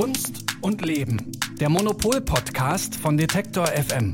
Kunst 0.00 0.44
und 0.62 0.80
Leben. 0.86 1.32
Der 1.60 1.68
Monopol-Podcast 1.68 2.94
von 2.94 3.16
Detektor 3.16 3.66
FM. 3.66 4.12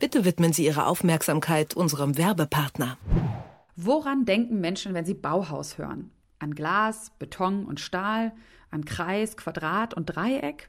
Bitte 0.00 0.24
widmen 0.24 0.52
Sie 0.52 0.64
Ihre 0.66 0.86
Aufmerksamkeit 0.86 1.74
unserem 1.74 2.18
Werbepartner. 2.18 2.98
Woran 3.76 4.24
denken 4.24 4.60
Menschen, 4.60 4.92
wenn 4.92 5.04
sie 5.04 5.14
Bauhaus 5.14 5.78
hören? 5.78 6.10
An 6.40 6.52
Glas, 6.52 7.12
Beton 7.20 7.64
und 7.64 7.78
Stahl, 7.78 8.32
an 8.72 8.84
Kreis, 8.84 9.36
Quadrat 9.36 9.94
und 9.94 10.06
Dreieck? 10.06 10.68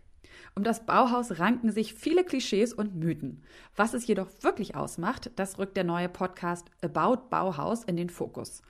Um 0.53 0.63
das 0.63 0.85
Bauhaus 0.85 1.39
ranken 1.39 1.71
sich 1.71 1.95
viele 1.95 2.23
Klischees 2.23 2.71
und 2.71 2.95
Mythen. 2.95 3.41
Was 3.75 3.95
es 3.95 4.05
jedoch 4.05 4.27
wirklich 4.41 4.75
ausmacht, 4.75 5.31
das 5.37 5.57
rückt 5.57 5.75
der 5.75 5.85
neue 5.85 6.07
Podcast 6.07 6.69
About 6.83 7.29
Bauhaus 7.31 7.83
in 7.83 7.97
den 7.97 8.11
Fokus. 8.11 8.61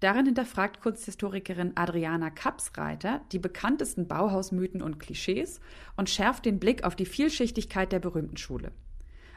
Darin 0.00 0.26
hinterfragt 0.26 0.80
Kunsthistorikerin 0.80 1.72
Adriana 1.74 2.30
Kapsreiter 2.30 3.20
die 3.32 3.40
bekanntesten 3.40 4.06
Bauhausmythen 4.06 4.80
und 4.80 5.00
Klischees 5.00 5.60
und 5.96 6.08
schärft 6.08 6.44
den 6.44 6.60
Blick 6.60 6.84
auf 6.84 6.94
die 6.94 7.06
Vielschichtigkeit 7.06 7.90
der 7.90 7.98
berühmten 7.98 8.36
Schule. 8.36 8.70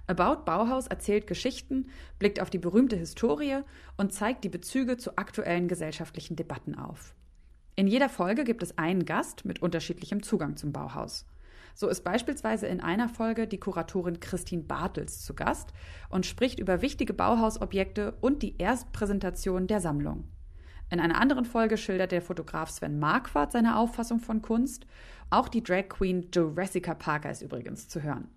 About 0.05 0.45
Bauhaus 0.45 0.87
erzählt 0.87 1.25
Geschichten, 1.25 1.87
blickt 2.19 2.39
auf 2.39 2.51
die 2.51 2.59
berühmte 2.59 2.95
Historie 2.95 3.61
und 3.97 4.13
zeigt 4.13 4.43
die 4.43 4.49
Bezüge 4.49 4.97
zu 4.97 5.17
aktuellen 5.17 5.67
gesellschaftlichen 5.67 6.35
Debatten 6.35 6.75
auf. 6.75 7.15
In 7.75 7.87
jeder 7.87 8.09
Folge 8.09 8.43
gibt 8.43 8.61
es 8.61 8.77
einen 8.77 9.05
Gast 9.05 9.45
mit 9.45 9.61
unterschiedlichem 9.61 10.21
Zugang 10.21 10.57
zum 10.57 10.71
Bauhaus. 10.71 11.25
So 11.73 11.87
ist 11.87 12.03
beispielsweise 12.03 12.67
in 12.67 12.81
einer 12.81 13.09
Folge 13.09 13.47
die 13.47 13.59
Kuratorin 13.59 14.19
Christine 14.19 14.63
Bartels 14.63 15.23
zu 15.23 15.33
Gast 15.33 15.73
und 16.09 16.25
spricht 16.25 16.59
über 16.59 16.81
wichtige 16.81 17.13
Bauhausobjekte 17.13 18.13
und 18.21 18.43
die 18.43 18.57
Erstpräsentation 18.57 19.67
der 19.67 19.79
Sammlung. 19.79 20.25
In 20.91 20.99
einer 20.99 21.19
anderen 21.21 21.45
Folge 21.45 21.77
schildert 21.77 22.11
der 22.11 22.21
Fotograf 22.21 22.69
Sven 22.69 22.99
Marquardt 22.99 23.53
seine 23.53 23.77
Auffassung 23.77 24.19
von 24.19 24.41
Kunst. 24.41 24.85
Auch 25.29 25.47
die 25.47 25.63
Drag 25.63 25.87
Queen 25.87 26.29
Jessica 26.33 26.93
Parker 26.93 27.31
ist 27.31 27.41
übrigens 27.41 27.87
zu 27.87 28.03
hören. 28.03 28.27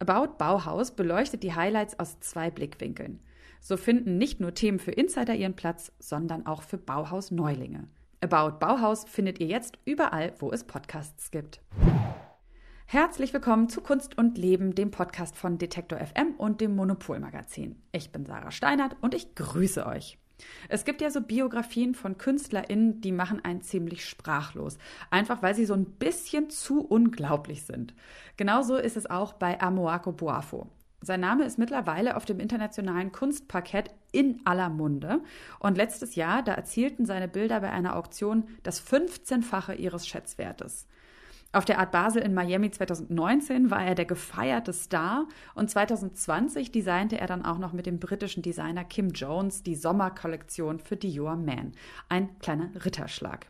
About 0.00 0.36
Bauhaus 0.36 0.90
beleuchtet 0.90 1.44
die 1.44 1.54
Highlights 1.54 2.00
aus 2.00 2.18
zwei 2.18 2.50
Blickwinkeln. 2.50 3.20
So 3.60 3.76
finden 3.76 4.18
nicht 4.18 4.40
nur 4.40 4.54
Themen 4.54 4.80
für 4.80 4.90
Insider 4.90 5.36
ihren 5.36 5.54
Platz, 5.54 5.92
sondern 6.00 6.46
auch 6.46 6.62
für 6.62 6.78
Bauhaus-Neulinge. 6.78 7.86
About 8.20 8.58
Bauhaus 8.58 9.04
findet 9.04 9.38
ihr 9.38 9.46
jetzt 9.46 9.78
überall, 9.84 10.34
wo 10.40 10.50
es 10.50 10.64
Podcasts 10.64 11.30
gibt. 11.30 11.60
Herzlich 12.86 13.32
willkommen 13.32 13.68
zu 13.68 13.80
Kunst 13.80 14.18
und 14.18 14.36
Leben, 14.36 14.74
dem 14.74 14.90
Podcast 14.90 15.36
von 15.36 15.58
Detektor 15.58 16.00
FM 16.00 16.34
und 16.38 16.60
dem 16.60 16.74
Monopol 16.74 17.20
Magazin. 17.20 17.80
Ich 17.92 18.10
bin 18.10 18.26
Sarah 18.26 18.50
Steinert 18.50 18.96
und 19.00 19.14
ich 19.14 19.36
grüße 19.36 19.86
euch. 19.86 20.18
Es 20.68 20.84
gibt 20.84 21.00
ja 21.00 21.10
so 21.10 21.20
Biografien 21.20 21.94
von 21.94 22.18
KünstlerInnen, 22.18 23.00
die 23.00 23.12
machen 23.12 23.44
einen 23.44 23.62
ziemlich 23.62 24.04
sprachlos. 24.04 24.78
Einfach 25.10 25.42
weil 25.42 25.54
sie 25.54 25.66
so 25.66 25.74
ein 25.74 25.84
bisschen 25.84 26.50
zu 26.50 26.80
unglaublich 26.84 27.64
sind. 27.64 27.94
Genauso 28.36 28.76
ist 28.76 28.96
es 28.96 29.08
auch 29.08 29.34
bei 29.34 29.60
Amoako 29.60 30.12
Boafo. 30.12 30.68
Sein 31.00 31.20
Name 31.20 31.44
ist 31.44 31.58
mittlerweile 31.58 32.16
auf 32.16 32.24
dem 32.24 32.40
internationalen 32.40 33.12
Kunstparkett 33.12 33.90
in 34.10 34.40
aller 34.46 34.70
Munde. 34.70 35.20
Und 35.58 35.76
letztes 35.76 36.14
Jahr, 36.14 36.42
da 36.42 36.54
erzielten 36.54 37.04
seine 37.04 37.28
Bilder 37.28 37.60
bei 37.60 37.70
einer 37.70 37.96
Auktion 37.96 38.44
das 38.62 38.82
15-fache 38.82 39.74
ihres 39.74 40.06
Schätzwertes. 40.06 40.86
Auf 41.54 41.64
der 41.64 41.78
Art 41.78 41.92
Basel 41.92 42.20
in 42.20 42.34
Miami 42.34 42.68
2019 42.72 43.70
war 43.70 43.84
er 43.84 43.94
der 43.94 44.06
gefeierte 44.06 44.72
Star 44.72 45.28
und 45.54 45.70
2020 45.70 46.72
designte 46.72 47.20
er 47.20 47.28
dann 47.28 47.44
auch 47.44 47.58
noch 47.58 47.72
mit 47.72 47.86
dem 47.86 48.00
britischen 48.00 48.42
Designer 48.42 48.82
Kim 48.82 49.10
Jones 49.10 49.62
die 49.62 49.76
Sommerkollektion 49.76 50.80
für 50.80 50.96
Dior 50.96 51.36
Man. 51.36 51.70
Ein 52.08 52.36
kleiner 52.40 52.70
Ritterschlag. 52.84 53.46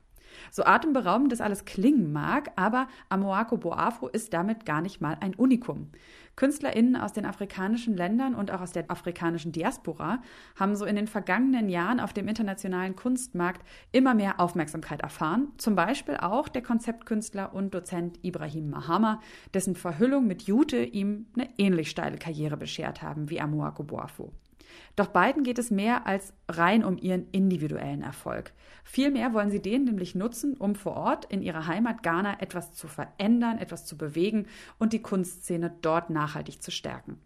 So 0.51 0.65
atemberaubend 0.65 1.33
das 1.33 1.41
alles 1.41 1.65
klingen 1.65 2.13
mag, 2.13 2.51
aber 2.57 2.89
Amoako 3.09 3.57
Boafo 3.57 4.09
ist 4.09 4.33
damit 4.33 4.67
gar 4.67 4.81
nicht 4.81 5.01
mal 5.01 5.17
ein 5.21 5.35
Unikum. 5.35 5.91
KünstlerInnen 6.37 6.97
aus 6.97 7.13
den 7.13 7.27
afrikanischen 7.27 7.97
Ländern 7.97 8.35
und 8.35 8.51
auch 8.51 8.61
aus 8.61 8.73
der 8.73 8.91
afrikanischen 8.91 9.53
Diaspora 9.53 10.21
haben 10.57 10.75
so 10.75 10.85
in 10.85 10.97
den 10.97 11.07
vergangenen 11.07 11.69
Jahren 11.69 12.01
auf 12.01 12.13
dem 12.13 12.27
internationalen 12.29 12.97
Kunstmarkt 12.97 13.65
immer 13.93 14.15
mehr 14.15 14.41
Aufmerksamkeit 14.41 15.03
erfahren. 15.03 15.53
Zum 15.59 15.77
Beispiel 15.77 16.17
auch 16.17 16.49
der 16.49 16.63
Konzeptkünstler 16.63 17.55
und 17.55 17.73
Dozent 17.75 18.19
Ibrahim 18.23 18.71
Mahama, 18.71 19.21
dessen 19.53 19.77
Verhüllung 19.77 20.27
mit 20.27 20.43
Jute 20.43 20.83
ihm 20.83 21.27
eine 21.37 21.49
ähnlich 21.57 21.91
steile 21.91 22.19
Karriere 22.19 22.57
beschert 22.57 23.03
haben 23.03 23.31
wie 23.31 23.41
Amoako 23.41 23.85
Boafo. 23.85 24.33
Doch 24.97 25.09
beiden 25.09 25.43
geht 25.43 25.59
es 25.59 25.71
mehr 25.71 26.07
als 26.07 26.33
rein 26.49 26.85
um 26.85 26.99
ihren 26.99 27.29
individuellen 27.31 28.03
Erfolg. 28.03 28.53
Vielmehr 28.85 29.33
wollen 29.33 29.51
sie 29.51 29.63
den 29.63 29.85
nämlich 29.85 30.15
nutzen, 30.15 30.57
um 30.57 30.75
vor 30.75 30.97
Ort 30.97 31.25
in 31.27 31.43
ihrer 31.43 31.67
Heimat 31.67 32.03
Ghana 32.03 32.41
etwas 32.41 32.75
zu 32.75 32.89
verändern, 32.89 33.59
etwas 33.59 33.87
zu 33.87 33.97
bewegen 33.97 34.47
und 34.79 34.93
die 34.93 35.03
Kunstszene 35.03 35.75
dort 35.81 36.11
nachhaltig 36.11 36.63
zu 36.63 36.71
stärken 36.71 37.19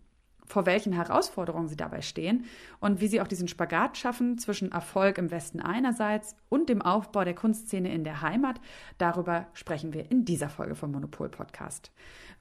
vor 0.49 0.67
welchen 0.67 0.93
Herausforderungen 0.93 1.69
sie 1.69 1.77
dabei 1.77 2.01
stehen 2.01 2.45
und 2.81 3.01
wie 3.01 3.09
sie 3.09 3.21
auch 3.21 3.29
diesen 3.29 3.49
Spagat 3.49 3.97
schaffen 3.97 4.39
zwischen 4.39 4.73
Erfolg 4.73 5.19
im 5.19 5.31
Westen 5.31 5.61
einerseits 5.61 6.35
und 6.49 6.69
dem 6.69 6.83
Aufbau 6.83 7.25
der 7.25 7.35
Kunstszene 7.35 7.93
in 7.93 8.05
der 8.05 8.23
Heimat. 8.23 8.61
Darüber 8.99 9.47
sprechen 9.53 9.93
wir 9.93 10.11
in 10.11 10.25
dieser 10.25 10.49
Folge 10.49 10.75
vom 10.75 10.93
Monopol 10.93 11.29
Podcast. 11.29 11.91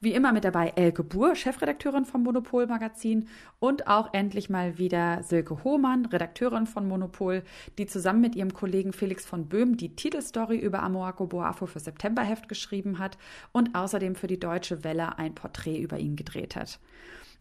Wie 0.00 0.12
immer 0.12 0.32
mit 0.32 0.44
dabei 0.44 0.72
Elke 0.76 1.02
Buhr, 1.02 1.34
Chefredakteurin 1.34 2.04
vom 2.04 2.22
Monopol 2.22 2.66
Magazin 2.66 3.28
und 3.58 3.88
auch 3.88 4.14
endlich 4.14 4.48
mal 4.48 4.78
wieder 4.78 5.24
Silke 5.24 5.64
Hohmann, 5.64 6.06
Redakteurin 6.06 6.66
von 6.66 6.86
Monopol, 6.86 7.42
die 7.78 7.86
zusammen 7.86 8.20
mit 8.20 8.36
ihrem 8.36 8.54
Kollegen 8.54 8.92
Felix 8.92 9.26
von 9.26 9.48
Böhm 9.48 9.76
die 9.76 9.96
Titelstory 9.96 10.56
über 10.56 10.84
Amoako 10.84 11.26
Boafo 11.26 11.66
für 11.66 11.80
Septemberheft 11.80 12.48
geschrieben 12.48 13.00
hat 13.00 13.18
und 13.50 13.74
außerdem 13.74 14.14
für 14.14 14.28
die 14.28 14.38
Deutsche 14.38 14.84
Welle 14.84 15.18
ein 15.18 15.34
Porträt 15.34 15.80
über 15.80 15.98
ihn 15.98 16.14
gedreht 16.14 16.54
hat. 16.54 16.78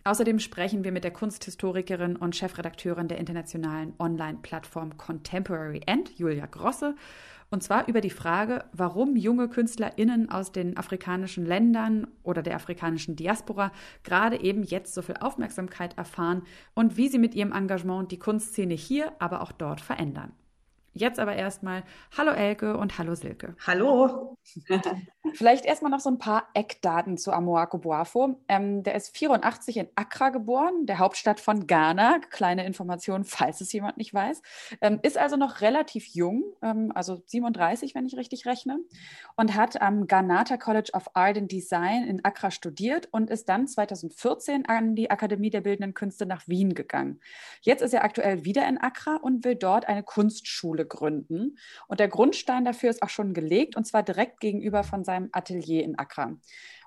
Außerdem 0.07 0.39
sprechen 0.39 0.85
wir 0.85 0.93
mit 0.93 1.03
der 1.03 1.11
Kunsthistorikerin 1.11 2.15
und 2.15 2.33
Chefredakteurin 2.33 3.09
der 3.09 3.17
internationalen 3.17 3.91
Online-Plattform 3.99 4.95
Contemporary 4.95 5.81
End, 5.85 6.17
Julia 6.17 6.45
Grosse, 6.45 6.95
und 7.49 7.61
zwar 7.61 7.89
über 7.89 7.99
die 7.99 8.09
Frage, 8.09 8.63
warum 8.71 9.17
junge 9.17 9.49
KünstlerInnen 9.49 10.29
aus 10.29 10.53
den 10.53 10.77
afrikanischen 10.77 11.45
Ländern 11.45 12.07
oder 12.23 12.41
der 12.41 12.55
afrikanischen 12.55 13.17
Diaspora 13.17 13.73
gerade 14.03 14.39
eben 14.39 14.63
jetzt 14.63 14.93
so 14.93 15.01
viel 15.01 15.17
Aufmerksamkeit 15.17 15.97
erfahren 15.97 16.43
und 16.73 16.95
wie 16.95 17.09
sie 17.09 17.19
mit 17.19 17.35
ihrem 17.35 17.51
Engagement 17.51 18.09
die 18.09 18.19
Kunstszene 18.19 18.75
hier, 18.75 19.11
aber 19.19 19.41
auch 19.41 19.51
dort 19.51 19.81
verändern. 19.81 20.31
Jetzt 20.97 21.19
aber 21.19 21.35
erstmal 21.35 21.83
Hallo 22.17 22.31
Elke 22.31 22.75
und 22.75 22.97
Hallo 22.97 23.13
Silke. 23.13 23.55
Hallo. 23.65 24.37
Vielleicht 25.33 25.65
erstmal 25.65 25.91
noch 25.91 25.99
so 25.99 26.09
ein 26.09 26.17
paar 26.17 26.47
Eckdaten 26.55 27.17
zu 27.17 27.31
Amoako 27.31 27.77
Boafo. 27.77 28.39
Ähm, 28.47 28.81
der 28.81 28.95
ist 28.95 29.15
84 29.15 29.77
in 29.77 29.87
Accra 29.95 30.29
geboren, 30.29 30.85
der 30.85 30.97
Hauptstadt 30.97 31.39
von 31.39 31.67
Ghana. 31.67 32.19
Kleine 32.31 32.65
Information, 32.65 33.23
falls 33.25 33.61
es 33.61 33.71
jemand 33.73 33.97
nicht 33.97 34.13
weiß. 34.13 34.41
Ähm, 34.81 34.99
ist 35.03 35.17
also 35.17 35.35
noch 35.35 35.61
relativ 35.61 36.07
jung, 36.07 36.43
ähm, 36.63 36.91
also 36.95 37.21
37, 37.25 37.93
wenn 37.93 38.05
ich 38.05 38.17
richtig 38.17 38.45
rechne, 38.47 38.79
und 39.35 39.53
hat 39.53 39.79
am 39.81 40.07
Ghanata 40.07 40.57
College 40.57 40.91
of 40.93 41.15
Art 41.15 41.37
and 41.37 41.51
Design 41.51 42.05
in 42.05 42.25
Accra 42.25 42.49
studiert 42.49 43.09
und 43.11 43.29
ist 43.29 43.49
dann 43.49 43.67
2014 43.67 44.65
an 44.65 44.95
die 44.95 45.11
Akademie 45.11 45.51
der 45.51 45.61
Bildenden 45.61 45.93
Künste 45.93 46.25
nach 46.25 46.47
Wien 46.47 46.73
gegangen. 46.73 47.19
Jetzt 47.61 47.81
ist 47.81 47.93
er 47.93 48.03
aktuell 48.03 48.45
wieder 48.45 48.67
in 48.67 48.79
Accra 48.79 49.17
und 49.17 49.43
will 49.43 49.55
dort 49.55 49.87
eine 49.87 50.03
Kunstschule 50.03 50.86
gründen. 50.87 51.57
Und 51.87 51.99
der 51.99 52.07
Grundstein 52.07 52.65
dafür 52.65 52.89
ist 52.89 53.03
auch 53.03 53.09
schon 53.09 53.33
gelegt, 53.33 53.75
und 53.75 53.85
zwar 53.85 54.03
direkt 54.03 54.39
gegenüber 54.39 54.83
von 54.83 55.03
seinem 55.03 55.29
Atelier 55.31 55.83
in 55.83 55.97
Accra. 55.97 56.37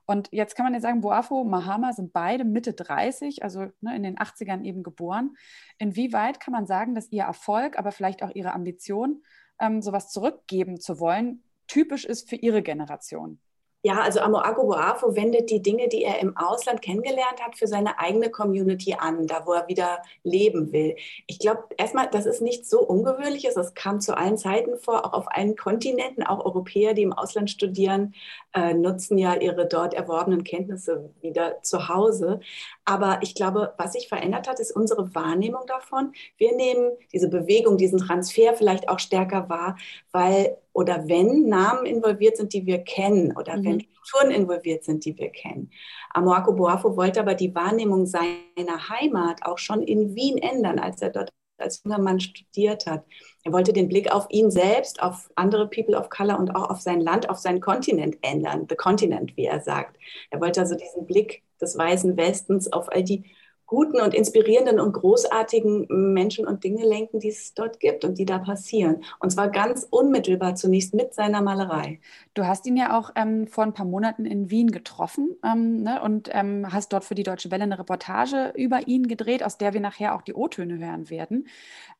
Und 0.06 0.28
jetzt 0.32 0.56
kann 0.56 0.64
man 0.64 0.74
ja 0.74 0.80
sagen, 0.80 1.02
Boafo, 1.02 1.44
Mahama 1.44 1.92
sind 1.92 2.12
beide 2.12 2.44
Mitte 2.44 2.72
30, 2.72 3.44
also 3.44 3.66
ne, 3.80 3.94
in 3.94 4.02
den 4.02 4.18
80ern 4.18 4.64
eben 4.64 4.82
geboren. 4.82 5.36
Inwieweit 5.78 6.40
kann 6.40 6.50
man 6.52 6.66
sagen, 6.66 6.96
dass 6.96 7.12
ihr 7.12 7.22
Erfolg, 7.22 7.78
aber 7.78 7.92
vielleicht 7.92 8.24
auch 8.24 8.34
ihre 8.34 8.52
Ambition, 8.52 9.22
ähm, 9.60 9.82
sowas 9.82 10.10
zurückgeben 10.10 10.80
zu 10.80 10.98
wollen, 10.98 11.44
typisch 11.68 12.04
ist 12.04 12.28
für 12.28 12.34
ihre 12.34 12.62
Generation? 12.62 13.38
Ja, 13.82 14.02
also 14.02 14.20
Amoago 14.20 14.66
Boafo 14.66 15.16
wendet 15.16 15.48
die 15.48 15.62
Dinge, 15.62 15.88
die 15.88 16.04
er 16.04 16.18
im 16.20 16.36
Ausland 16.36 16.82
kennengelernt 16.82 17.40
hat, 17.40 17.56
für 17.56 17.66
seine 17.66 17.98
eigene 17.98 18.30
Community 18.30 18.94
an, 18.98 19.26
da 19.26 19.46
wo 19.46 19.54
er 19.54 19.68
wieder 19.68 20.02
leben 20.22 20.70
will. 20.70 20.96
Ich 21.26 21.38
glaube, 21.38 21.64
erstmal, 21.78 22.10
das 22.10 22.26
ist 22.26 22.42
nichts 22.42 22.68
so 22.68 22.80
Ungewöhnliches. 22.80 23.54
Das 23.54 23.72
kam 23.72 24.00
zu 24.02 24.14
allen 24.18 24.36
Zeiten 24.36 24.76
vor, 24.78 25.06
auch 25.06 25.14
auf 25.14 25.34
allen 25.34 25.56
Kontinenten. 25.56 26.22
Auch 26.22 26.44
Europäer, 26.44 26.92
die 26.92 27.02
im 27.02 27.14
Ausland 27.14 27.50
studieren, 27.50 28.14
äh, 28.52 28.74
nutzen 28.74 29.16
ja 29.16 29.34
ihre 29.36 29.66
dort 29.66 29.94
erworbenen 29.94 30.44
Kenntnisse 30.44 31.14
wieder 31.22 31.62
zu 31.62 31.88
Hause. 31.88 32.40
Aber 32.90 33.20
ich 33.22 33.36
glaube, 33.36 33.72
was 33.78 33.92
sich 33.92 34.08
verändert 34.08 34.48
hat, 34.48 34.58
ist 34.58 34.74
unsere 34.74 35.14
Wahrnehmung 35.14 35.62
davon. 35.68 36.10
Wir 36.36 36.56
nehmen 36.56 36.90
diese 37.12 37.28
Bewegung, 37.28 37.76
diesen 37.76 38.00
Transfer 38.00 38.52
vielleicht 38.54 38.88
auch 38.88 38.98
stärker 38.98 39.48
wahr, 39.48 39.78
weil 40.10 40.56
oder 40.72 41.06
wenn 41.06 41.48
Namen 41.48 41.86
involviert 41.86 42.36
sind, 42.36 42.52
die 42.52 42.66
wir 42.66 42.78
kennen 42.78 43.36
oder 43.36 43.58
mhm. 43.58 43.64
wenn 43.64 43.80
Strukturen 43.82 44.32
involviert 44.32 44.82
sind, 44.82 45.04
die 45.04 45.16
wir 45.16 45.30
kennen. 45.30 45.70
Amoako 46.14 46.52
Boafo 46.52 46.96
wollte 46.96 47.20
aber 47.20 47.34
die 47.34 47.54
Wahrnehmung 47.54 48.06
seiner 48.06 48.88
Heimat 48.88 49.44
auch 49.44 49.58
schon 49.58 49.84
in 49.84 50.16
Wien 50.16 50.38
ändern, 50.38 50.80
als 50.80 51.00
er 51.00 51.10
dort 51.10 51.30
als 51.58 51.82
junger 51.84 52.00
Mann 52.00 52.18
studiert 52.18 52.86
hat. 52.86 53.04
Er 53.44 53.52
wollte 53.52 53.72
den 53.72 53.88
Blick 53.88 54.12
auf 54.12 54.26
ihn 54.30 54.50
selbst, 54.50 55.02
auf 55.02 55.30
andere 55.34 55.68
People 55.68 55.96
of 55.96 56.10
Color 56.10 56.38
und 56.38 56.54
auch 56.54 56.68
auf 56.68 56.80
sein 56.80 57.00
Land, 57.00 57.30
auf 57.30 57.38
seinen 57.38 57.60
Kontinent 57.60 58.18
ändern. 58.22 58.66
The 58.68 58.76
Continent, 58.76 59.36
wie 59.36 59.46
er 59.46 59.60
sagt. 59.60 59.96
Er 60.30 60.40
wollte 60.40 60.60
also 60.60 60.74
diesen 60.74 61.06
Blick 61.06 61.42
des 61.60 61.76
weißen 61.76 62.16
Westens 62.16 62.72
auf 62.72 62.92
all 62.92 63.02
die 63.02 63.24
guten 63.70 64.00
und 64.00 64.14
inspirierenden 64.14 64.80
und 64.80 64.94
großartigen 64.94 65.86
Menschen 65.88 66.44
und 66.44 66.64
Dinge 66.64 66.84
lenken, 66.84 67.20
die 67.20 67.28
es 67.28 67.54
dort 67.54 67.78
gibt 67.78 68.04
und 68.04 68.18
die 68.18 68.24
da 68.24 68.40
passieren. 68.40 69.04
Und 69.20 69.30
zwar 69.30 69.48
ganz 69.48 69.86
unmittelbar 69.88 70.56
zunächst 70.56 70.92
mit 70.92 71.14
seiner 71.14 71.40
Malerei. 71.40 72.00
Du 72.34 72.44
hast 72.44 72.66
ihn 72.66 72.76
ja 72.76 72.98
auch 72.98 73.12
ähm, 73.14 73.46
vor 73.46 73.62
ein 73.62 73.72
paar 73.72 73.86
Monaten 73.86 74.26
in 74.26 74.50
Wien 74.50 74.72
getroffen 74.72 75.36
ähm, 75.44 75.84
ne, 75.84 76.02
und 76.02 76.28
ähm, 76.32 76.66
hast 76.72 76.92
dort 76.92 77.04
für 77.04 77.14
die 77.14 77.22
Deutsche 77.22 77.52
Welle 77.52 77.62
eine 77.62 77.78
Reportage 77.78 78.52
über 78.56 78.88
ihn 78.88 79.06
gedreht, 79.06 79.44
aus 79.44 79.56
der 79.56 79.72
wir 79.72 79.80
nachher 79.80 80.16
auch 80.16 80.22
die 80.22 80.34
O-Töne 80.34 80.84
hören 80.84 81.08
werden. 81.08 81.46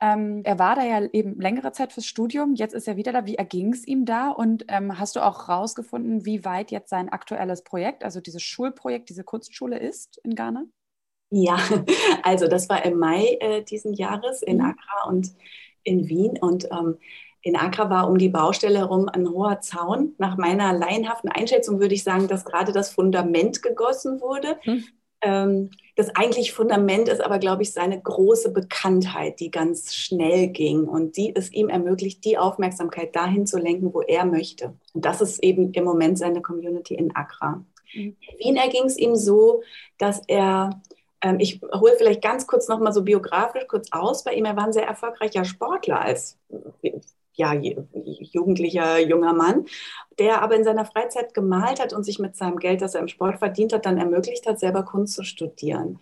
Ähm, 0.00 0.40
er 0.42 0.58
war 0.58 0.74
da 0.74 0.82
ja 0.82 1.06
eben 1.12 1.40
längere 1.40 1.70
Zeit 1.70 1.92
fürs 1.92 2.06
Studium, 2.06 2.56
jetzt 2.56 2.74
ist 2.74 2.88
er 2.88 2.96
wieder 2.96 3.12
da. 3.12 3.26
Wie 3.26 3.36
erging 3.36 3.72
es 3.72 3.86
ihm 3.86 4.06
da? 4.06 4.30
Und 4.30 4.64
ähm, 4.66 4.98
hast 4.98 5.14
du 5.14 5.20
auch 5.20 5.48
rausgefunden, 5.48 6.24
wie 6.24 6.44
weit 6.44 6.72
jetzt 6.72 6.90
sein 6.90 7.10
aktuelles 7.10 7.62
Projekt, 7.62 8.02
also 8.02 8.20
dieses 8.20 8.42
Schulprojekt, 8.42 9.08
diese 9.08 9.22
Kunstschule 9.22 9.78
ist 9.78 10.18
in 10.24 10.34
Ghana? 10.34 10.64
Ja, 11.30 11.58
also 12.22 12.48
das 12.48 12.68
war 12.68 12.84
im 12.84 12.98
Mai 12.98 13.38
äh, 13.40 13.62
diesen 13.62 13.94
Jahres 13.94 14.42
in 14.42 14.58
mhm. 14.58 14.64
Accra 14.64 15.08
und 15.08 15.32
in 15.84 16.08
Wien. 16.08 16.38
Und 16.40 16.68
ähm, 16.70 16.98
in 17.42 17.56
Accra 17.56 17.88
war 17.88 18.08
um 18.08 18.18
die 18.18 18.28
Baustelle 18.28 18.78
herum 18.78 19.08
ein 19.08 19.28
hoher 19.28 19.60
Zaun. 19.60 20.14
Nach 20.18 20.36
meiner 20.36 20.72
laienhaften 20.72 21.30
Einschätzung 21.30 21.80
würde 21.80 21.94
ich 21.94 22.04
sagen, 22.04 22.28
dass 22.28 22.44
gerade 22.44 22.72
das 22.72 22.90
Fundament 22.90 23.62
gegossen 23.62 24.20
wurde. 24.20 24.58
Mhm. 24.64 24.84
Ähm, 25.22 25.70
das 25.96 26.14
eigentliche 26.16 26.52
Fundament 26.52 27.08
ist 27.08 27.22
aber, 27.22 27.38
glaube 27.38 27.62
ich, 27.62 27.72
seine 27.72 28.00
große 28.00 28.52
Bekanntheit, 28.52 29.38
die 29.40 29.50
ganz 29.50 29.94
schnell 29.94 30.48
ging 30.48 30.84
und 30.84 31.16
die 31.16 31.34
es 31.34 31.52
ihm 31.52 31.68
ermöglicht, 31.68 32.24
die 32.24 32.38
Aufmerksamkeit 32.38 33.14
dahin 33.14 33.46
zu 33.46 33.58
lenken, 33.58 33.92
wo 33.92 34.00
er 34.00 34.24
möchte. 34.24 34.74
Und 34.94 35.04
das 35.04 35.20
ist 35.20 35.42
eben 35.42 35.72
im 35.72 35.84
Moment 35.84 36.18
seine 36.18 36.40
Community 36.40 36.94
in 36.94 37.14
Accra. 37.14 37.64
Mhm. 37.94 38.16
In 38.20 38.38
Wien 38.38 38.56
erging 38.56 38.84
es 38.84 38.96
ihm 38.96 39.14
so, 39.14 39.62
dass 39.98 40.22
er 40.26 40.80
ich 41.38 41.60
hole 41.74 41.94
vielleicht 41.98 42.22
ganz 42.22 42.46
kurz 42.46 42.68
nochmal 42.68 42.92
so 42.92 43.02
biografisch 43.02 43.66
kurz 43.68 43.88
aus 43.92 44.24
bei 44.24 44.32
ihm. 44.32 44.46
Er 44.46 44.56
war 44.56 44.64
ein 44.64 44.72
sehr 44.72 44.86
erfolgreicher 44.86 45.44
Sportler 45.44 46.00
als 46.00 46.38
ja, 47.34 47.54
jugendlicher 47.54 48.98
junger 49.00 49.32
Mann, 49.32 49.66
der 50.18 50.42
aber 50.42 50.56
in 50.56 50.64
seiner 50.64 50.84
Freizeit 50.84 51.34
gemalt 51.34 51.80
hat 51.80 51.92
und 51.92 52.04
sich 52.04 52.18
mit 52.18 52.36
seinem 52.36 52.58
Geld, 52.58 52.82
das 52.82 52.94
er 52.94 53.00
im 53.00 53.08
Sport 53.08 53.38
verdient 53.38 53.72
hat, 53.72 53.86
dann 53.86 53.98
ermöglicht 53.98 54.46
hat, 54.46 54.58
selber 54.58 54.82
Kunst 54.82 55.14
zu 55.14 55.24
studieren. 55.24 55.98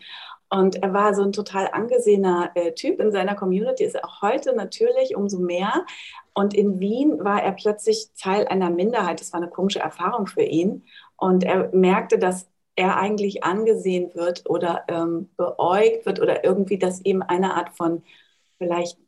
Und 0.50 0.82
er 0.82 0.94
war 0.94 1.14
so 1.14 1.22
ein 1.22 1.32
total 1.32 1.68
angesehener 1.72 2.50
äh, 2.54 2.72
Typ 2.72 3.00
in 3.00 3.12
seiner 3.12 3.34
Community, 3.34 3.84
ist 3.84 3.94
er 3.94 4.04
auch 4.04 4.22
heute 4.22 4.54
natürlich 4.54 5.14
umso 5.14 5.38
mehr. 5.38 5.84
Und 6.32 6.54
in 6.54 6.80
Wien 6.80 7.22
war 7.22 7.42
er 7.42 7.52
plötzlich 7.52 8.08
Teil 8.18 8.48
einer 8.48 8.70
Minderheit. 8.70 9.20
Das 9.20 9.32
war 9.32 9.40
eine 9.40 9.50
komische 9.50 9.80
Erfahrung 9.80 10.26
für 10.26 10.42
ihn. 10.42 10.84
Und 11.16 11.44
er 11.44 11.68
merkte, 11.74 12.18
dass 12.18 12.48
er 12.78 12.96
eigentlich 12.96 13.44
angesehen 13.44 14.14
wird 14.14 14.48
oder 14.48 14.84
ähm, 14.88 15.28
beäugt 15.36 16.06
wird 16.06 16.20
oder 16.20 16.44
irgendwie, 16.44 16.78
dass 16.78 17.04
ihm 17.04 17.22
eine 17.22 17.54
Art 17.54 17.76
von 17.76 18.02
vielleicht 18.58 18.98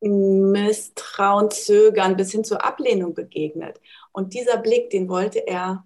Misstrauen, 0.00 1.50
Zögern 1.50 2.16
bis 2.16 2.32
hin 2.32 2.44
zur 2.44 2.64
Ablehnung 2.64 3.14
begegnet. 3.14 3.80
Und 4.12 4.34
dieser 4.34 4.58
Blick, 4.58 4.90
den 4.90 5.08
wollte 5.08 5.46
er 5.46 5.84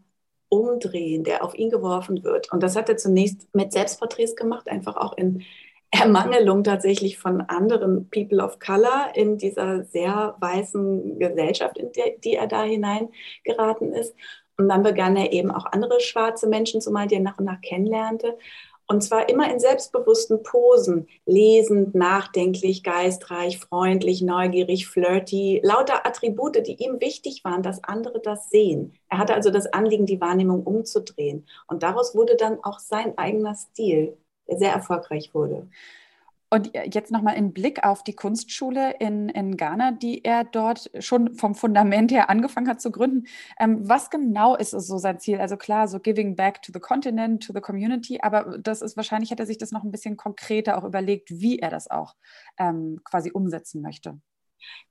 umdrehen, 0.48 1.22
der 1.22 1.44
auf 1.44 1.54
ihn 1.54 1.70
geworfen 1.70 2.24
wird. 2.24 2.52
Und 2.52 2.62
das 2.62 2.74
hat 2.74 2.88
er 2.88 2.96
zunächst 2.96 3.48
mit 3.54 3.72
Selbstporträts 3.72 4.34
gemacht, 4.34 4.68
einfach 4.68 4.96
auch 4.96 5.16
in 5.16 5.44
Ermangelung 5.92 6.62
tatsächlich 6.62 7.18
von 7.18 7.40
anderen 7.42 8.08
People 8.10 8.42
of 8.42 8.58
Color 8.58 9.12
in 9.14 9.38
dieser 9.38 9.84
sehr 9.84 10.36
weißen 10.38 11.18
Gesellschaft, 11.18 11.78
in 11.78 11.90
die, 11.92 12.20
die 12.22 12.34
er 12.34 12.46
da 12.46 12.62
hineingeraten 12.62 13.92
ist. 13.92 14.14
Und 14.60 14.68
dann 14.68 14.82
begann 14.82 15.16
er 15.16 15.32
eben 15.32 15.50
auch 15.50 15.64
andere 15.64 16.00
schwarze 16.00 16.46
Menschen 16.46 16.82
zu 16.82 16.90
malen, 16.90 17.08
die 17.08 17.14
er 17.14 17.22
nach 17.22 17.38
und 17.38 17.46
nach 17.46 17.62
kennenlernte. 17.62 18.36
Und 18.86 19.02
zwar 19.02 19.30
immer 19.30 19.50
in 19.50 19.58
selbstbewussten 19.58 20.42
Posen, 20.42 21.08
lesend, 21.24 21.94
nachdenklich, 21.94 22.82
geistreich, 22.82 23.58
freundlich, 23.58 24.20
neugierig, 24.20 24.86
flirty, 24.86 25.62
lauter 25.62 26.06
Attribute, 26.06 26.66
die 26.66 26.74
ihm 26.74 27.00
wichtig 27.00 27.42
waren, 27.42 27.62
dass 27.62 27.82
andere 27.84 28.20
das 28.20 28.50
sehen. 28.50 28.92
Er 29.08 29.16
hatte 29.16 29.32
also 29.32 29.48
das 29.48 29.72
Anliegen, 29.72 30.04
die 30.04 30.20
Wahrnehmung 30.20 30.62
umzudrehen. 30.62 31.46
Und 31.66 31.82
daraus 31.82 32.14
wurde 32.14 32.36
dann 32.36 32.62
auch 32.62 32.80
sein 32.80 33.16
eigener 33.16 33.54
Stil, 33.54 34.18
der 34.46 34.58
sehr 34.58 34.72
erfolgreich 34.72 35.32
wurde. 35.32 35.68
Und 36.52 36.72
jetzt 36.74 37.12
nochmal 37.12 37.36
in 37.36 37.52
Blick 37.52 37.84
auf 37.84 38.02
die 38.02 38.14
Kunstschule 38.14 38.96
in, 38.98 39.28
in 39.28 39.56
Ghana, 39.56 39.92
die 39.92 40.24
er 40.24 40.42
dort 40.42 40.90
schon 40.98 41.36
vom 41.36 41.54
Fundament 41.54 42.10
her 42.10 42.28
angefangen 42.28 42.68
hat 42.68 42.80
zu 42.80 42.90
gründen. 42.90 43.28
Ähm, 43.60 43.88
was 43.88 44.10
genau 44.10 44.56
ist 44.56 44.72
so 44.72 44.98
sein 44.98 45.20
Ziel? 45.20 45.40
Also 45.40 45.56
klar, 45.56 45.86
so 45.86 46.00
giving 46.00 46.34
back 46.34 46.60
to 46.62 46.72
the 46.72 46.80
continent, 46.80 47.46
to 47.46 47.52
the 47.52 47.60
community, 47.60 48.18
aber 48.20 48.58
das 48.58 48.82
ist 48.82 48.96
wahrscheinlich, 48.96 49.30
hat 49.30 49.38
er 49.38 49.46
sich 49.46 49.58
das 49.58 49.70
noch 49.70 49.84
ein 49.84 49.92
bisschen 49.92 50.16
konkreter 50.16 50.76
auch 50.76 50.84
überlegt, 50.84 51.30
wie 51.30 51.60
er 51.60 51.70
das 51.70 51.88
auch 51.88 52.16
ähm, 52.58 53.00
quasi 53.04 53.30
umsetzen 53.30 53.80
möchte. 53.80 54.18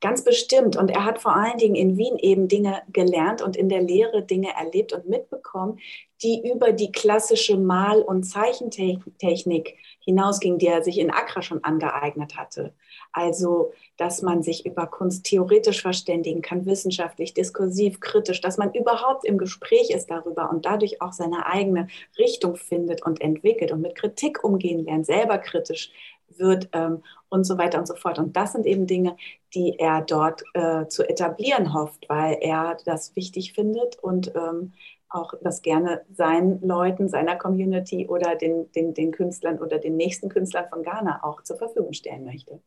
Ganz 0.02 0.24
bestimmt. 0.24 0.78
Und 0.78 0.90
er 0.92 1.06
hat 1.06 1.22
vor 1.22 1.36
allen 1.36 1.58
Dingen 1.58 1.76
in 1.76 1.98
Wien 1.98 2.18
eben 2.18 2.48
Dinge 2.48 2.82
gelernt 2.92 3.42
und 3.42 3.58
in 3.58 3.70
der 3.70 3.82
Lehre 3.82 4.24
Dinge 4.24 4.50
erlebt 4.56 4.94
und 4.94 5.10
mitbekommen, 5.10 5.80
die 6.22 6.50
über 6.50 6.72
die 6.74 6.92
klassische 6.92 7.58
Mal- 7.58 8.02
und 8.02 8.24
Zeichentechnik 8.24 9.78
hinausging, 10.00 10.58
die 10.58 10.68
er 10.68 10.84
sich 10.84 11.00
in 11.00 11.12
Accra 11.12 11.42
schon 11.42 11.64
angeeignet 11.64 12.36
hatte. 12.36 12.74
Also, 13.12 13.74
dass 13.98 14.22
man 14.22 14.44
sich 14.44 14.66
über 14.66 14.86
Kunst 14.88 15.26
theoretisch 15.26 15.82
verständigen 15.82 16.42
kann, 16.42 16.66
wissenschaftlich, 16.66 17.34
diskursiv, 17.34 18.00
kritisch, 18.00 18.42
dass 18.42 18.58
man 18.58 18.74
überhaupt 18.74 19.26
im 19.26 19.38
Gespräch 19.38 19.90
ist 19.92 20.10
darüber 20.10 20.50
und 20.50 20.66
dadurch 20.66 21.02
auch 21.02 21.14
seine 21.14 21.46
eigene 21.46 21.88
Richtung 22.18 22.56
findet 22.56 23.06
und 23.06 23.22
entwickelt 23.22 23.72
und 23.72 23.82
mit 23.82 23.96
Kritik 23.96 24.44
umgehen 24.44 24.84
lernt, 24.86 25.06
selber 25.06 25.38
kritisch 25.38 25.92
wird 26.38 26.70
ähm, 26.74 27.04
und 27.30 27.46
so 27.46 27.58
weiter 27.58 27.80
und 27.80 27.88
so 27.88 27.96
fort. 27.96 28.20
Und 28.20 28.36
das 28.36 28.54
sind 28.54 28.66
eben 28.66 28.88
Dinge, 28.88 29.16
die 29.54 29.78
er 29.80 30.02
dort 30.02 30.44
äh, 30.54 30.88
zu 30.88 31.08
etablieren 31.08 31.74
hofft, 31.74 32.08
weil 32.10 32.38
er 32.42 32.78
das 32.86 33.16
wichtig 33.16 33.54
findet 33.54 33.98
und 34.00 34.34
ähm, 34.36 34.74
auch 35.10 35.34
das 35.42 35.62
gerne 35.62 36.02
seinen 36.14 36.62
Leuten, 36.62 37.10
seiner 37.10 37.36
Community 37.36 38.08
oder 38.08 38.36
den, 38.36 38.72
den, 38.74 38.94
den 38.94 39.12
Künstlern 39.12 39.58
oder 39.58 39.80
den 39.80 39.98
nächsten 39.98 40.30
Künstlern 40.30 40.66
von 40.70 40.84
Ghana 40.84 41.24
auch 41.24 41.42
zur 41.42 41.58
Verfügung 41.58 41.94
stellen 41.94 42.26
möchte. 42.26 42.60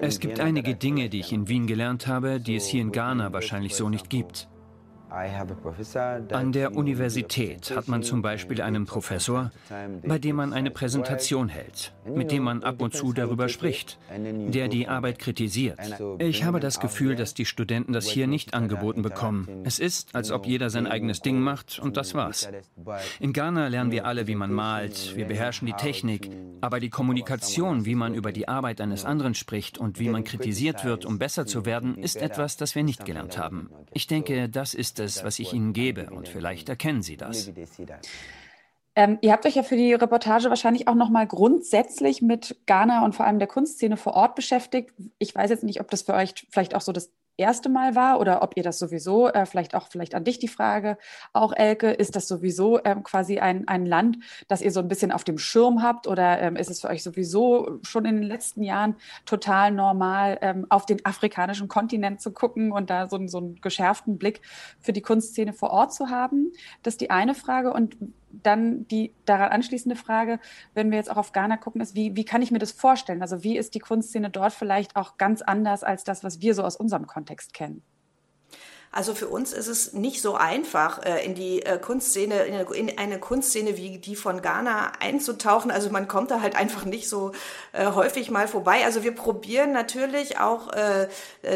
Es 0.00 0.18
gibt 0.18 0.40
einige 0.40 0.74
Dinge, 0.74 1.08
die 1.08 1.20
ich 1.20 1.32
in 1.32 1.48
Wien 1.48 1.66
gelernt 1.66 2.06
habe, 2.08 2.40
die 2.40 2.56
es 2.56 2.66
hier 2.66 2.82
in 2.82 2.90
Ghana 2.90 3.32
wahrscheinlich 3.32 3.76
so 3.76 3.88
nicht 3.88 4.10
gibt. 4.10 4.48
An 5.16 6.52
der 6.52 6.76
Universität 6.76 7.74
hat 7.74 7.88
man 7.88 8.02
zum 8.02 8.20
Beispiel 8.20 8.60
einen 8.60 8.84
Professor, 8.84 9.50
bei 10.06 10.18
dem 10.18 10.36
man 10.36 10.52
eine 10.52 10.70
Präsentation 10.70 11.48
hält, 11.48 11.94
mit 12.04 12.30
dem 12.30 12.42
man 12.42 12.62
ab 12.62 12.82
und 12.82 12.94
zu 12.94 13.14
darüber 13.14 13.48
spricht, 13.48 13.98
der 14.10 14.68
die 14.68 14.88
Arbeit 14.88 15.18
kritisiert. 15.18 15.78
Ich 16.18 16.44
habe 16.44 16.60
das 16.60 16.80
Gefühl, 16.80 17.16
dass 17.16 17.32
die 17.32 17.46
Studenten 17.46 17.94
das 17.94 18.06
hier 18.06 18.26
nicht 18.26 18.52
angeboten 18.52 19.00
bekommen. 19.00 19.48
Es 19.64 19.78
ist, 19.78 20.14
als 20.14 20.30
ob 20.30 20.46
jeder 20.46 20.68
sein 20.68 20.86
eigenes 20.86 21.22
Ding 21.22 21.40
macht 21.40 21.78
und 21.78 21.96
das 21.96 22.14
war's. 22.14 22.50
In 23.18 23.32
Ghana 23.32 23.68
lernen 23.68 23.92
wir 23.92 24.04
alle, 24.04 24.26
wie 24.26 24.34
man 24.34 24.52
malt, 24.52 25.16
wir 25.16 25.24
beherrschen 25.24 25.66
die 25.66 25.72
Technik, 25.72 26.30
aber 26.60 26.78
die 26.78 26.90
Kommunikation, 26.90 27.86
wie 27.86 27.94
man 27.94 28.12
über 28.12 28.32
die 28.32 28.48
Arbeit 28.48 28.82
eines 28.82 29.06
anderen 29.06 29.34
spricht 29.34 29.78
und 29.78 29.98
wie 29.98 30.10
man 30.10 30.24
kritisiert 30.24 30.84
wird, 30.84 31.06
um 31.06 31.18
besser 31.18 31.46
zu 31.46 31.64
werden, 31.64 31.96
ist 31.96 32.16
etwas, 32.16 32.58
das 32.58 32.74
wir 32.74 32.82
nicht 32.82 33.06
gelernt 33.06 33.38
haben. 33.38 33.70
Ich 33.94 34.06
denke, 34.06 34.50
das 34.50 34.74
ist 34.74 35.00
es 35.00 35.05
es, 35.06 35.24
was 35.24 35.38
ich 35.38 35.52
Ihnen 35.52 35.72
gebe 35.72 36.10
und 36.10 36.28
vielleicht 36.28 36.68
erkennen 36.68 37.02
Sie 37.02 37.16
das. 37.16 37.50
Ähm, 38.98 39.18
ihr 39.20 39.32
habt 39.32 39.44
euch 39.44 39.54
ja 39.54 39.62
für 39.62 39.76
die 39.76 39.92
Reportage 39.92 40.48
wahrscheinlich 40.48 40.88
auch 40.88 40.94
nochmal 40.94 41.26
grundsätzlich 41.26 42.22
mit 42.22 42.56
Ghana 42.64 43.04
und 43.04 43.14
vor 43.14 43.26
allem 43.26 43.38
der 43.38 43.46
Kunstszene 43.46 43.98
vor 43.98 44.14
Ort 44.14 44.34
beschäftigt. 44.34 44.92
Ich 45.18 45.34
weiß 45.34 45.50
jetzt 45.50 45.64
nicht, 45.64 45.80
ob 45.80 45.90
das 45.90 46.02
für 46.02 46.14
euch 46.14 46.46
vielleicht 46.50 46.74
auch 46.74 46.80
so 46.80 46.92
das 46.92 47.10
erste 47.36 47.68
Mal 47.68 47.94
war 47.94 48.20
oder 48.20 48.42
ob 48.42 48.56
ihr 48.56 48.62
das 48.62 48.78
sowieso, 48.78 49.28
äh, 49.28 49.46
vielleicht 49.46 49.74
auch 49.74 49.88
vielleicht 49.88 50.14
an 50.14 50.24
dich 50.24 50.38
die 50.38 50.48
Frage, 50.48 50.98
auch 51.32 51.52
Elke, 51.52 51.90
ist 51.90 52.16
das 52.16 52.28
sowieso 52.28 52.82
ähm, 52.84 53.02
quasi 53.02 53.38
ein, 53.38 53.68
ein 53.68 53.86
Land, 53.86 54.18
das 54.48 54.62
ihr 54.62 54.70
so 54.72 54.80
ein 54.80 54.88
bisschen 54.88 55.12
auf 55.12 55.24
dem 55.24 55.38
Schirm 55.38 55.82
habt 55.82 56.06
oder 56.06 56.40
ähm, 56.40 56.56
ist 56.56 56.70
es 56.70 56.80
für 56.80 56.88
euch 56.88 57.02
sowieso 57.02 57.78
schon 57.82 58.04
in 58.04 58.16
den 58.16 58.24
letzten 58.24 58.62
Jahren 58.62 58.96
total 59.24 59.70
normal, 59.70 60.38
ähm, 60.40 60.66
auf 60.68 60.86
den 60.86 61.04
afrikanischen 61.04 61.68
Kontinent 61.68 62.20
zu 62.20 62.32
gucken 62.32 62.72
und 62.72 62.90
da 62.90 63.08
so, 63.08 63.24
so 63.26 63.38
einen 63.38 63.60
geschärften 63.60 64.18
Blick 64.18 64.40
für 64.80 64.92
die 64.92 65.02
Kunstszene 65.02 65.52
vor 65.52 65.70
Ort 65.70 65.92
zu 65.92 66.08
haben? 66.08 66.52
Das 66.82 66.94
ist 66.94 67.00
die 67.00 67.10
eine 67.10 67.34
Frage 67.34 67.72
und 67.72 67.96
dann 68.42 68.86
die 68.88 69.14
daran 69.24 69.50
anschließende 69.50 69.96
Frage, 69.96 70.38
wenn 70.74 70.90
wir 70.90 70.98
jetzt 70.98 71.10
auch 71.10 71.16
auf 71.16 71.32
Ghana 71.32 71.56
gucken, 71.56 71.80
ist, 71.80 71.94
wie, 71.94 72.16
wie 72.16 72.24
kann 72.24 72.42
ich 72.42 72.50
mir 72.50 72.58
das 72.58 72.72
vorstellen? 72.72 73.22
Also 73.22 73.42
wie 73.42 73.56
ist 73.56 73.74
die 73.74 73.80
Kunstszene 73.80 74.30
dort 74.30 74.52
vielleicht 74.52 74.96
auch 74.96 75.16
ganz 75.16 75.42
anders 75.42 75.84
als 75.84 76.04
das, 76.04 76.24
was 76.24 76.40
wir 76.40 76.54
so 76.54 76.62
aus 76.62 76.76
unserem 76.76 77.06
Kontext 77.06 77.54
kennen? 77.54 77.82
Also 78.96 79.14
für 79.14 79.28
uns 79.28 79.52
ist 79.52 79.66
es 79.66 79.92
nicht 79.92 80.22
so 80.22 80.36
einfach, 80.36 81.04
äh, 81.04 81.22
in 81.22 81.34
die 81.34 81.62
äh, 81.62 81.78
Kunstszene, 81.78 82.44
in 82.44 82.98
eine 82.98 83.18
Kunstszene 83.20 83.76
wie 83.76 83.98
die 83.98 84.16
von 84.16 84.40
Ghana 84.40 84.92
einzutauchen. 85.00 85.70
Also 85.70 85.90
man 85.90 86.08
kommt 86.08 86.30
da 86.30 86.40
halt 86.40 86.56
einfach 86.56 86.86
nicht 86.86 87.06
so 87.06 87.32
äh, 87.74 87.88
häufig 87.88 88.30
mal 88.30 88.48
vorbei. 88.48 88.86
Also 88.86 89.02
wir 89.02 89.14
probieren 89.14 89.72
natürlich 89.72 90.38
auch 90.38 90.68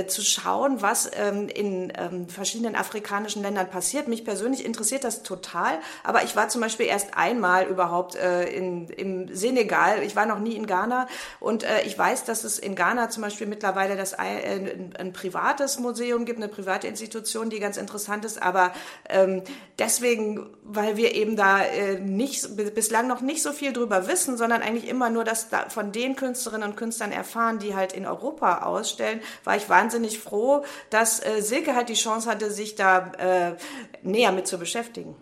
zu 0.08 0.22
schauen, 0.22 0.82
was 0.82 1.10
ähm, 1.14 1.48
in 1.48 1.92
ähm, 1.96 2.28
verschiedenen 2.28 2.76
afrikanischen 2.76 3.42
Ländern 3.42 3.68
passiert. 3.70 4.08
Mich 4.08 4.24
persönlich 4.24 4.64
interessiert 4.64 5.04
das 5.04 5.22
total, 5.22 5.78
aber 6.04 6.22
ich 6.24 6.36
war 6.36 6.48
zum 6.48 6.60
Beispiel 6.60 6.86
erst 6.86 7.16
einmal 7.16 7.66
überhaupt 7.66 8.14
in, 8.14 8.88
im 8.88 9.34
Senegal. 9.34 10.02
Ich 10.02 10.16
war 10.16 10.26
noch 10.26 10.38
nie 10.38 10.54
in 10.54 10.66
Ghana 10.66 11.08
und 11.40 11.64
ich 11.84 11.98
weiß, 11.98 12.24
dass 12.24 12.44
es 12.44 12.58
in 12.58 12.74
Ghana 12.74 13.10
zum 13.10 13.22
Beispiel 13.22 13.46
mittlerweile 13.46 13.96
das, 13.96 14.14
ein, 14.14 14.94
ein 14.98 15.12
privates 15.12 15.78
Museum 15.78 16.24
gibt, 16.24 16.38
eine 16.38 16.48
private 16.48 16.86
Institution, 16.86 17.29
die 17.50 17.60
ganz 17.60 17.76
interessant 17.76 18.24
ist, 18.24 18.40
aber 18.40 18.72
ähm, 19.08 19.42
deswegen, 19.78 20.56
weil 20.62 20.96
wir 20.96 21.14
eben 21.14 21.36
da 21.36 21.62
äh, 21.62 21.98
nicht 21.98 22.56
bislang 22.74 23.06
noch 23.06 23.20
nicht 23.20 23.42
so 23.42 23.52
viel 23.52 23.72
drüber 23.72 24.06
wissen, 24.08 24.36
sondern 24.36 24.62
eigentlich 24.62 24.88
immer 24.88 25.10
nur 25.10 25.24
das 25.24 25.48
da 25.48 25.68
von 25.68 25.92
den 25.92 26.16
Künstlerinnen 26.16 26.70
und 26.70 26.76
Künstlern 26.76 27.12
erfahren, 27.12 27.58
die 27.58 27.74
halt 27.74 27.92
in 27.92 28.06
Europa 28.06 28.62
ausstellen, 28.64 29.20
war 29.44 29.56
ich 29.56 29.68
wahnsinnig 29.68 30.18
froh, 30.18 30.64
dass 30.90 31.24
äh, 31.24 31.40
Silke 31.40 31.74
halt 31.74 31.88
die 31.88 31.94
Chance 31.94 32.30
hatte, 32.30 32.50
sich 32.50 32.74
da 32.74 33.12
äh, 33.18 33.56
näher 34.02 34.32
mit 34.32 34.46
zu 34.46 34.58
beschäftigen. 34.58 35.16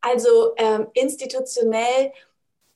Also 0.00 0.54
ähm, 0.56 0.88
institutionell 0.94 2.12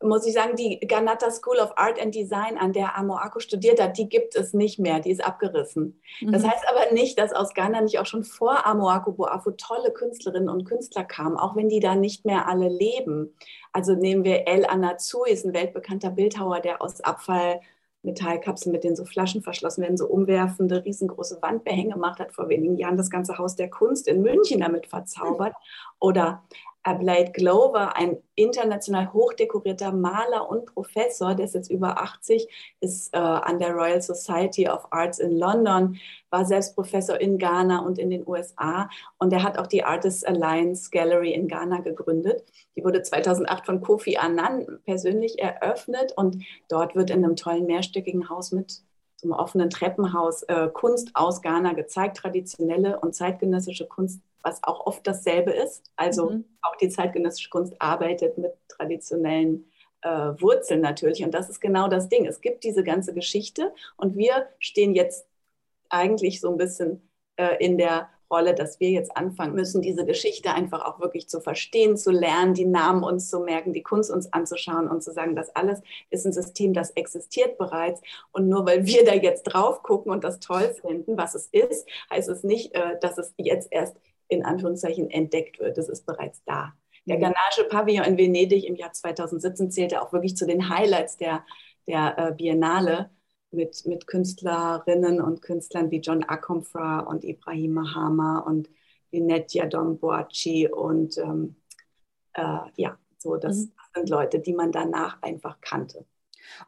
muss 0.03 0.27
ich 0.27 0.35
sagen, 0.35 0.57
die 0.57 0.79
Ganata 0.81 1.31
School 1.31 1.57
of 1.57 1.73
Art 1.77 2.01
and 2.01 2.15
Design, 2.15 2.59
an 2.59 2.73
der 2.73 2.97
Amoako 2.99 3.41
studiert 3.41 3.81
hat, 3.81 3.97
die 3.97 4.09
gibt 4.09 4.37
es 4.37 4.53
nicht 4.53 4.79
mehr, 4.79 5.01
die 5.01 5.11
ist 5.11 5.25
abgerissen. 5.25 6.01
Mhm. 6.21 6.33
Das 6.33 6.47
heißt 6.47 6.65
aber 6.69 6.93
nicht, 6.93 7.19
dass 7.19 7.33
aus 7.33 7.55
Ghana 7.55 7.81
nicht 7.81 7.99
auch 7.99 8.07
schon 8.07 8.25
vor 8.25 8.67
Amoako 8.67 9.13
Boafo 9.13 9.53
tolle 9.53 9.93
Künstlerinnen 9.93 10.51
und 10.51 10.65
Künstler 10.65 11.05
kamen, 11.05 11.37
auch 11.37 11.57
wenn 11.57 11.69
die 11.69 11.81
da 11.81 11.95
nicht 11.95 12.25
mehr 12.25 12.47
alle 12.47 12.69
leben. 12.69 13.35
Also 13.73 13.95
nehmen 13.95 14.25
wir 14.25 14.47
El 14.47 14.67
Anazui, 14.67 15.31
ist 15.31 15.47
ein 15.47 15.55
weltbekannter 15.55 16.11
Bildhauer, 16.11 16.61
der 16.61 16.83
aus 16.83 17.01
Abfall 17.01 17.61
Metallkapseln, 18.07 18.73
mit 18.73 18.85
denen 18.85 18.97
so 18.97 19.05
Flaschen 19.05 19.43
verschlossen 19.43 19.83
werden, 19.83 19.99
so 19.99 20.07
umwerfende, 20.07 20.85
riesengroße 20.85 21.43
Wandbehänge 21.43 21.95
gemacht, 21.95 22.21
hat 22.21 22.33
vor 22.33 22.49
wenigen 22.49 22.77
Jahren 22.77 22.97
das 22.97 23.11
ganze 23.11 23.37
Haus 23.37 23.57
der 23.57 23.69
Kunst 23.69 24.09
in 24.09 24.23
München 24.23 24.61
damit 24.61 24.87
verzaubert. 24.87 25.55
Oder 25.99 26.43
Blade 26.95 27.33
Glover, 27.33 27.97
ein 27.97 28.19
international 28.35 29.13
hochdekorierter 29.13 29.93
Maler 29.93 30.49
und 30.49 30.67
Professor, 30.67 31.35
der 31.35 31.47
ist 31.47 31.55
jetzt 31.55 31.71
über 31.71 32.01
80, 32.01 32.49
ist 32.81 33.15
äh, 33.15 33.19
an 33.19 33.59
der 33.59 33.73
Royal 33.73 34.03
Society 34.03 34.69
of 34.69 34.87
Arts 34.91 35.19
in 35.19 35.37
London, 35.37 35.99
war 36.31 36.45
selbst 36.45 36.75
Professor 36.75 37.21
in 37.21 37.39
Ghana 37.39 37.81
und 37.81 37.99
in 37.99 38.11
den 38.11 38.27
USA 38.27 38.89
und 39.19 39.33
er 39.33 39.43
hat 39.43 39.59
auch 39.59 39.67
die 39.67 39.85
Artists 39.85 40.25
Alliance 40.25 40.91
Gallery 40.91 41.33
in 41.33 41.49
Ghana 41.49 41.81
gegründet. 41.81 42.45
Die 42.77 42.85
wurde 42.85 43.03
2008 43.03 43.65
von 43.65 43.81
Kofi 43.81 44.17
Annan 44.17 44.67
persönlich 44.85 45.39
eröffnet. 45.39 46.13
Und 46.17 46.45
dort 46.69 46.95
wird 46.95 47.11
in 47.11 47.25
einem 47.25 47.37
tollen 47.37 47.67
mehrstöckigen 47.67 48.29
Haus 48.29 48.53
mit 48.53 48.83
so 49.17 49.29
einem 49.29 49.33
offenen 49.33 49.71
Treppenhaus 49.71 50.43
äh, 50.43 50.69
Kunst 50.69 51.11
aus 51.15 51.41
Ghana 51.41 51.73
gezeigt, 51.73 52.19
traditionelle 52.19 53.01
und 53.01 53.15
zeitgenössische 53.15 53.87
Kunst 53.87 54.21
was 54.47 54.63
auch 54.63 54.87
oft 54.87 55.05
dasselbe 55.07 55.51
ist. 55.51 55.91
Also 55.97 56.31
mhm. 56.31 56.45
auch 56.63 56.77
die 56.77 56.89
zeitgenössische 56.89 57.51
Kunst 57.51 57.75
arbeitet 57.81 58.39
mit 58.39 58.53
traditionellen 58.69 59.69
äh, 60.03 60.09
Wurzeln 60.09 60.81
natürlich. 60.81 61.25
Und 61.25 61.35
das 61.35 61.51
ist 61.51 61.61
genau 61.61 61.89
das 61.89 62.09
Ding. 62.09 62.27
Es 62.27 62.41
gibt 62.41 62.63
diese 62.63 62.85
ganze 62.85 63.13
Geschichte 63.13 63.75
und 63.97 64.17
wir 64.17 64.47
stehen 64.61 64.95
jetzt 64.95 65.27
eigentlich 65.89 66.41
so 66.41 66.49
ein 66.49 66.59
bisschen 66.59 67.11
äh, 67.37 67.57
in 67.59 67.77
der 67.77 68.09
Rolle, 68.31 68.55
dass 68.55 68.79
wir 68.79 68.91
jetzt 68.91 69.17
anfangen 69.17 69.55
müssen, 69.55 69.83
diese 69.83 70.05
Geschichte 70.05 70.53
einfach 70.53 70.85
auch 70.85 71.01
wirklich 71.01 71.29
zu 71.29 71.41
verstehen, 71.41 71.97
zu 71.97 72.11
lernen, 72.11 72.55
die 72.55 72.65
Namen 72.65 73.03
uns 73.03 73.31
zu 73.31 73.41
merken, 73.41 73.73
die 73.73 73.83
Kunst 73.83 74.11
uns 74.11 74.33
anzuschauen 74.33 74.89
und 74.89 75.03
zu 75.03 75.13
sagen, 75.13 75.37
das 75.37 75.55
alles 75.55 75.81
ist 76.11 76.27
ein 76.27 76.33
System, 76.33 76.73
das 76.73 76.91
existiert 76.91 77.59
bereits. 77.59 78.01
Und 78.33 78.49
nur 78.49 78.67
weil 78.67 78.85
wir 78.87 79.05
da 79.05 79.15
jetzt 79.15 79.45
drauf 79.45 79.83
gucken 79.83 80.13
und 80.13 80.25
das 80.25 80.41
toll 80.41 80.75
finden, 80.81 81.17
was 81.17 81.35
es 81.35 81.47
ist, 81.47 81.89
heißt 82.11 82.29
es 82.29 82.43
nicht, 82.45 82.75
äh, 82.75 82.99
dass 83.01 83.19
es 83.19 83.33
jetzt 83.39 83.69
erst 83.71 83.97
in 84.29 84.45
Anführungszeichen 84.45 85.11
entdeckt 85.11 85.59
wird. 85.59 85.79
Das 85.79 85.89
ist 85.89 86.07
bereits 86.07 86.43
da. 86.45 86.75
Der 87.07 87.17
mhm. 87.17 87.21
Ghanaische 87.21 87.65
Pavillon 87.69 88.05
in 88.05 88.19
Venedig 88.19 88.65
im 88.65 88.77
Jahr 88.77 88.93
2017 88.93 89.71
zählte 89.71 90.03
auch 90.03 90.13
wirklich 90.13 90.37
zu 90.37 90.47
den 90.47 90.69
Highlights 90.69 91.17
der, 91.17 91.45
der 91.87 92.19
äh, 92.19 92.33
Biennale 92.33 93.11
mit, 93.51 93.87
mit 93.87 94.07
Künstlerinnen 94.07 95.21
und 95.21 95.43
Künstlern 95.43 95.91
wie 95.91 96.01
John 96.01 96.25
Akomfra 96.25 97.01
und 97.01 97.25
Ibrahim 97.25 97.75
Mahama 97.75 98.41
und 98.41 98.69
Linetia 99.13 99.67
Domboachi 99.67 100.69
und 100.69 101.17
ähm, 101.19 101.57
äh, 102.35 102.59
ja, 102.75 102.99
so 103.19 103.37
das 103.37 103.57
mhm. 103.57 103.73
sind 103.95 104.09
Leute, 104.09 104.41
die 104.41 104.53
man 104.53 104.73
danach 104.73 105.23
einfach 105.23 105.61
kannte. 105.61 106.05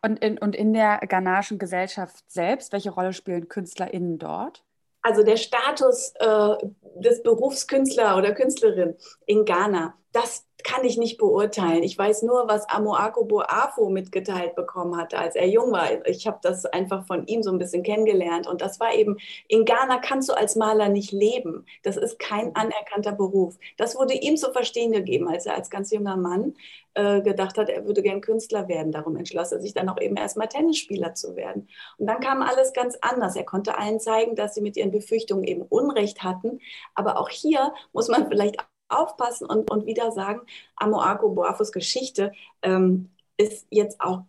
Und 0.02 0.18
in, 0.20 0.38
und 0.38 0.56
in 0.56 0.72
der 0.72 0.98
ghanaischen 0.98 1.58
Gesellschaft 1.58 2.30
selbst, 2.30 2.72
welche 2.72 2.90
Rolle 2.90 3.12
spielen 3.12 3.48
KünstlerInnen 3.48 4.18
dort? 4.18 4.64
Also 5.02 5.22
der 5.22 5.36
Status 5.36 6.12
äh, 6.18 6.56
des 6.96 7.22
Berufskünstler 7.22 8.16
oder 8.16 8.34
Künstlerin 8.34 8.96
in 9.26 9.44
Ghana, 9.44 9.94
das 10.12 10.47
kann 10.64 10.84
ich 10.84 10.98
nicht 10.98 11.18
beurteilen. 11.18 11.82
Ich 11.82 11.96
weiß 11.96 12.22
nur, 12.22 12.48
was 12.48 12.68
Amoako 12.68 13.24
Boafo 13.24 13.90
mitgeteilt 13.90 14.54
bekommen 14.54 14.96
hatte, 14.96 15.18
als 15.18 15.36
er 15.36 15.48
jung 15.48 15.72
war. 15.72 16.06
Ich 16.06 16.26
habe 16.26 16.38
das 16.42 16.66
einfach 16.66 17.06
von 17.06 17.26
ihm 17.26 17.42
so 17.42 17.50
ein 17.50 17.58
bisschen 17.58 17.82
kennengelernt. 17.82 18.46
Und 18.46 18.60
das 18.60 18.80
war 18.80 18.94
eben, 18.94 19.18
in 19.46 19.64
Ghana 19.64 19.98
kannst 19.98 20.28
du 20.28 20.32
als 20.34 20.56
Maler 20.56 20.88
nicht 20.88 21.12
leben. 21.12 21.64
Das 21.84 21.96
ist 21.96 22.18
kein 22.18 22.54
anerkannter 22.56 23.12
Beruf. 23.12 23.56
Das 23.76 23.96
wurde 23.96 24.14
ihm 24.14 24.36
zu 24.36 24.52
verstehen 24.52 24.92
gegeben, 24.92 25.28
als 25.28 25.46
er 25.46 25.54
als 25.54 25.70
ganz 25.70 25.90
junger 25.92 26.16
Mann 26.16 26.54
äh, 26.94 27.20
gedacht 27.20 27.56
hat, 27.58 27.68
er 27.68 27.86
würde 27.86 28.02
gern 28.02 28.20
Künstler 28.20 28.66
werden. 28.66 28.90
Darum 28.90 29.16
entschloss 29.16 29.52
er 29.52 29.60
sich 29.60 29.74
dann 29.74 29.88
auch 29.88 30.00
eben 30.00 30.16
erstmal 30.16 30.48
Tennisspieler 30.48 31.14
zu 31.14 31.36
werden. 31.36 31.68
Und 31.96 32.08
dann 32.08 32.18
kam 32.18 32.42
alles 32.42 32.72
ganz 32.72 32.98
anders. 33.00 33.36
Er 33.36 33.44
konnte 33.44 33.78
allen 33.78 34.00
zeigen, 34.00 34.34
dass 34.34 34.54
sie 34.54 34.60
mit 34.60 34.76
ihren 34.76 34.90
Befürchtungen 34.90 35.44
eben 35.44 35.62
Unrecht 35.62 36.24
hatten. 36.24 36.60
Aber 36.96 37.20
auch 37.20 37.28
hier 37.28 37.72
muss 37.92 38.08
man 38.08 38.28
vielleicht 38.28 38.56
aufpassen 38.88 39.46
und, 39.46 39.70
und 39.70 39.86
wieder 39.86 40.12
sagen, 40.12 40.40
Amoako 40.76 41.30
Boafos 41.30 41.72
Geschichte 41.72 42.32
ähm, 42.62 43.10
ist 43.36 43.66
jetzt 43.70 44.00
auch 44.00 44.22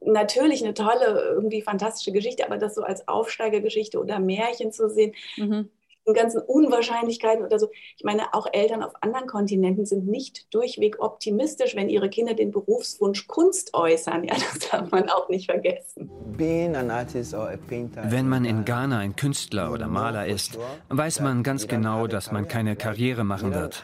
natürlich 0.00 0.64
eine 0.64 0.74
tolle, 0.74 1.32
irgendwie 1.34 1.62
fantastische 1.62 2.12
Geschichte, 2.12 2.46
aber 2.46 2.56
das 2.56 2.74
so 2.74 2.82
als 2.82 3.06
Aufsteigergeschichte 3.06 4.00
oder 4.00 4.18
Märchen 4.18 4.72
zu 4.72 4.88
sehen, 4.88 5.14
mhm 5.36 5.70
ganzen 6.14 6.40
Unwahrscheinlichkeiten 6.40 7.44
oder 7.44 7.58
so. 7.58 7.70
Ich 7.96 8.04
meine, 8.04 8.34
auch 8.34 8.46
Eltern 8.52 8.82
auf 8.82 8.92
anderen 9.00 9.26
Kontinenten 9.26 9.86
sind 9.86 10.06
nicht 10.06 10.52
durchweg 10.54 11.00
optimistisch, 11.00 11.76
wenn 11.76 11.88
ihre 11.88 12.08
Kinder 12.10 12.34
den 12.34 12.50
Berufswunsch 12.50 13.26
Kunst 13.26 13.74
äußern. 13.74 14.24
Ja, 14.24 14.34
das 14.34 14.70
darf 14.70 14.90
man 14.90 15.08
auch 15.08 15.28
nicht 15.28 15.46
vergessen. 15.46 16.10
Wenn 16.36 18.28
man 18.28 18.44
in 18.44 18.64
Ghana 18.64 18.98
ein 18.98 19.16
Künstler 19.16 19.72
oder 19.72 19.88
Maler 19.88 20.26
ist, 20.26 20.58
weiß 20.88 21.20
man 21.20 21.42
ganz 21.42 21.68
genau, 21.68 22.06
dass 22.06 22.32
man 22.32 22.48
keine 22.48 22.76
Karriere 22.76 23.24
machen 23.24 23.54
wird. 23.54 23.82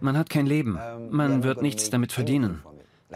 Man 0.00 0.16
hat 0.18 0.30
kein 0.30 0.46
Leben. 0.46 0.78
Man 1.10 1.42
wird 1.42 1.62
nichts 1.62 1.90
damit 1.90 2.12
verdienen. 2.12 2.62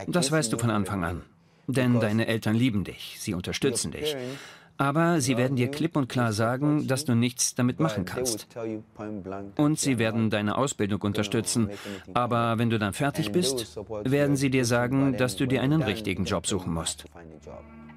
Das 0.09 0.31
weißt 0.33 0.53
du 0.53 0.59
von 0.59 0.71
Anfang 0.71 1.05
an. 1.05 1.23
Denn 1.67 1.99
deine 2.01 2.27
Eltern 2.27 2.55
lieben 2.55 2.85
dich, 2.85 3.17
sie 3.21 3.33
unterstützen 3.35 3.91
dich. 3.91 4.17
Aber 4.77 5.21
sie 5.21 5.37
werden 5.37 5.57
dir 5.57 5.71
klipp 5.71 5.97
und 5.97 6.09
klar 6.09 6.33
sagen, 6.33 6.87
dass 6.89 7.05
du 7.05 7.15
nichts 7.15 7.55
damit 7.55 7.79
machen 7.79 8.05
kannst. 8.05 8.49
Und 9.57 9.79
sie 9.79 9.99
werden 9.99 10.31
deine 10.31 10.59
Ausbildung 10.59 11.01
unterstützen. 11.03 11.71
Aber 12.13 12.59
wenn 12.59 12.71
du 12.71 12.79
dann 12.79 12.93
fertig 12.93 13.31
bist, 13.31 13.79
werden 14.05 14.37
sie 14.37 14.51
dir 14.51 14.65
sagen, 14.65 15.17
dass 15.17 15.37
du 15.37 15.47
dir 15.47 15.63
einen 15.63 15.83
richtigen 15.83 16.25
Job 16.25 16.47
suchen 16.47 16.73
musst. 16.75 17.05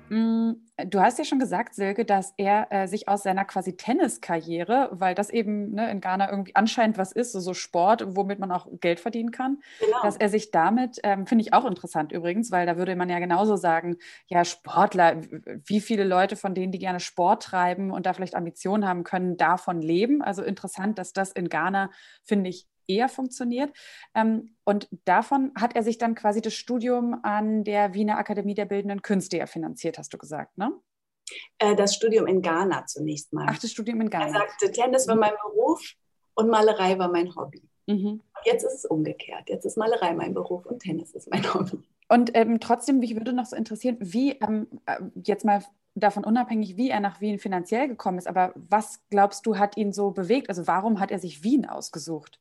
Mm, 0.10 0.54
du 0.86 1.00
hast 1.02 1.20
ja 1.20 1.26
schon 1.26 1.40
gesagt, 1.40 1.76
Silke, 1.76 2.06
dass 2.06 2.34
er 2.38 2.68
äh, 2.72 2.88
sich 2.88 3.10
aus 3.10 3.24
seiner 3.24 3.44
quasi 3.44 3.76
Tenniskarriere, 3.76 4.90
weil 4.92 5.16
das 5.16 5.30
eben 5.30 5.72
ne, 5.72 5.92
in 5.92 6.00
Ghana 6.00 6.30
irgendwie 6.30 6.56
anscheinend 6.56 6.98
was 6.98 7.12
ist, 7.12 7.34
so, 7.34 7.42
so, 7.42 7.54
Sport, 7.54 8.16
womit 8.16 8.40
man 8.40 8.52
auch 8.52 8.68
Geld 8.80 9.02
verdienen 9.02 9.32
kann, 9.32 9.60
genau. 9.80 10.02
dass 10.04 10.16
er 10.16 10.30
sich 10.30 10.52
damit, 10.52 11.00
ähm, 11.04 11.28
finde 11.28 11.42
ich 11.42 11.54
auch 11.54 11.66
interessant 11.66 12.14
übrigens, 12.14 12.52
weil 12.52 12.66
da 12.66 12.78
würde 12.78 12.96
man 12.96 13.10
ja 13.10 13.20
genauso 13.20 13.58
sagen, 13.58 13.98
ja, 14.28 14.46
Sportler, 14.46 15.22
wie 15.66 15.82
viele 15.82 16.06
Leute 16.06 16.38
von 16.38 16.54
denen, 16.56 16.72
die 16.72 16.80
gerne 16.80 17.02
Sport 17.02 17.44
treiben 17.44 17.92
und 17.92 18.06
da 18.06 18.14
vielleicht 18.14 18.36
Ambitionen 18.36 18.88
haben, 18.88 19.04
können 19.04 19.36
davon 19.36 19.82
leben. 19.82 20.22
Also 20.22 20.42
interessant, 20.42 21.00
dass 21.00 21.12
das 21.12 21.32
in 21.34 21.50
Ghana, 21.50 21.92
finde 22.24 22.50
ich, 22.50 22.68
eher 22.88 23.10
funktioniert. 23.10 23.72
Ähm, 24.16 24.56
und 24.64 24.88
davon 25.06 25.52
hat 25.60 25.76
er 25.76 25.84
sich 25.84 25.98
dann 25.98 26.16
quasi 26.16 26.42
das 26.42 26.54
Studium 26.54 27.20
an 27.24 27.64
der 27.64 27.94
Wiener 27.94 28.18
Akademie 28.18 28.56
der 28.56 28.66
Bildenden 28.66 29.02
Künste 29.02 29.46
finanziert, 29.48 29.98
hast 29.98 30.14
du 30.14 30.18
gesagt, 30.18 30.58
ne? 30.58 30.72
Äh, 31.60 31.76
das 31.76 31.96
Studium 31.96 32.28
in 32.28 32.42
Ghana 32.42 32.86
zunächst 32.86 33.34
mal. 33.34 33.46
Ach, 33.50 33.60
das 33.60 33.72
Studium 33.72 34.02
in 34.02 34.10
Ghana. 34.10 34.28
Er 34.28 34.32
sagte, 34.32 34.72
Tennis 34.72 35.08
war 35.08 35.16
mein 35.16 35.34
Beruf 35.44 35.82
und 36.36 36.50
Malerei 36.50 36.98
war 36.98 37.10
mein 37.12 37.36
Hobby. 37.36 37.64
Mhm. 37.88 38.22
Jetzt 38.46 38.64
ist 38.64 38.74
es 38.74 38.86
umgekehrt. 38.86 39.50
Jetzt 39.50 39.66
ist 39.66 39.78
Malerei 39.78 40.14
mein 40.14 40.34
Beruf 40.34 40.66
und 40.66 40.80
Tennis 40.80 41.12
ist 41.12 41.30
mein 41.30 41.54
Hobby. 41.54 41.80
Und 42.10 42.32
ähm, 42.36 42.60
trotzdem, 42.60 43.00
mich 43.00 43.16
würde 43.16 43.34
noch 43.34 43.46
so 43.46 43.56
interessieren, 43.56 43.98
wie 44.00 44.32
ähm, 44.32 44.68
äh, 44.86 45.02
jetzt 45.24 45.44
mal 45.44 45.64
davon 45.96 46.24
unabhängig, 46.24 46.78
wie 46.78 46.90
er 46.90 47.00
nach 47.00 47.22
Wien 47.22 47.40
finanziell 47.40 47.88
gekommen 47.88 48.18
ist, 48.18 48.28
aber 48.28 48.54
was 48.56 49.02
glaubst 49.10 49.46
du, 49.46 49.58
hat 49.58 49.78
ihn 49.78 49.92
so 49.92 50.12
bewegt? 50.12 50.50
Also 50.50 50.68
warum 50.68 51.00
hat 51.00 51.12
er 51.12 51.20
sich 51.20 51.44
Wien 51.44 51.66
ausgesucht? 51.66 52.40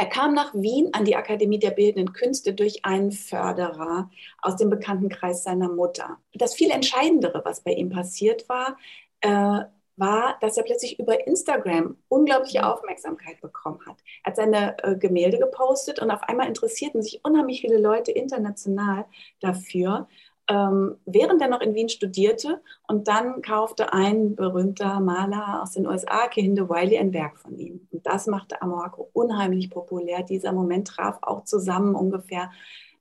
Er 0.00 0.06
kam 0.06 0.32
nach 0.32 0.54
Wien 0.54 0.90
an 0.92 1.04
die 1.04 1.16
Akademie 1.16 1.58
der 1.58 1.72
Bildenden 1.72 2.12
Künste 2.12 2.54
durch 2.54 2.84
einen 2.84 3.10
Förderer 3.10 4.08
aus 4.40 4.54
dem 4.54 4.70
Bekanntenkreis 4.70 5.42
seiner 5.42 5.68
Mutter. 5.68 6.18
Das 6.34 6.54
viel 6.54 6.70
Entscheidendere, 6.70 7.44
was 7.44 7.62
bei 7.62 7.72
ihm 7.72 7.90
passiert 7.90 8.48
war, 8.48 8.76
äh, 9.22 9.64
war, 9.96 10.38
dass 10.40 10.56
er 10.56 10.62
plötzlich 10.62 11.00
über 11.00 11.26
Instagram 11.26 11.96
unglaubliche 12.06 12.64
Aufmerksamkeit 12.64 13.40
bekommen 13.40 13.80
hat. 13.86 13.96
Er 14.22 14.30
hat 14.30 14.36
seine 14.36 14.76
äh, 14.84 14.94
Gemälde 14.94 15.40
gepostet 15.40 15.98
und 15.98 16.12
auf 16.12 16.22
einmal 16.22 16.46
interessierten 16.46 17.02
sich 17.02 17.24
unheimlich 17.24 17.60
viele 17.60 17.78
Leute 17.78 18.12
international 18.12 19.04
dafür 19.40 20.06
ähm, 20.48 20.96
während 21.04 21.42
er 21.42 21.48
noch 21.48 21.60
in 21.60 21.74
Wien 21.74 21.88
studierte. 21.88 22.60
Und 22.86 23.06
dann 23.06 23.42
kaufte 23.42 23.92
ein 23.92 24.34
berühmter 24.34 24.98
Maler 25.00 25.62
aus 25.62 25.72
den 25.72 25.86
USA, 25.86 26.26
Kehinde 26.28 26.68
Wiley, 26.68 26.98
ein 26.98 27.12
Werk 27.12 27.38
von 27.38 27.58
ihm. 27.58 27.86
Und 27.90 28.06
das 28.06 28.26
machte 28.26 28.60
Amoako 28.62 29.10
unheimlich 29.12 29.70
populär. 29.70 30.22
Dieser 30.22 30.52
Moment 30.52 30.88
traf 30.88 31.18
auch 31.22 31.44
zusammen 31.44 31.94
ungefähr 31.94 32.50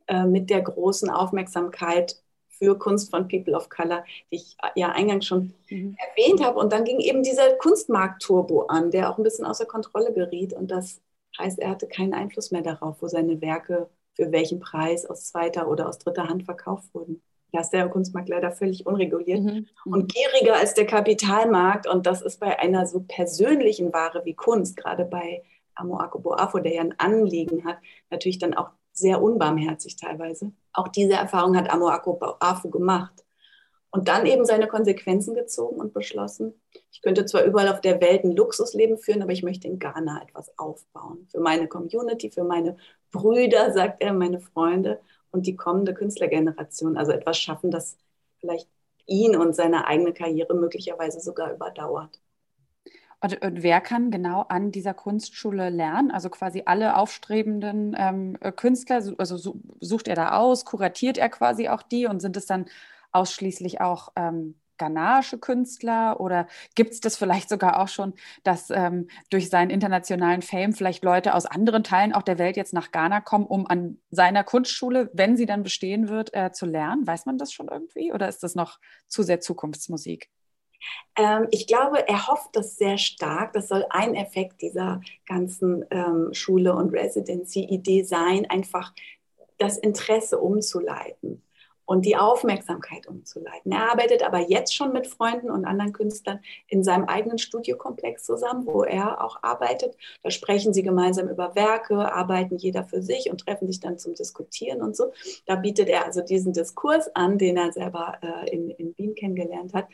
äh, 0.07 0.25
mit 0.25 0.49
der 0.49 0.61
großen 0.61 1.09
Aufmerksamkeit 1.09 2.21
für 2.49 2.77
Kunst 2.77 3.11
von 3.11 3.27
People 3.27 3.55
of 3.55 3.69
Color, 3.69 4.03
die 4.31 4.37
ich 4.37 4.57
äh, 4.61 4.79
ja 4.79 4.89
eingangs 4.89 5.25
schon 5.25 5.53
mhm. 5.69 5.95
erwähnt 5.97 6.43
habe. 6.43 6.59
Und 6.59 6.73
dann 6.73 6.83
ging 6.83 6.99
eben 6.99 7.23
dieser 7.23 7.53
Kunstmarkt-Turbo 7.55 8.63
an, 8.63 8.91
der 8.91 9.09
auch 9.09 9.17
ein 9.17 9.23
bisschen 9.23 9.45
außer 9.45 9.65
Kontrolle 9.65 10.11
geriet. 10.13 10.53
Und 10.53 10.69
das 10.69 11.01
heißt, 11.37 11.59
er 11.59 11.69
hatte 11.69 11.87
keinen 11.87 12.13
Einfluss 12.13 12.51
mehr 12.51 12.61
darauf, 12.61 13.01
wo 13.01 13.07
seine 13.07 13.39
Werke 13.41 13.89
für 14.15 14.31
welchen 14.31 14.59
Preis 14.59 15.05
aus 15.05 15.25
zweiter 15.25 15.69
oder 15.69 15.87
aus 15.87 15.99
dritter 15.99 16.27
Hand 16.27 16.43
verkauft 16.43 16.93
wurden. 16.93 17.21
Da 17.51 17.61
ist 17.61 17.69
der 17.69 17.87
Kunstmarkt 17.87 18.29
leider 18.29 18.51
völlig 18.51 18.85
unreguliert 18.85 19.41
mhm. 19.41 19.67
und 19.85 20.13
gieriger 20.13 20.55
als 20.55 20.73
der 20.73 20.85
Kapitalmarkt. 20.85 21.87
Und 21.87 22.05
das 22.05 22.21
ist 22.21 22.39
bei 22.39 22.59
einer 22.59 22.85
so 22.85 23.01
persönlichen 23.07 23.93
Ware 23.93 24.23
wie 24.25 24.33
Kunst, 24.33 24.75
gerade 24.75 25.05
bei 25.05 25.43
Amo 25.75 25.99
Akoboafo, 25.99 26.59
der 26.59 26.73
ja 26.73 26.81
ein 26.81 26.99
Anliegen 26.99 27.65
hat, 27.65 27.77
natürlich 28.09 28.39
dann 28.39 28.53
auch 28.53 28.69
sehr 28.91 29.21
unbarmherzig 29.21 29.95
teilweise. 29.95 30.51
Auch 30.73 30.87
diese 30.87 31.13
Erfahrung 31.13 31.55
hat 31.55 31.69
Amo 31.69 31.87
Akoboafo 31.87 32.69
gemacht. 32.69 33.23
Und 33.89 34.09
dann 34.09 34.25
eben 34.25 34.45
seine 34.45 34.67
Konsequenzen 34.67 35.33
gezogen 35.33 35.79
und 35.79 35.93
beschlossen, 35.93 36.53
ich 36.91 37.01
könnte 37.01 37.25
zwar 37.25 37.43
überall 37.43 37.69
auf 37.69 37.79
der 37.79 38.01
Welt 38.01 38.23
ein 38.23 38.35
Luxusleben 38.35 38.97
führen, 38.97 39.21
aber 39.21 39.31
ich 39.31 39.43
möchte 39.43 39.67
in 39.67 39.79
Ghana 39.79 40.21
etwas 40.23 40.51
aufbauen. 40.57 41.27
Für 41.31 41.39
meine 41.39 41.67
Community, 41.67 42.29
für 42.29 42.43
meine 42.43 42.75
Brüder, 43.11 43.71
sagt 43.71 44.03
er, 44.03 44.13
meine 44.13 44.41
Freunde 44.41 44.99
und 45.37 45.45
die 45.45 45.55
kommende 45.55 45.93
Künstlergeneration. 45.93 46.97
Also 46.97 47.11
etwas 47.11 47.37
schaffen, 47.37 47.71
das 47.71 47.97
vielleicht 48.39 48.67
ihn 49.05 49.35
und 49.35 49.55
seine 49.55 49.87
eigene 49.87 50.13
Karriere 50.13 50.55
möglicherweise 50.55 51.19
sogar 51.19 51.53
überdauert. 51.53 52.19
Und, 53.19 53.41
und, 53.41 53.63
wer 53.63 53.81
kann 53.81 54.11
genau 54.11 54.41
an 54.41 54.71
dieser 54.71 54.93
Kunstschule 54.93 55.69
lernen? 55.69 56.11
Also 56.11 56.29
quasi 56.29 56.63
alle 56.65 56.97
aufstrebenden 56.97 57.95
ähm, 57.97 58.37
Künstler, 58.55 59.01
also 59.17 59.55
sucht 59.79 60.07
er 60.07 60.15
da 60.15 60.37
aus, 60.37 60.65
kuratiert 60.65 61.17
er 61.17 61.29
quasi 61.29 61.67
auch 61.67 61.81
die 61.81 62.05
und 62.05 62.19
sind 62.19 62.37
es 62.37 62.45
dann 62.45 62.65
ausschließlich 63.11 63.81
auch 63.81 64.11
ähm, 64.15 64.55
ghanaische 64.77 65.37
Künstler 65.37 66.19
oder 66.19 66.47
gibt 66.75 66.93
es 66.93 67.01
das 67.01 67.17
vielleicht 67.17 67.49
sogar 67.49 67.79
auch 67.79 67.87
schon, 67.87 68.13
dass 68.43 68.69
ähm, 68.69 69.07
durch 69.29 69.49
seinen 69.49 69.69
internationalen 69.69 70.41
Fame 70.41 70.73
vielleicht 70.73 71.03
Leute 71.03 71.33
aus 71.33 71.45
anderen 71.45 71.83
Teilen 71.83 72.13
auch 72.13 72.21
der 72.21 72.39
Welt 72.39 72.57
jetzt 72.57 72.73
nach 72.73 72.91
Ghana 72.91 73.21
kommen, 73.21 73.45
um 73.45 73.67
an 73.67 73.99
seiner 74.11 74.43
Kunstschule, 74.43 75.09
wenn 75.13 75.37
sie 75.37 75.45
dann 75.45 75.63
bestehen 75.63 76.09
wird, 76.09 76.33
äh, 76.33 76.51
zu 76.51 76.65
lernen? 76.65 77.05
Weiß 77.07 77.25
man 77.25 77.37
das 77.37 77.51
schon 77.51 77.67
irgendwie 77.67 78.13
oder 78.13 78.27
ist 78.27 78.43
das 78.43 78.55
noch 78.55 78.79
zu 79.07 79.23
sehr 79.23 79.39
Zukunftsmusik? 79.39 80.29
Ähm, 81.15 81.47
ich 81.51 81.67
glaube, 81.67 82.07
er 82.07 82.27
hofft 82.27 82.55
das 82.55 82.77
sehr 82.77 82.97
stark. 82.97 83.53
Das 83.53 83.67
soll 83.67 83.85
ein 83.89 84.15
Effekt 84.15 84.61
dieser 84.61 85.01
ganzen 85.25 85.85
ähm, 85.89 86.29
Schule- 86.33 86.75
und 86.75 86.91
Residency-Idee 86.93 88.03
sein, 88.03 88.45
einfach 88.49 88.93
das 89.57 89.77
Interesse 89.77 90.39
umzuleiten 90.39 91.41
und 91.87 92.05
die 92.05 92.17
Aufmerksamkeit 92.17 93.07
umzuleiten. 93.07 93.71
Er 93.71 93.89
arbeitet 93.89 94.21
aber 94.21 94.39
jetzt 94.39 94.75
schon 94.75 94.91
mit 94.91 95.07
Freunden 95.07 95.49
und 95.49 95.65
anderen 95.65 95.93
Künstlern 95.93 96.41
in 96.67 96.83
seinem 96.83 97.05
eigenen 97.05 97.37
Studiokomplex 97.37 98.25
zusammen, 98.25 98.67
wo 98.67 98.83
er 98.83 99.23
auch 99.23 99.41
arbeitet. 99.41 99.95
Da 100.21 100.29
sprechen 100.29 100.73
sie 100.73 100.83
gemeinsam 100.83 101.29
über 101.29 101.55
Werke, 101.55 102.13
arbeiten 102.13 102.57
jeder 102.57 102.83
für 102.83 103.01
sich 103.01 103.31
und 103.31 103.45
treffen 103.45 103.67
sich 103.67 103.79
dann 103.79 103.97
zum 103.97 104.15
Diskutieren 104.15 104.81
und 104.81 104.97
so. 104.97 105.13
Da 105.45 105.55
bietet 105.55 105.87
er 105.87 106.05
also 106.05 106.21
diesen 106.21 106.51
Diskurs 106.51 107.09
an, 107.15 107.37
den 107.37 107.55
er 107.55 107.71
selber 107.71 108.17
äh, 108.21 108.49
in, 108.49 108.69
in 108.71 108.93
Wien 108.97 109.15
kennengelernt 109.15 109.73
hat. 109.73 109.87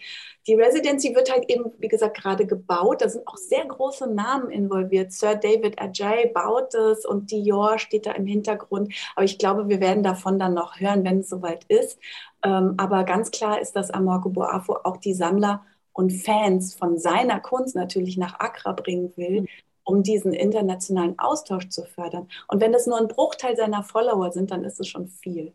Die 0.47 0.55
Residency 0.55 1.13
wird 1.13 1.31
halt 1.31 1.47
eben, 1.47 1.73
wie 1.77 1.89
gesagt, 1.89 2.17
gerade 2.17 2.47
gebaut. 2.47 3.03
Da 3.03 3.09
sind 3.09 3.27
auch 3.27 3.37
sehr 3.37 3.65
große 3.65 4.07
Namen 4.07 4.49
involviert. 4.49 5.11
Sir 5.11 5.35
David 5.35 5.79
Ajay 5.79 6.31
baut 6.33 6.73
es 6.73 7.05
und 7.05 7.29
Dior 7.29 7.77
steht 7.77 8.07
da 8.07 8.13
im 8.13 8.25
Hintergrund. 8.25 8.91
Aber 9.15 9.25
ich 9.25 9.37
glaube, 9.37 9.69
wir 9.69 9.79
werden 9.79 10.01
davon 10.01 10.39
dann 10.39 10.55
noch 10.55 10.79
hören, 10.79 11.03
wenn 11.03 11.19
es 11.19 11.29
soweit 11.29 11.65
ist 11.65 11.82
ist. 11.83 11.99
Ähm, 12.43 12.75
aber 12.77 13.03
ganz 13.03 13.31
klar 13.31 13.61
ist, 13.61 13.75
dass 13.75 13.91
Amorco 13.91 14.29
Boafo 14.29 14.77
auch 14.83 14.97
die 14.97 15.13
Sammler 15.13 15.63
und 15.93 16.11
Fans 16.11 16.73
von 16.73 16.97
seiner 16.97 17.39
Kunst 17.39 17.75
natürlich 17.75 18.17
nach 18.17 18.39
Accra 18.39 18.73
bringen 18.73 19.13
will, 19.15 19.41
mhm. 19.41 19.47
um 19.83 20.03
diesen 20.03 20.33
internationalen 20.33 21.17
Austausch 21.19 21.69
zu 21.69 21.83
fördern. 21.85 22.27
Und 22.47 22.61
wenn 22.61 22.73
es 22.73 22.87
nur 22.87 22.97
ein 22.97 23.07
Bruchteil 23.07 23.55
seiner 23.55 23.83
Follower 23.83 24.31
sind, 24.31 24.51
dann 24.51 24.63
ist 24.63 24.79
es 24.79 24.87
schon 24.87 25.07
viel. 25.07 25.53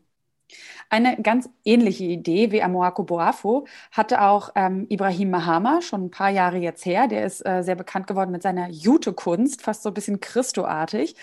Eine 0.91 1.21
ganz 1.21 1.51
ähnliche 1.65 2.05
Idee 2.05 2.51
wie 2.51 2.63
Amoako 2.63 3.03
Boafo 3.03 3.67
hatte 3.91 4.23
auch 4.23 4.51
ähm, 4.55 4.87
Ibrahim 4.89 5.31
Mahama 5.31 5.83
schon 5.83 6.07
ein 6.07 6.11
paar 6.11 6.31
Jahre 6.31 6.57
jetzt 6.57 6.87
her. 6.87 7.07
Der 7.09 7.27
ist 7.27 7.45
äh, 7.45 7.63
sehr 7.63 7.75
bekannt 7.75 8.07
geworden 8.07 8.31
mit 8.31 8.43
seiner 8.43 8.71
Jute-Kunst, 8.71 9.63
fast 9.63 9.83
so 9.83 9.91
ein 9.91 9.95
bisschen 9.95 10.21
Christo-artig. 10.21 11.17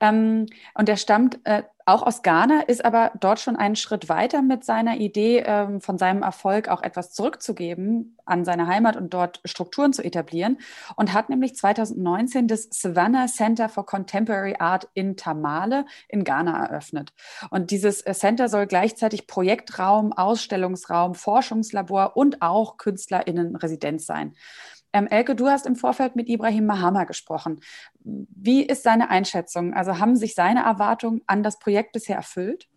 Ähm, 0.00 0.46
und 0.74 0.88
der 0.88 0.96
stammt 0.96 1.38
äh, 1.44 1.62
auch 1.86 2.02
aus 2.02 2.22
Ghana, 2.22 2.62
ist 2.62 2.84
aber 2.84 3.12
dort 3.18 3.40
schon 3.40 3.56
einen 3.56 3.76
Schritt 3.76 4.08
weiter 4.08 4.42
mit 4.42 4.64
seiner 4.64 4.96
Idee, 4.96 5.42
ähm, 5.46 5.80
von 5.80 5.98
seinem 5.98 6.22
Erfolg 6.22 6.68
auch 6.68 6.82
etwas 6.82 7.12
zurückzugeben 7.12 8.16
an 8.24 8.44
seine 8.44 8.66
Heimat 8.66 8.96
und 8.96 9.12
dort 9.14 9.40
Strukturen 9.44 9.92
zu 9.92 10.02
etablieren 10.02 10.58
und 10.96 11.12
hat 11.12 11.28
nämlich 11.28 11.56
2019 11.56 12.48
das 12.48 12.68
Savannah 12.70 13.26
Center 13.26 13.68
for 13.68 13.84
Contemporary 13.84 14.56
Art 14.58 14.88
in 14.94 15.16
Tamale 15.16 15.84
in 16.08 16.24
Ghana 16.24 16.66
eröffnet. 16.66 17.12
Und 17.50 17.70
dieses 17.70 18.02
äh, 18.02 18.14
Center 18.14 18.48
soll 18.48 18.66
gleichzeitig 18.66 19.26
Projektraum, 19.26 20.12
Ausstellungsraum, 20.12 21.14
Forschungslabor 21.14 22.16
und 22.16 22.42
auch 22.42 22.76
KünstlerInnen-Residenz 22.76 24.06
sein. 24.06 24.34
Ähm, 24.92 25.06
Elke, 25.06 25.34
du 25.34 25.48
hast 25.48 25.66
im 25.66 25.76
Vorfeld 25.76 26.16
mit 26.16 26.28
Ibrahim 26.28 26.66
Mahama 26.66 27.04
gesprochen. 27.04 27.60
Wie 28.04 28.62
ist 28.62 28.82
seine 28.82 29.10
Einschätzung? 29.10 29.74
Also 29.74 29.98
haben 29.98 30.16
sich 30.16 30.34
seine 30.34 30.64
Erwartungen 30.64 31.22
an 31.26 31.42
das 31.42 31.58
Projekt 31.58 31.92
bisher 31.92 32.16
erfüllt? 32.16 32.68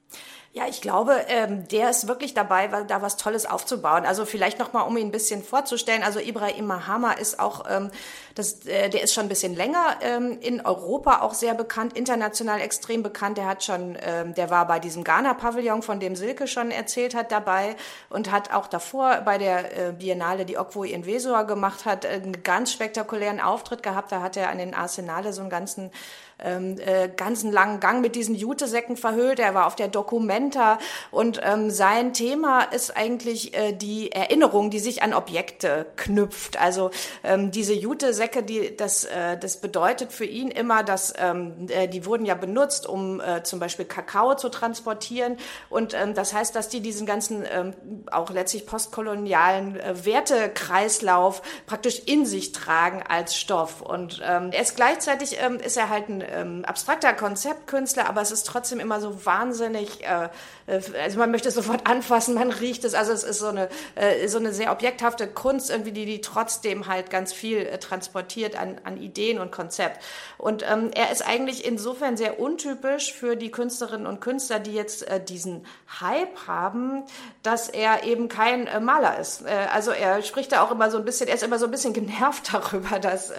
Ja, 0.56 0.68
ich 0.70 0.80
glaube, 0.80 1.26
ähm, 1.28 1.68
der 1.68 1.90
ist 1.90 2.08
wirklich 2.08 2.34
dabei, 2.34 2.68
da 2.88 3.02
was 3.02 3.18
Tolles 3.18 3.46
aufzubauen. 3.46 4.06
Also 4.06 4.24
vielleicht 4.24 4.58
noch 4.58 4.72
mal, 4.72 4.84
um 4.84 4.96
ihn 4.96 5.08
ein 5.08 5.12
bisschen 5.12 5.44
vorzustellen. 5.44 6.02
Also 6.02 6.22
Ibrahim 6.22 6.66
Mahama 6.66 7.12
ist 7.12 7.42
auch, 7.42 7.66
ähm, 7.70 7.92
das, 8.36 8.66
äh, 8.66 8.90
der 8.90 9.04
ist 9.04 9.14
schon 9.14 9.26
ein 9.26 9.28
bisschen 9.30 9.54
länger 9.54 9.98
ähm, 10.00 10.38
in 10.40 10.66
Europa 10.66 11.20
auch 11.20 11.34
sehr 11.34 11.56
bekannt, 11.56 11.98
international 11.98 12.62
extrem 12.62 13.04
bekannt. 13.04 13.38
Der 13.38 13.48
hat 13.48 13.66
schon, 13.66 13.98
ähm, 14.02 14.34
der 14.34 14.50
war 14.50 14.66
bei 14.66 14.80
diesem 14.80 15.04
Ghana-Pavillon, 15.04 15.82
von 15.82 16.00
dem 16.00 16.16
Silke 16.16 16.48
schon 16.48 16.72
erzählt 16.72 17.16
hat, 17.16 17.34
dabei 17.34 17.76
und 18.10 18.32
hat 18.32 18.54
auch 18.54 18.68
davor 18.68 19.24
bei 19.26 19.38
der 19.38 19.90
äh, 19.90 19.92
Biennale, 19.92 20.46
die 20.46 20.58
Okwo 20.58 20.86
in 20.86 21.06
Vesua 21.06 21.44
gemacht 21.44 21.84
hat, 21.84 22.06
einen 22.06 22.44
ganz 22.44 22.72
spektakulären 22.72 23.42
Auftritt 23.42 23.84
gehabt. 23.84 24.10
Da 24.10 24.22
hat 24.22 24.38
er 24.38 24.52
an 24.52 24.60
den 24.60 24.74
Arsenale 24.74 25.34
so 25.34 25.42
einen 25.42 25.50
ganzen 25.50 25.92
ähm, 26.40 26.78
äh, 26.80 27.10
ganzen 27.10 27.52
langen 27.52 27.80
Gang 27.80 28.02
mit 28.02 28.16
diesen 28.16 28.36
Jutesäcken 28.36 28.98
verhüllt. 28.98 29.40
Er 29.40 29.54
war 29.54 29.68
auf 29.68 29.76
der 29.76 29.88
Documenta 29.88 30.80
und 31.12 31.40
ähm, 31.44 31.72
sein 31.72 32.14
Thema 32.14 32.64
ist 32.64 32.96
eigentlich 32.96 33.56
äh, 33.56 33.74
die 33.74 34.12
Erinnerung, 34.12 34.70
die 34.70 34.80
sich 34.80 35.02
an 35.02 35.14
Objekte 35.14 35.86
knüpft. 35.96 36.60
Also 36.60 36.92
ähm, 37.24 37.52
diese 37.52 37.74
Jutesäcke, 37.74 38.44
die 38.44 38.76
das 38.76 39.06
äh, 39.06 39.38
das 39.38 39.58
bedeutet 39.58 40.12
für 40.12 40.26
ihn 40.26 40.50
immer, 40.50 40.84
dass 40.84 41.14
ähm, 41.18 41.68
äh, 41.70 41.88
die 41.88 42.06
wurden 42.06 42.26
ja 42.26 42.36
benutzt, 42.36 42.88
um 42.88 43.22
äh, 43.22 43.44
zum 43.44 43.60
Beispiel 43.60 43.86
Kakao 43.86 44.36
zu 44.36 44.50
transportieren 44.50 45.38
und 45.70 45.94
ähm, 45.94 46.14
das 46.14 46.34
heißt, 46.34 46.56
dass 46.56 46.70
die 46.70 46.82
diesen 46.82 47.06
ganzen 47.06 47.46
ähm, 47.50 47.74
auch 48.12 48.30
letztlich 48.30 48.66
postkolonialen 48.66 49.80
äh, 49.80 50.06
Wertekreislauf 50.06 51.42
praktisch 51.66 52.00
in 52.06 52.26
sich 52.26 52.52
tragen 52.52 53.04
als 53.08 53.36
Stoff 53.36 53.82
und 53.82 54.22
ähm, 54.26 54.52
er 54.52 54.62
ist 54.62 54.76
gleichzeitig 54.76 55.38
ähm, 55.42 55.60
ist 55.60 55.78
er 55.78 55.90
halt 55.90 56.10
ein 56.10 56.25
ähm, 56.32 56.66
abstrakter 56.66 57.14
Konzeptkünstler, 57.14 58.08
aber 58.08 58.22
es 58.22 58.32
ist 58.32 58.46
trotzdem 58.46 58.80
immer 58.80 59.00
so 59.02 59.26
wahnsinnig 59.26 60.04
äh, 60.04 60.30
äh, 60.68 60.82
also 61.02 61.20
man 61.20 61.32
möchte 61.32 61.50
es 61.50 61.56
sofort 61.56 61.88
anfassen, 61.88 62.36
man 62.36 62.52
riecht 62.52 62.84
es. 62.84 62.94
Also 62.94 63.12
es 63.12 63.24
ist 63.24 63.40
so 63.40 63.48
eine, 63.48 63.70
äh, 63.96 64.28
so 64.28 64.38
eine 64.38 64.54
sehr 64.54 64.72
objekthafte 64.72 65.28
Kunst, 65.28 65.70
irgendwie, 65.70 65.92
die, 65.92 66.06
die 66.06 66.22
trotzdem 66.22 66.88
halt 66.88 67.10
ganz 67.10 67.34
viel 67.34 67.60
äh, 67.60 67.78
transportiert 67.80 68.60
an, 68.60 68.80
an 68.84 68.98
Ideen 68.98 69.40
und 69.40 69.52
Konzept. 69.52 70.04
Und 70.38 70.64
ähm, 70.70 70.92
er 70.94 71.12
ist 71.12 71.28
eigentlich 71.28 71.66
insofern 71.66 72.18
sehr 72.18 72.40
untypisch 72.40 73.14
für 73.14 73.36
die 73.36 73.52
Künstlerinnen 73.52 74.08
und 74.08 74.22
Künstler, 74.22 74.60
die 74.60 74.74
jetzt 74.74 75.08
äh, 75.08 75.24
diesen 75.24 75.66
Hype 76.00 76.48
haben, 76.48 77.04
dass 77.44 77.70
er 77.70 78.04
eben 78.04 78.28
kein 78.28 78.68
äh, 78.68 78.80
Maler 78.80 79.20
ist. 79.20 79.46
Also 79.46 79.92
er 79.92 80.22
spricht 80.22 80.52
da 80.52 80.62
auch 80.62 80.72
immer 80.72 80.90
so 80.90 80.98
ein 80.98 81.06
bisschen, 81.06 81.28
er 81.28 81.36
ist 81.36 81.44
immer 81.44 81.60
so 81.60 81.66
ein 81.66 81.72
bisschen 81.72 81.94
genervt 81.94 82.54
darüber, 82.54 83.00
dass 83.00 83.32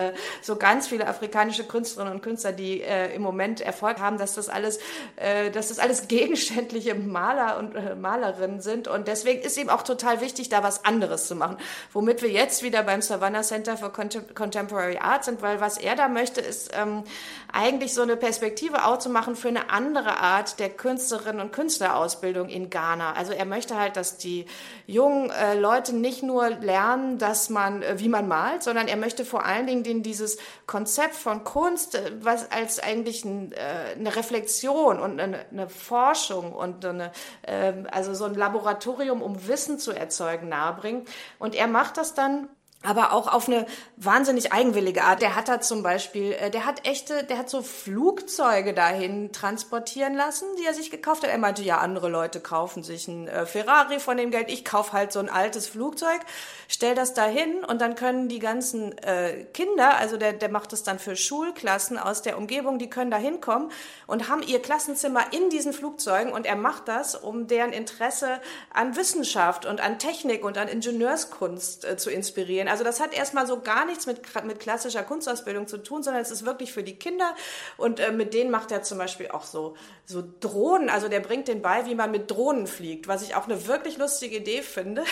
so 0.42 0.56
ganz 0.56 0.88
viele 0.88 1.06
afrikanische 1.06 1.64
Künstlerinnen 1.64 2.14
und 2.14 2.22
Künstler, 2.22 2.52
die 2.52 2.75
äh, 2.82 3.14
im 3.14 3.22
Moment 3.22 3.60
Erfolg 3.60 3.98
haben, 4.00 4.18
dass 4.18 4.34
das 4.34 4.48
alles, 4.48 4.78
äh, 5.16 5.50
dass 5.50 5.68
das 5.68 5.78
alles 5.78 6.08
gegenständliche 6.08 6.94
Maler 6.94 7.58
und 7.58 7.74
äh, 7.74 7.94
Malerinnen 7.94 8.60
sind. 8.60 8.88
Und 8.88 9.08
deswegen 9.08 9.42
ist 9.42 9.56
ihm 9.58 9.68
auch 9.68 9.82
total 9.82 10.20
wichtig, 10.20 10.48
da 10.48 10.62
was 10.62 10.84
anderes 10.84 11.26
zu 11.26 11.34
machen. 11.34 11.56
Womit 11.92 12.22
wir 12.22 12.30
jetzt 12.30 12.62
wieder 12.62 12.82
beim 12.82 13.02
Savannah 13.02 13.42
Center 13.42 13.76
for 13.76 13.92
Contemporary 13.92 14.98
Art 14.98 15.24
sind, 15.24 15.42
weil 15.42 15.60
was 15.60 15.78
er 15.78 15.96
da 15.96 16.08
möchte, 16.08 16.40
ist 16.40 16.70
ähm, 16.74 17.04
eigentlich 17.52 17.94
so 17.94 18.02
eine 18.02 18.16
Perspektive 18.16 18.84
auch 18.84 18.98
zu 18.98 19.08
machen 19.08 19.36
für 19.36 19.48
eine 19.48 19.70
andere 19.70 20.18
Art 20.18 20.58
der 20.58 20.70
Künstlerinnen 20.70 21.40
und 21.40 21.52
Künstlerausbildung 21.52 22.48
in 22.48 22.70
Ghana. 22.70 23.12
Also 23.14 23.32
er 23.32 23.44
möchte 23.44 23.76
halt, 23.78 23.96
dass 23.96 24.18
die 24.18 24.46
jungen 24.86 25.30
äh, 25.30 25.58
Leute 25.58 25.94
nicht 25.94 26.22
nur 26.22 26.50
lernen, 26.50 27.18
dass 27.18 27.50
man, 27.50 27.82
äh, 27.82 27.98
wie 27.98 28.08
man 28.08 28.28
malt, 28.28 28.62
sondern 28.62 28.88
er 28.88 28.96
möchte 28.96 29.24
vor 29.24 29.44
allen 29.44 29.66
Dingen 29.66 29.82
denen 29.82 30.02
dieses 30.02 30.38
Konzept 30.66 31.14
von 31.14 31.44
Kunst, 31.44 31.94
äh, 31.94 32.12
was 32.20 32.50
als 32.50 32.65
eigentlich 32.82 33.24
ein, 33.24 33.52
äh, 33.52 33.94
eine 33.94 34.14
Reflexion 34.16 34.98
und 34.98 35.20
eine, 35.20 35.46
eine 35.50 35.68
Forschung 35.68 36.52
und 36.52 36.84
eine, 36.84 37.12
äh, 37.42 37.72
also 37.90 38.14
so 38.14 38.24
ein 38.24 38.34
Laboratorium, 38.34 39.22
um 39.22 39.46
Wissen 39.46 39.78
zu 39.78 39.92
erzeugen, 39.92 40.48
nahebringen. 40.48 41.04
Und 41.38 41.54
er 41.54 41.66
macht 41.66 41.96
das 41.96 42.14
dann 42.14 42.48
aber 42.86 43.12
auch 43.12 43.32
auf 43.32 43.48
eine 43.48 43.66
wahnsinnig 43.96 44.52
eigenwillige 44.52 45.02
Art. 45.02 45.20
Der 45.20 45.34
hat 45.34 45.48
da 45.48 45.60
zum 45.60 45.82
Beispiel, 45.82 46.32
äh, 46.32 46.50
der 46.50 46.64
hat 46.64 46.86
echte, 46.86 47.24
der 47.24 47.38
hat 47.38 47.50
so 47.50 47.62
Flugzeuge 47.62 48.74
dahin 48.74 49.32
transportieren 49.32 50.14
lassen, 50.14 50.46
die 50.58 50.66
er 50.66 50.74
sich 50.74 50.90
gekauft 50.90 51.22
hat. 51.22 51.30
Er 51.30 51.38
meinte, 51.38 51.62
ja, 51.62 51.78
andere 51.78 52.08
Leute 52.08 52.40
kaufen 52.40 52.82
sich 52.82 53.08
ein 53.08 53.28
äh, 53.28 53.46
Ferrari 53.46 53.98
von 53.98 54.16
dem 54.16 54.30
Geld. 54.30 54.50
Ich 54.50 54.64
kauf 54.64 54.92
halt 54.92 55.12
so 55.12 55.18
ein 55.18 55.28
altes 55.28 55.66
Flugzeug, 55.66 56.20
stell 56.68 56.94
das 56.94 57.14
dahin 57.14 57.64
und 57.64 57.80
dann 57.80 57.94
können 57.94 58.28
die 58.28 58.38
ganzen 58.38 58.96
äh, 58.98 59.44
Kinder, 59.52 59.96
also 59.96 60.16
der, 60.16 60.32
der 60.32 60.48
macht 60.48 60.72
das 60.72 60.82
dann 60.82 60.98
für 60.98 61.16
Schulklassen 61.16 61.98
aus 61.98 62.22
der 62.22 62.38
Umgebung, 62.38 62.78
die 62.78 62.90
können 62.90 63.10
da 63.10 63.16
hinkommen 63.16 63.70
und 64.06 64.28
haben 64.28 64.42
ihr 64.42 64.60
Klassenzimmer 64.60 65.32
in 65.32 65.50
diesen 65.50 65.72
Flugzeugen 65.72 66.32
und 66.32 66.46
er 66.46 66.56
macht 66.56 66.88
das, 66.88 67.14
um 67.14 67.46
deren 67.46 67.72
Interesse 67.72 68.40
an 68.72 68.96
Wissenschaft 68.96 69.66
und 69.66 69.80
an 69.80 69.98
Technik 69.98 70.44
und 70.44 70.58
an 70.58 70.68
Ingenieurskunst 70.68 71.84
äh, 71.84 71.96
zu 71.96 72.10
inspirieren. 72.10 72.68
Also 72.68 72.75
das 72.84 73.00
hat 73.00 73.14
erstmal 73.14 73.46
so 73.46 73.60
gar 73.60 73.84
nichts 73.84 74.06
mit, 74.06 74.20
mit 74.44 74.60
klassischer 74.60 75.02
Kunstausbildung 75.02 75.66
zu 75.66 75.78
tun, 75.78 76.02
sondern 76.02 76.22
es 76.22 76.30
ist 76.30 76.44
wirklich 76.44 76.72
für 76.72 76.82
die 76.82 76.96
Kinder. 76.96 77.34
Und 77.76 78.00
äh, 78.00 78.12
mit 78.12 78.34
denen 78.34 78.50
macht 78.50 78.72
er 78.72 78.82
zum 78.82 78.98
Beispiel 78.98 79.28
auch 79.28 79.44
so, 79.44 79.76
so 80.06 80.22
Drohnen. 80.40 80.88
Also 80.88 81.08
der 81.08 81.20
bringt 81.20 81.48
den 81.48 81.62
bei, 81.62 81.84
wie 81.86 81.96
man 81.96 82.12
mit 82.12 82.30
Drohnen 82.30 82.68
fliegt, 82.68 83.08
was 83.08 83.22
ich 83.22 83.34
auch 83.34 83.46
eine 83.46 83.66
wirklich 83.66 83.98
lustige 83.98 84.36
Idee 84.36 84.62
finde, 84.62 85.02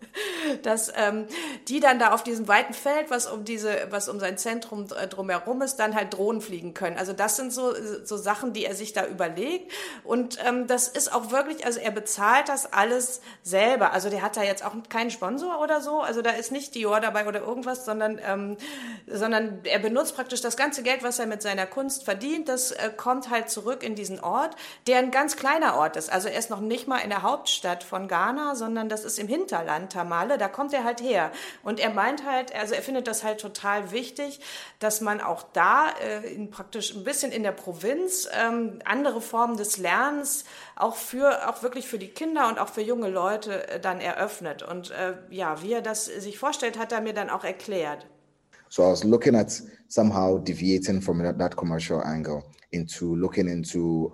dass 0.62 0.92
ähm, 0.94 1.26
die 1.68 1.80
dann 1.80 1.98
da 1.98 2.12
auf 2.12 2.22
diesem 2.22 2.46
weiten 2.46 2.74
Feld, 2.74 3.10
was 3.10 3.26
um 3.26 3.44
diese, 3.44 3.74
was 3.88 4.08
um 4.10 4.20
sein 4.20 4.36
Zentrum 4.36 4.86
äh, 4.96 5.08
drumherum 5.08 5.62
ist, 5.62 5.76
dann 5.76 5.94
halt 5.94 6.12
Drohnen 6.12 6.42
fliegen 6.42 6.74
können. 6.74 6.98
Also 6.98 7.14
das 7.14 7.36
sind 7.36 7.54
so, 7.54 7.72
so 8.04 8.18
Sachen, 8.18 8.52
die 8.52 8.66
er 8.66 8.74
sich 8.74 8.92
da 8.92 9.06
überlegt. 9.06 9.72
Und 10.04 10.36
ähm, 10.46 10.66
das 10.66 10.88
ist 10.88 11.12
auch 11.12 11.30
wirklich, 11.30 11.64
also 11.64 11.80
er 11.80 11.90
bezahlt 11.90 12.50
das 12.50 12.70
alles 12.70 13.22
selber. 13.42 13.92
Also 13.92 14.10
der 14.10 14.20
hat 14.20 14.36
da 14.36 14.42
jetzt 14.42 14.62
auch 14.62 14.74
keinen 14.90 15.10
Sponsor 15.10 15.58
oder 15.60 15.80
so. 15.80 16.00
Also 16.00 16.20
da 16.20 16.30
ist 16.30 16.52
nicht 16.52 16.74
Dior 16.74 17.00
dabei 17.00 17.26
oder 17.26 17.40
irgendwas, 17.40 17.86
sondern, 17.86 18.20
ähm, 18.22 18.58
sondern 19.06 19.60
er 19.64 19.78
benutzt 19.78 20.14
praktisch 20.14 20.42
das 20.42 20.58
ganze 20.58 20.82
Geld, 20.82 21.02
was 21.02 21.18
er 21.18 21.26
mit 21.26 21.40
seiner 21.40 21.64
Kunst 21.64 22.04
verdient, 22.04 22.50
das 22.50 22.72
äh, 22.72 22.90
kommt 22.94 23.30
halt 23.30 23.48
zurück 23.48 23.82
in 23.82 23.94
diesen 23.94 24.20
Ort, 24.20 24.33
der 24.86 24.98
ein 24.98 25.10
ganz 25.10 25.36
kleiner 25.36 25.76
Ort 25.76 25.96
ist. 25.96 26.12
Also 26.12 26.28
er 26.28 26.38
ist 26.38 26.50
noch 26.50 26.60
nicht 26.60 26.88
mal 26.88 26.98
in 26.98 27.10
der 27.10 27.22
Hauptstadt 27.22 27.84
von 27.84 28.08
Ghana, 28.08 28.54
sondern 28.54 28.88
das 28.88 29.04
ist 29.04 29.18
im 29.18 29.28
Hinterland 29.28 29.92
Tamale, 29.92 30.38
da 30.38 30.48
kommt 30.48 30.72
er 30.72 30.84
halt 30.84 31.00
her. 31.00 31.30
Und 31.62 31.80
er 31.80 31.90
meint 31.90 32.26
halt, 32.26 32.54
also 32.54 32.74
er 32.74 32.82
findet 32.82 33.06
das 33.06 33.24
halt 33.24 33.40
total 33.40 33.92
wichtig, 33.92 34.40
dass 34.78 35.00
man 35.00 35.20
auch 35.20 35.44
da 35.52 35.88
äh, 36.00 36.46
praktisch 36.46 36.94
ein 36.94 37.04
bisschen 37.04 37.32
in 37.32 37.42
der 37.42 37.52
Provinz 37.52 38.28
ähm, 38.32 38.78
andere 38.84 39.20
Formen 39.20 39.56
des 39.56 39.78
Lernens 39.78 40.44
auch 40.76 40.96
für 40.96 41.48
auch 41.48 41.62
wirklich 41.62 41.86
für 41.86 41.98
die 41.98 42.08
Kinder 42.08 42.48
und 42.48 42.58
auch 42.58 42.68
für 42.68 42.82
junge 42.82 43.08
Leute 43.08 43.68
äh, 43.68 43.80
dann 43.80 44.00
eröffnet. 44.00 44.62
Und 44.62 44.90
äh, 44.90 45.14
ja, 45.30 45.62
wie 45.62 45.72
er 45.72 45.82
das 45.82 46.06
sich 46.06 46.38
vorstellt, 46.38 46.78
hat 46.78 46.92
er 46.92 47.00
mir 47.00 47.14
dann 47.14 47.30
auch 47.30 47.44
erklärt. 47.44 48.06
So 48.68 48.82
I 48.82 48.90
was 48.90 49.04
looking 49.04 49.36
at 49.36 49.62
somehow 49.86 50.38
deviating 50.38 51.00
from 51.00 51.22
that, 51.22 51.38
that 51.38 51.54
commercial 51.54 52.02
angle 52.02 52.42
into 52.72 53.14
looking 53.14 53.48
into 53.48 54.12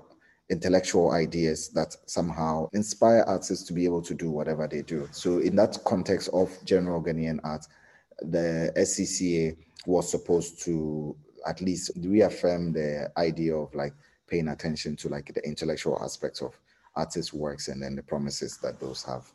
intellectual 0.50 1.12
ideas 1.12 1.68
that 1.70 1.96
somehow 2.06 2.68
inspire 2.72 3.24
artists 3.26 3.64
to 3.68 3.72
be 3.72 3.84
able 3.84 4.02
to 4.02 4.14
do 4.14 4.30
whatever 4.30 4.66
they 4.66 4.82
do. 4.82 5.08
So 5.12 5.38
in 5.38 5.56
that 5.56 5.78
context 5.84 6.28
of 6.32 6.50
general 6.64 7.02
Ghanaian 7.02 7.38
art, 7.44 7.64
the 8.20 8.72
SCCA 8.76 9.56
was 9.86 10.10
supposed 10.10 10.60
to 10.64 11.16
at 11.46 11.60
least 11.60 11.92
reaffirm 11.96 12.72
the 12.72 13.10
idea 13.16 13.54
of 13.56 13.74
like 13.74 13.94
paying 14.26 14.48
attention 14.48 14.96
to 14.96 15.08
like 15.08 15.32
the 15.32 15.42
intellectual 15.46 15.98
aspects 16.02 16.42
of 16.42 16.58
artists' 16.96 17.32
works 17.32 17.68
and 17.68 17.82
then 17.82 17.94
the 17.94 18.02
promises 18.02 18.58
that 18.58 18.78
those 18.80 19.02
have. 19.04 19.32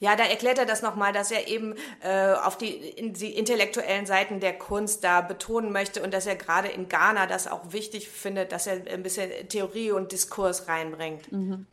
Ja, 0.00 0.16
da 0.16 0.24
erklärt 0.24 0.58
er 0.58 0.66
das 0.66 0.82
nochmal, 0.82 1.12
dass 1.12 1.30
er 1.30 1.48
eben 1.48 1.74
äh, 2.02 2.32
auf 2.32 2.58
die, 2.58 2.74
in 2.74 3.14
die 3.14 3.36
intellektuellen 3.36 4.06
Seiten 4.06 4.40
der 4.40 4.52
Kunst 4.52 5.04
da 5.04 5.20
betonen 5.20 5.72
möchte 5.72 6.02
und 6.02 6.12
dass 6.12 6.26
er 6.26 6.36
gerade 6.36 6.68
in 6.68 6.88
Ghana 6.88 7.26
das 7.26 7.46
auch 7.46 7.72
wichtig 7.72 8.08
findet, 8.08 8.52
dass 8.52 8.66
er 8.66 8.82
ein 8.92 9.02
bisschen 9.02 9.30
Theorie 9.48 9.92
und 9.92 10.12
Diskurs 10.12 10.68
reinbringt. 10.68 11.30
Mhm. 11.32 11.66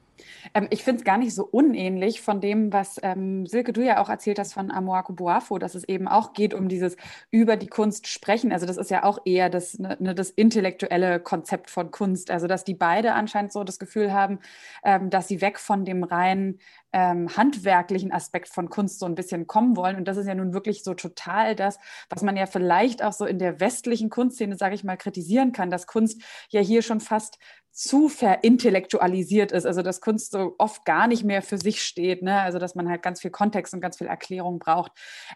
Ähm, 0.53 0.67
ich 0.69 0.83
finde 0.83 0.99
es 0.99 1.05
gar 1.05 1.17
nicht 1.17 1.33
so 1.33 1.43
unähnlich 1.43 2.21
von 2.21 2.41
dem, 2.41 2.73
was 2.73 2.99
ähm, 3.03 3.45
Silke, 3.45 3.73
du 3.73 3.81
ja 3.81 4.01
auch 4.01 4.09
erzählt 4.09 4.39
hast 4.39 4.53
von 4.53 4.71
Amoako 4.71 5.13
Boafo, 5.13 5.57
dass 5.57 5.75
es 5.75 5.83
eben 5.83 6.07
auch 6.07 6.33
geht 6.33 6.53
um 6.53 6.69
dieses 6.69 6.95
über 7.29 7.57
die 7.57 7.67
Kunst 7.67 8.07
sprechen. 8.07 8.51
Also 8.51 8.65
das 8.65 8.77
ist 8.77 8.91
ja 8.91 9.03
auch 9.03 9.19
eher 9.25 9.49
das, 9.49 9.79
ne, 9.79 9.97
ne, 9.99 10.15
das 10.15 10.29
intellektuelle 10.29 11.19
Konzept 11.19 11.69
von 11.69 11.91
Kunst. 11.91 12.31
Also 12.31 12.47
dass 12.47 12.63
die 12.63 12.73
beide 12.73 13.13
anscheinend 13.13 13.51
so 13.51 13.63
das 13.63 13.79
Gefühl 13.79 14.13
haben, 14.13 14.39
ähm, 14.83 15.09
dass 15.09 15.27
sie 15.27 15.41
weg 15.41 15.59
von 15.59 15.85
dem 15.85 16.03
rein 16.03 16.59
ähm, 16.93 17.35
handwerklichen 17.35 18.11
Aspekt 18.11 18.49
von 18.49 18.69
Kunst 18.69 18.99
so 18.99 19.05
ein 19.05 19.15
bisschen 19.15 19.47
kommen 19.47 19.75
wollen. 19.77 19.95
Und 19.95 20.05
das 20.07 20.17
ist 20.17 20.27
ja 20.27 20.35
nun 20.35 20.53
wirklich 20.53 20.83
so 20.83 20.93
total 20.93 21.55
das, 21.55 21.79
was 22.09 22.21
man 22.21 22.35
ja 22.35 22.45
vielleicht 22.45 23.03
auch 23.03 23.13
so 23.13 23.25
in 23.25 23.39
der 23.39 23.59
westlichen 23.59 24.09
Kunstszene, 24.09 24.57
sage 24.57 24.75
ich 24.75 24.83
mal, 24.83 24.97
kritisieren 24.97 25.51
kann, 25.51 25.69
dass 25.69 25.87
Kunst 25.87 26.21
ja 26.49 26.61
hier 26.61 26.81
schon 26.81 26.99
fast 26.99 27.37
zu 27.71 28.09
verintellektualisiert 28.09 29.51
ist, 29.51 29.65
also 29.65 29.81
dass 29.81 30.01
Kunst 30.01 30.31
so 30.31 30.55
oft 30.57 30.83
gar 30.85 31.07
nicht 31.07 31.23
mehr 31.23 31.41
für 31.41 31.57
sich 31.57 31.81
steht, 31.81 32.21
ne? 32.21 32.41
also 32.41 32.59
dass 32.59 32.75
man 32.75 32.89
halt 32.89 33.01
ganz 33.01 33.21
viel 33.21 33.31
Kontext 33.31 33.73
und 33.73 33.81
ganz 33.81 33.97
viel 33.97 34.07
Erklärung 34.07 34.59
braucht. 34.59 34.91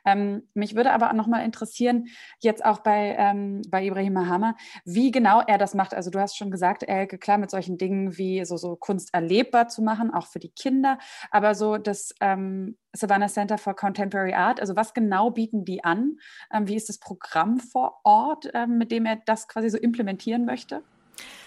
Ähm, 0.05 0.47
mich 0.53 0.75
würde 0.75 0.91
aber 0.91 1.09
auch 1.09 1.13
nochmal 1.13 1.45
interessieren, 1.45 2.07
jetzt 2.39 2.63
auch 2.65 2.79
bei, 2.79 3.15
ähm, 3.17 3.61
bei 3.69 3.85
Ibrahim 3.85 4.13
Mahama, 4.13 4.55
wie 4.83 5.11
genau 5.11 5.41
er 5.47 5.57
das 5.57 5.73
macht. 5.73 5.93
Also 5.93 6.09
du 6.09 6.19
hast 6.19 6.37
schon 6.37 6.51
gesagt, 6.51 6.83
Elke, 6.83 7.17
klar, 7.17 7.37
mit 7.37 7.51
solchen 7.51 7.77
Dingen 7.77 8.17
wie 8.17 8.43
so, 8.45 8.57
so 8.57 8.75
Kunst 8.75 9.13
erlebbar 9.13 9.69
zu 9.69 9.81
machen, 9.81 10.13
auch 10.13 10.27
für 10.27 10.39
die 10.39 10.51
Kinder, 10.51 10.97
aber 11.31 11.55
so 11.55 11.77
das 11.77 12.13
ähm, 12.19 12.77
Savannah 12.95 13.27
Center 13.27 13.57
for 13.57 13.75
Contemporary 13.75 14.33
Art, 14.33 14.59
also 14.59 14.75
was 14.75 14.93
genau 14.93 15.31
bieten 15.31 15.65
die 15.65 15.83
an? 15.83 16.17
Ähm, 16.53 16.67
wie 16.67 16.75
ist 16.75 16.89
das 16.89 16.97
Programm 16.97 17.59
vor 17.59 17.99
Ort, 18.03 18.49
ähm, 18.53 18.77
mit 18.77 18.91
dem 18.91 19.05
er 19.05 19.17
das 19.25 19.47
quasi 19.47 19.69
so 19.69 19.77
implementieren 19.77 20.45
möchte? 20.45 20.83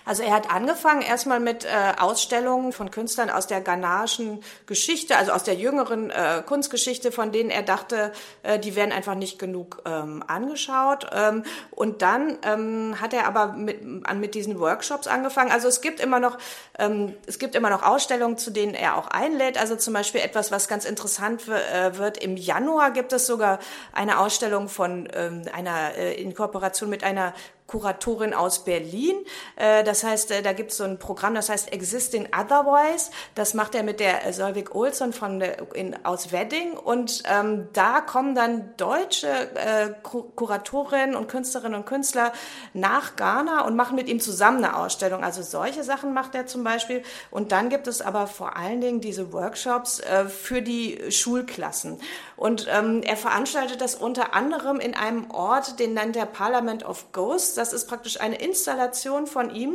Also 0.04 0.22
er 0.22 0.32
hat 0.34 0.50
angefangen 0.50 1.02
erstmal 1.02 1.40
mit 1.40 1.64
äh, 1.64 1.68
Ausstellungen 1.98 2.72
von 2.72 2.90
Künstlern 2.90 3.30
aus 3.30 3.46
der 3.46 3.61
ghanaischen 3.61 4.42
Geschichte, 4.66 5.16
also 5.16 5.32
aus 5.32 5.44
der 5.44 5.54
jüngeren 5.54 6.11
äh, 6.11 6.42
Kunstgeschichte, 6.44 7.12
von 7.12 7.32
denen 7.32 7.50
er 7.50 7.62
dachte, 7.62 8.12
äh, 8.42 8.58
die 8.58 8.74
werden 8.76 8.92
einfach 8.92 9.14
nicht 9.14 9.38
genug 9.38 9.82
ähm, 9.84 10.24
angeschaut. 10.26 11.06
Ähm, 11.12 11.44
und 11.70 12.02
dann 12.02 12.38
ähm, 12.42 13.00
hat 13.00 13.12
er 13.12 13.26
aber 13.26 13.52
mit, 13.52 13.80
an, 14.06 14.20
mit 14.20 14.34
diesen 14.34 14.58
Workshops 14.61 15.06
angefangen. 15.06 15.50
Also 15.50 15.68
es 15.68 15.80
gibt 15.80 16.00
immer 16.00 16.20
noch, 16.20 16.38
ähm, 16.78 17.14
es 17.26 17.38
gibt 17.38 17.54
immer 17.54 17.70
noch 17.70 17.82
Ausstellungen, 17.82 18.38
zu 18.38 18.50
denen 18.50 18.74
er 18.74 18.96
auch 18.96 19.08
einlädt. 19.08 19.58
Also 19.58 19.76
zum 19.76 19.94
Beispiel 19.94 20.20
etwas, 20.20 20.50
was 20.50 20.68
ganz 20.68 20.84
interessant 20.84 21.48
äh, 21.48 21.96
wird. 21.98 22.18
Im 22.18 22.37
Januar 22.37 22.90
gibt 22.90 23.12
es 23.12 23.26
sogar 23.26 23.58
eine 23.92 24.18
Ausstellung 24.20 24.68
von 24.68 25.08
ähm, 25.12 25.42
einer 25.52 25.94
äh, 25.96 26.14
in 26.14 26.34
Kooperation 26.34 26.88
mit 26.88 27.04
einer 27.04 27.34
Kuratorin 27.68 28.35
aus 28.35 28.64
Berlin. 28.64 29.14
Äh, 29.54 29.85
das 29.85 30.02
heißt, 30.02 30.33
äh, 30.33 30.42
da 30.42 30.54
gibt 30.54 30.72
es 30.72 30.78
so 30.78 30.85
ein 30.85 30.98
Programm, 30.98 31.35
das 31.35 31.50
heißt 31.50 31.70
Existing 31.72 32.28
Otherwise. 32.37 33.11
Das 33.35 33.54
macht 33.54 33.74
er 33.74 33.83
mit 33.83 34.00
der 34.00 34.33
Solvik 34.33 34.74
Olsson 34.74 35.12
von 35.12 35.38
der, 35.38 35.74
in, 35.74 35.94
aus 36.04 36.33
Wedding. 36.33 36.78
Und 36.78 37.22
ähm, 37.31 37.68
da 37.74 38.00
kommen 38.00 38.35
dann 38.35 38.74
deutsche 38.78 39.28
äh, 39.28 39.90
Kuratorinnen 40.02 41.14
und 41.14 41.28
Künstlerinnen 41.28 41.78
und 41.78 41.87
Künstler 41.87 42.33
nach 42.72 43.16
Ghana 43.16 43.66
und 43.66 43.76
machen 43.76 43.96
mit 43.96 44.09
ihm 44.09 44.18
zusammen 44.18 44.64
eine 44.64 44.74
Ausstellung. 44.76 45.22
Also 45.22 45.42
solche 45.42 45.85
Sachen 45.85 46.14
macht 46.14 46.35
er 46.35 46.46
zum 46.46 46.64
Beispiel. 46.64 47.02
Und 47.31 47.52
dann 47.52 47.68
gibt 47.68 47.87
es 47.87 48.00
aber 48.00 48.26
vor 48.26 48.57
allen 48.57 48.81
Dingen 48.81 49.02
diese 49.02 49.33
Workshops 49.35 50.00
äh, 50.00 50.24
für 50.24 50.62
die 50.62 51.11
Schulklassen. 51.11 52.00
Und 52.38 52.68
ähm, 52.70 53.03
er 53.03 53.16
veranstaltet 53.16 53.81
das 53.81 53.96
unter 53.96 54.33
anderem 54.33 54.79
in 54.79 54.94
einem 54.94 55.29
Ort, 55.33 55.81
den 55.81 55.94
nennt 55.94 56.16
er 56.16 56.24
Parliament 56.24 56.85
of 56.85 57.11
Ghosts. 57.11 57.55
Das 57.55 57.72
ist 57.72 57.88
praktisch 57.88 58.20
eine 58.20 58.37
Installation 58.37 59.27
von 59.27 59.51
ihm, 59.53 59.74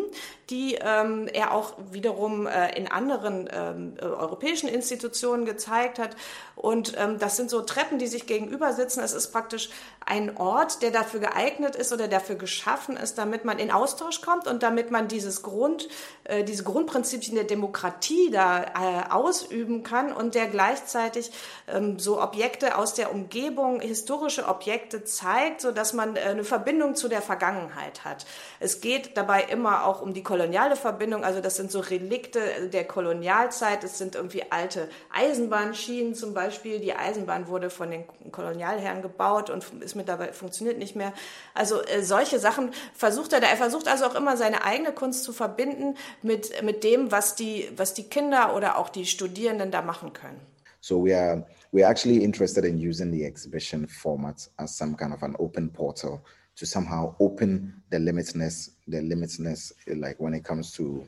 die 0.49 0.75
ähm, 0.75 1.27
er 1.31 1.53
auch 1.53 1.73
wiederum 1.91 2.47
äh, 2.47 2.75
in 2.77 2.87
anderen 2.87 3.49
ähm, 3.51 3.93
äh, 3.99 4.05
europäischen 4.05 4.67
Institutionen 4.67 5.45
gezeigt 5.45 5.99
hat. 5.99 6.15
Und 6.55 6.93
ähm, 6.97 7.17
das 7.17 7.37
sind 7.37 7.49
so 7.49 7.61
Treppen, 7.61 7.97
die 7.97 8.07
sich 8.07 8.27
gegenüber 8.27 8.73
sitzen. 8.73 9.01
Es 9.01 9.13
ist 9.13 9.31
praktisch 9.31 9.69
ein 10.05 10.37
Ort, 10.37 10.81
der 10.81 10.91
dafür 10.91 11.21
geeignet 11.21 11.75
ist 11.75 11.93
oder 11.93 12.07
dafür 12.07 12.35
geschaffen 12.35 12.97
ist, 12.97 13.17
damit 13.17 13.45
man 13.45 13.57
in 13.57 13.71
Austausch 13.71 14.21
kommt 14.21 14.47
und 14.47 14.63
damit 14.63 14.91
man 14.91 15.07
dieses 15.07 15.41
Grund, 15.41 15.87
äh, 16.25 16.43
diese 16.43 16.63
Grundprinzipien 16.63 17.35
der 17.35 17.45
Demokratie 17.45 18.29
da 18.31 18.63
äh, 18.63 19.11
ausüben 19.11 19.83
kann 19.83 20.11
und 20.11 20.35
der 20.35 20.47
gleichzeitig 20.47 21.31
ähm, 21.67 21.99
so 21.99 22.21
Objekte 22.21 22.77
aus 22.77 22.93
der 22.93 23.11
Umgebung, 23.11 23.79
historische 23.79 24.47
Objekte 24.47 25.03
zeigt, 25.03 25.61
so 25.61 25.71
dass 25.71 25.93
man 25.93 26.15
äh, 26.15 26.21
eine 26.21 26.43
Verbindung 26.43 26.95
zu 26.95 27.07
der 27.07 27.21
Vergangenheit 27.21 28.03
hat. 28.03 28.25
Es 28.59 28.81
geht 28.81 29.17
dabei 29.17 29.43
immer 29.43 29.85
auch 29.85 30.01
um 30.01 30.13
die 30.13 30.23
koloniale 30.33 30.75
Verbindung, 30.75 31.23
also 31.23 31.41
das 31.41 31.57
sind 31.57 31.69
so 31.69 31.79
Relikte 31.79 32.39
der 32.73 32.85
Kolonialzeit, 32.85 33.83
es 33.83 33.99
sind 33.99 34.15
irgendwie 34.15 34.41
alte 34.49 34.89
Eisenbahnschienen 35.11 36.15
zum 36.15 36.33
Beispiel. 36.33 36.79
Die 36.79 36.95
Eisenbahn 36.95 37.47
wurde 37.47 37.69
von 37.69 37.91
den 37.91 38.05
Kolonialherren 38.31 39.03
gebaut 39.03 39.51
und 39.51 39.63
ist 39.81 39.93
mittlerweile 39.93 40.33
funktioniert 40.33 40.79
nicht 40.79 40.95
mehr. 40.95 41.13
Also 41.53 41.83
äh, 41.83 42.01
solche 42.01 42.39
Sachen 42.39 42.71
versucht 42.95 43.31
er 43.33 43.41
da. 43.41 43.47
Er 43.47 43.57
versucht 43.57 43.87
also 43.87 44.05
auch 44.05 44.15
immer 44.15 44.35
seine 44.35 44.63
eigene 44.63 44.91
Kunst 44.91 45.23
zu 45.23 45.33
verbinden 45.33 45.97
mit, 46.23 46.63
mit 46.63 46.83
dem, 46.83 47.11
was 47.11 47.35
die, 47.35 47.69
was 47.77 47.93
die 47.93 48.05
Kinder 48.05 48.55
oder 48.55 48.79
auch 48.79 48.89
die 48.89 49.05
Studierenden 49.05 49.69
da 49.69 49.83
machen 49.83 50.13
können. 50.13 50.41
So 50.81 51.05
we 51.05 51.15
are 51.15 51.45
we're 51.71 51.87
actually 51.87 52.23
interested 52.23 52.65
in 52.65 52.79
using 52.79 53.11
the 53.11 53.23
exhibition 53.23 53.85
format 53.87 54.49
as 54.57 54.75
some 54.75 54.95
kind 54.95 55.13
of 55.13 55.21
an 55.21 55.35
open 55.37 55.69
portal 55.69 56.25
to 56.55 56.65
somehow 56.65 57.15
open 57.19 57.83
the 57.91 57.99
limitless, 57.99 58.71
the 58.87 59.01
limitless, 59.01 59.73
eh, 59.87 59.93
like 59.97 60.19
when 60.19 60.33
it 60.33 60.43
comes 60.43 60.71
to 60.73 61.07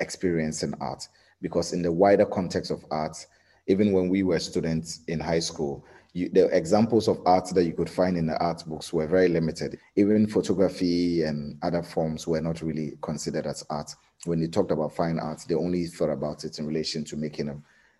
experiencing 0.00 0.74
art. 0.80 1.06
Because 1.40 1.72
in 1.72 1.82
the 1.82 1.92
wider 1.92 2.26
context 2.26 2.70
of 2.70 2.84
art, 2.90 3.16
even 3.66 3.92
when 3.92 4.08
we 4.08 4.22
were 4.22 4.38
students 4.38 5.00
in 5.08 5.20
high 5.20 5.38
school, 5.38 5.84
you, 6.14 6.28
the 6.30 6.46
examples 6.56 7.06
of 7.06 7.20
art 7.26 7.48
that 7.54 7.64
you 7.64 7.72
could 7.72 7.90
find 7.90 8.16
in 8.16 8.26
the 8.26 8.38
art 8.38 8.64
books 8.66 8.92
were 8.92 9.06
very 9.06 9.28
limited. 9.28 9.78
Even 9.96 10.26
photography 10.26 11.22
and 11.22 11.58
other 11.62 11.82
forms 11.82 12.26
were 12.26 12.40
not 12.40 12.62
really 12.62 12.94
considered 13.02 13.46
as 13.46 13.64
art. 13.70 13.94
When 14.24 14.40
you 14.40 14.48
talked 14.48 14.70
about 14.70 14.94
fine 14.94 15.18
art, 15.18 15.44
they 15.48 15.54
only 15.54 15.86
thought 15.86 16.10
about 16.10 16.44
it 16.44 16.58
in 16.58 16.66
relation 16.66 17.04
to 17.04 17.16
making 17.16 17.50
a, 17.50 17.56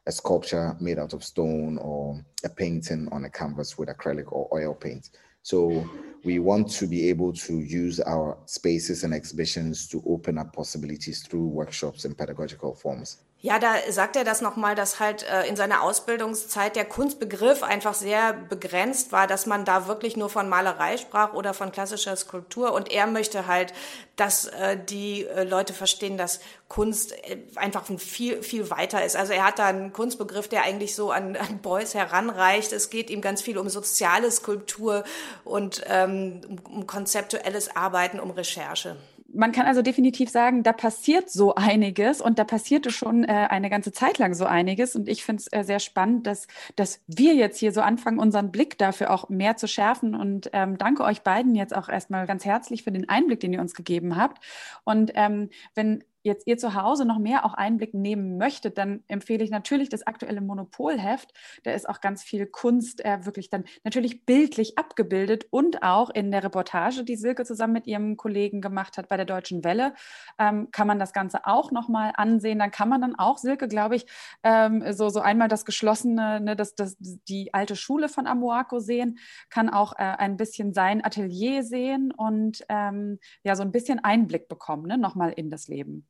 a 0.06 0.12
sculpture 0.12 0.74
made 0.80 0.98
out 0.98 1.12
of 1.12 1.22
stone 1.22 1.78
or 1.78 2.20
a 2.44 2.48
painting 2.48 3.08
on 3.12 3.24
a 3.24 3.30
canvas 3.30 3.78
with 3.78 3.88
acrylic 3.88 4.32
or 4.32 4.48
oil 4.52 4.74
paint. 4.74 5.10
So 5.42 5.88
we 6.28 6.38
want 6.38 6.68
to 6.78 6.86
be 6.86 7.08
able 7.08 7.32
to 7.32 7.54
use 7.54 7.98
our 8.06 8.36
spaces 8.44 9.02
and 9.04 9.14
exhibitions 9.14 9.88
to 9.88 10.02
open 10.06 10.36
up 10.38 10.52
possibilities 10.52 11.22
through 11.22 11.46
workshops 11.46 12.04
and 12.04 12.16
pedagogical 12.16 12.74
forms. 12.74 13.18
Ja, 13.40 13.60
da 13.60 13.74
sagt 13.88 14.16
er 14.16 14.24
das 14.24 14.40
nochmal, 14.40 14.74
dass 14.74 14.98
halt 14.98 15.22
äh, 15.22 15.46
in 15.46 15.54
seiner 15.54 15.82
Ausbildungszeit 15.82 16.74
der 16.74 16.84
Kunstbegriff 16.84 17.62
einfach 17.62 17.94
sehr 17.94 18.32
begrenzt 18.32 19.12
war, 19.12 19.28
dass 19.28 19.46
man 19.46 19.64
da 19.64 19.86
wirklich 19.86 20.16
nur 20.16 20.28
von 20.28 20.48
Malerei 20.48 20.96
sprach 20.96 21.34
oder 21.34 21.54
von 21.54 21.70
klassischer 21.70 22.16
Skulptur. 22.16 22.72
Und 22.72 22.90
er 22.90 23.06
möchte 23.06 23.46
halt, 23.46 23.72
dass 24.16 24.46
äh, 24.46 24.76
die 24.76 25.24
äh, 25.24 25.44
Leute 25.44 25.72
verstehen, 25.72 26.18
dass 26.18 26.40
Kunst 26.66 27.14
einfach 27.54 27.86
viel, 27.98 28.42
viel 28.42 28.70
weiter 28.70 29.04
ist. 29.04 29.14
Also 29.14 29.32
er 29.32 29.44
hat 29.44 29.60
da 29.60 29.66
einen 29.66 29.92
Kunstbegriff, 29.92 30.48
der 30.48 30.64
eigentlich 30.64 30.96
so 30.96 31.12
an, 31.12 31.36
an 31.36 31.60
Beuys 31.62 31.94
heranreicht. 31.94 32.72
Es 32.72 32.90
geht 32.90 33.08
ihm 33.08 33.20
ganz 33.20 33.40
viel 33.40 33.56
um 33.56 33.68
soziale 33.68 34.32
Skulptur 34.32 35.04
und 35.44 35.82
ähm, 35.86 36.17
um 36.64 36.86
konzeptuelles 36.86 37.74
Arbeiten, 37.74 38.20
um 38.20 38.30
Recherche 38.30 38.96
man 39.30 39.52
kann 39.52 39.66
also 39.66 39.82
definitiv 39.82 40.30
sagen, 40.30 40.62
da 40.62 40.72
passiert 40.72 41.28
so 41.28 41.54
einiges 41.54 42.20
und 42.20 42.38
da 42.38 42.44
passierte 42.44 42.90
schon 42.90 43.24
äh, 43.24 43.46
eine 43.50 43.68
ganze 43.68 43.92
Zeit 43.92 44.18
lang 44.18 44.32
so 44.34 44.46
einiges. 44.46 44.96
Und 44.96 45.06
ich 45.06 45.22
finde 45.22 45.42
es 45.42 45.52
äh, 45.52 45.64
sehr 45.64 45.80
spannend, 45.80 46.26
dass, 46.26 46.46
dass 46.76 47.02
wir 47.06 47.34
jetzt 47.34 47.58
hier 47.58 47.72
so 47.72 47.82
anfangen, 47.82 48.18
unseren 48.18 48.50
Blick 48.50 48.78
dafür 48.78 49.10
auch 49.10 49.28
mehr 49.28 49.56
zu 49.56 49.68
schärfen. 49.68 50.14
Und 50.14 50.48
ähm, 50.54 50.78
danke 50.78 51.04
euch 51.04 51.22
beiden 51.22 51.54
jetzt 51.54 51.76
auch 51.76 51.90
erstmal 51.90 52.26
ganz 52.26 52.46
herzlich 52.46 52.84
für 52.84 52.92
den 52.92 53.08
Einblick, 53.08 53.40
den 53.40 53.52
ihr 53.52 53.60
uns 53.60 53.74
gegeben 53.74 54.16
habt. 54.16 54.42
Und 54.84 55.12
ähm, 55.14 55.50
wenn 55.74 56.04
jetzt 56.28 56.46
ihr 56.46 56.58
zu 56.58 56.74
Hause 56.74 57.04
noch 57.04 57.18
mehr 57.18 57.44
auch 57.44 57.54
Einblick 57.54 57.94
nehmen 57.94 58.38
möchtet, 58.38 58.78
dann 58.78 59.02
empfehle 59.08 59.42
ich 59.42 59.50
natürlich 59.50 59.88
das 59.88 60.06
aktuelle 60.06 60.40
Monopolheft. 60.40 61.32
Da 61.64 61.72
ist 61.72 61.88
auch 61.88 62.00
ganz 62.00 62.22
viel 62.22 62.46
Kunst 62.46 63.04
äh, 63.04 63.24
wirklich 63.24 63.50
dann 63.50 63.64
natürlich 63.82 64.24
bildlich 64.24 64.78
abgebildet 64.78 65.46
und 65.50 65.82
auch 65.82 66.10
in 66.10 66.30
der 66.30 66.44
Reportage, 66.44 67.04
die 67.04 67.16
Silke 67.16 67.44
zusammen 67.44 67.72
mit 67.72 67.86
ihrem 67.86 68.16
Kollegen 68.16 68.60
gemacht 68.60 68.98
hat 68.98 69.08
bei 69.08 69.16
der 69.16 69.26
Deutschen 69.26 69.64
Welle, 69.64 69.94
ähm, 70.38 70.68
kann 70.70 70.86
man 70.86 70.98
das 70.98 71.12
Ganze 71.12 71.46
auch 71.46 71.72
nochmal 71.72 72.12
ansehen. 72.16 72.58
Dann 72.58 72.70
kann 72.70 72.88
man 72.88 73.00
dann 73.00 73.14
auch, 73.16 73.38
Silke, 73.38 73.66
glaube 73.66 73.96
ich, 73.96 74.06
ähm, 74.42 74.92
so, 74.92 75.08
so 75.08 75.20
einmal 75.20 75.48
das 75.48 75.64
geschlossene, 75.64 76.40
ne, 76.40 76.56
das, 76.56 76.74
das, 76.74 76.96
die 77.00 77.52
alte 77.54 77.76
Schule 77.76 78.08
von 78.08 78.26
Amoako 78.26 78.78
sehen, 78.78 79.18
kann 79.48 79.68
auch 79.68 79.94
äh, 79.94 80.02
ein 80.02 80.36
bisschen 80.36 80.72
sein 80.72 81.04
Atelier 81.04 81.62
sehen 81.62 82.12
und 82.16 82.64
ähm, 82.68 83.18
ja, 83.42 83.56
so 83.56 83.62
ein 83.62 83.72
bisschen 83.72 84.04
Einblick 84.04 84.48
bekommen, 84.48 84.86
ne, 84.86 84.98
nochmal 84.98 85.32
in 85.32 85.50
das 85.50 85.68
Leben 85.68 86.06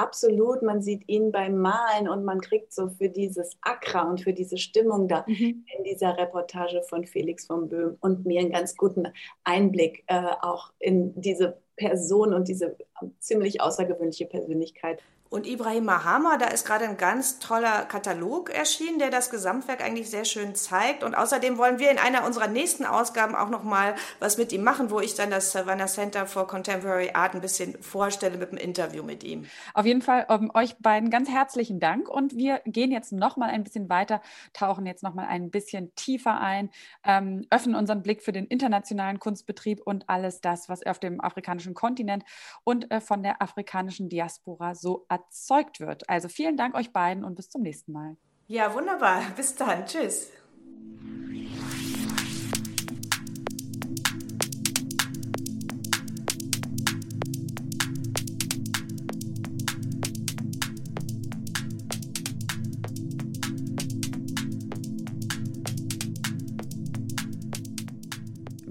absolut, 0.00 0.62
man 0.62 0.80
sieht 0.82 1.08
ihn 1.08 1.30
beim 1.30 1.58
Malen 1.58 2.08
und 2.08 2.24
man 2.24 2.40
kriegt 2.40 2.72
so 2.72 2.88
für 2.88 3.08
dieses 3.08 3.56
Accra 3.60 4.08
und 4.08 4.20
für 4.20 4.32
diese 4.32 4.56
Stimmung 4.56 5.08
da 5.08 5.24
mhm. 5.26 5.64
in 5.76 5.84
dieser 5.84 6.16
Reportage 6.16 6.82
von 6.88 7.04
Felix 7.04 7.46
von 7.46 7.68
Böhm 7.68 7.96
und 8.00 8.24
mir 8.24 8.40
einen 8.40 8.50
ganz 8.50 8.76
guten 8.76 9.08
Einblick 9.44 10.04
äh, 10.06 10.22
auch 10.40 10.72
in 10.78 11.18
diese 11.20 11.58
Person 11.76 12.32
und 12.32 12.48
diese 12.48 12.76
ziemlich 13.18 13.60
außergewöhnliche 13.60 14.26
Persönlichkeit. 14.26 15.02
Und 15.32 15.46
Ibrahim 15.46 15.84
Mahama, 15.84 16.38
da 16.38 16.46
ist 16.46 16.66
gerade 16.66 16.86
ein 16.86 16.96
ganz 16.96 17.38
toller 17.38 17.84
Katalog 17.84 18.50
erschienen, 18.50 18.98
der 18.98 19.10
das 19.10 19.30
Gesamtwerk 19.30 19.80
eigentlich 19.80 20.10
sehr 20.10 20.24
schön 20.24 20.56
zeigt. 20.56 21.04
Und 21.04 21.14
außerdem 21.14 21.56
wollen 21.56 21.78
wir 21.78 21.88
in 21.88 21.98
einer 21.98 22.26
unserer 22.26 22.48
nächsten 22.48 22.84
Ausgaben 22.84 23.36
auch 23.36 23.48
noch 23.48 23.62
mal 23.62 23.94
was 24.18 24.38
mit 24.38 24.50
ihm 24.50 24.64
machen, 24.64 24.90
wo 24.90 24.98
ich 24.98 25.14
dann 25.14 25.30
das 25.30 25.52
Savannah 25.52 25.86
Center 25.86 26.26
for 26.26 26.48
Contemporary 26.48 27.10
Art 27.14 27.36
ein 27.36 27.40
bisschen 27.40 27.80
vorstelle 27.80 28.38
mit 28.38 28.48
einem 28.48 28.58
Interview 28.58 29.04
mit 29.04 29.22
ihm. 29.22 29.46
Auf 29.72 29.86
jeden 29.86 30.02
Fall 30.02 30.26
um, 30.28 30.50
euch 30.52 30.76
beiden 30.78 31.10
ganz 31.10 31.30
herzlichen 31.30 31.78
Dank. 31.78 32.08
Und 32.08 32.34
wir 32.34 32.60
gehen 32.64 32.90
jetzt 32.90 33.12
noch 33.12 33.36
mal 33.36 33.50
ein 33.50 33.62
bisschen 33.62 33.88
weiter, 33.88 34.22
tauchen 34.52 34.84
jetzt 34.84 35.04
noch 35.04 35.14
mal 35.14 35.28
ein 35.28 35.52
bisschen 35.52 35.94
tiefer 35.94 36.40
ein, 36.40 36.70
ähm, 37.04 37.46
öffnen 37.50 37.76
unseren 37.76 38.02
Blick 38.02 38.24
für 38.24 38.32
den 38.32 38.46
internationalen 38.46 39.20
Kunstbetrieb 39.20 39.80
und 39.84 40.08
alles 40.08 40.40
das, 40.40 40.68
was 40.68 40.84
auf 40.84 40.98
dem 40.98 41.20
afrikanischen 41.20 41.74
Kontinent 41.74 42.24
und 42.64 42.90
äh, 42.90 43.00
von 43.00 43.22
der 43.22 43.40
afrikanischen 43.40 44.08
Diaspora 44.08 44.74
so 44.74 45.06
erzählt 45.08 45.19
erzeugt 45.24 45.80
wird. 45.80 46.08
Also 46.08 46.28
vielen 46.28 46.56
Dank 46.56 46.74
euch 46.74 46.92
beiden 46.92 47.24
und 47.24 47.34
bis 47.34 47.48
zum 47.48 47.62
nächsten 47.62 47.92
Mal. 47.92 48.16
Ja, 48.46 48.74
wunderbar. 48.74 49.22
Bis 49.36 49.54
dann. 49.54 49.86
Tschüss. 49.86 50.30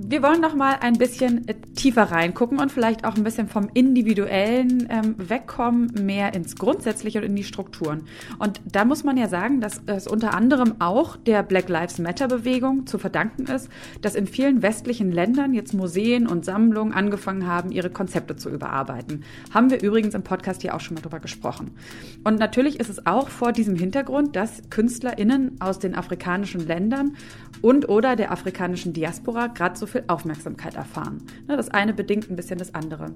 Wir 0.09 0.23
wollen 0.23 0.41
noch 0.41 0.55
mal 0.55 0.77
ein 0.81 0.93
bisschen 0.93 1.47
äh, 1.47 1.53
tiefer 1.75 2.01
reingucken 2.01 2.57
und 2.57 2.71
vielleicht 2.71 3.05
auch 3.05 3.15
ein 3.15 3.23
bisschen 3.23 3.47
vom 3.47 3.69
Individuellen 3.75 4.87
ähm, 4.89 5.13
wegkommen, 5.17 5.91
mehr 6.03 6.33
ins 6.33 6.55
Grundsätzliche 6.55 7.19
und 7.19 7.25
in 7.25 7.35
die 7.35 7.43
Strukturen. 7.43 8.05
Und 8.39 8.59
da 8.65 8.85
muss 8.85 9.03
man 9.03 9.17
ja 9.17 9.27
sagen, 9.27 9.61
dass 9.61 9.83
es 9.85 10.07
unter 10.07 10.33
anderem 10.33 10.73
auch 10.79 11.15
der 11.15 11.43
Black 11.43 11.69
Lives 11.69 11.99
Matter 11.99 12.27
Bewegung 12.27 12.87
zu 12.87 12.97
verdanken 12.97 13.45
ist, 13.45 13.69
dass 14.01 14.15
in 14.15 14.25
vielen 14.25 14.63
westlichen 14.63 15.11
Ländern 15.11 15.53
jetzt 15.53 15.75
Museen 15.75 16.25
und 16.25 16.43
Sammlungen 16.43 16.91
angefangen 16.91 17.45
haben, 17.45 17.71
ihre 17.71 17.91
Konzepte 17.91 18.35
zu 18.35 18.49
überarbeiten. 18.49 19.23
Haben 19.53 19.69
wir 19.69 19.83
übrigens 19.83 20.15
im 20.15 20.23
Podcast 20.23 20.63
hier 20.63 20.73
auch 20.73 20.81
schon 20.81 20.95
mal 20.95 21.01
drüber 21.01 21.19
gesprochen. 21.19 21.75
Und 22.23 22.39
natürlich 22.39 22.79
ist 22.79 22.89
es 22.89 23.05
auch 23.05 23.29
vor 23.29 23.51
diesem 23.51 23.75
Hintergrund, 23.75 24.35
dass 24.35 24.63
KünstlerInnen 24.71 25.61
aus 25.61 25.77
den 25.77 25.93
afrikanischen 25.93 26.65
Ländern 26.65 27.15
und 27.61 27.89
oder 27.89 28.15
der 28.15 28.31
afrikanischen 28.31 28.93
Diaspora 28.93 29.47
gerade 29.47 29.77
so 29.77 29.85
viel 29.85 29.98
Aufmerksamkeit 30.07 30.75
erfahren. 30.75 31.23
Ne, 31.47 31.57
das 31.57 31.69
eine 31.69 31.93
bedingt 31.93 32.29
ein 32.29 32.35
bisschen 32.35 32.57
das 32.57 32.75
andere. 32.75 33.11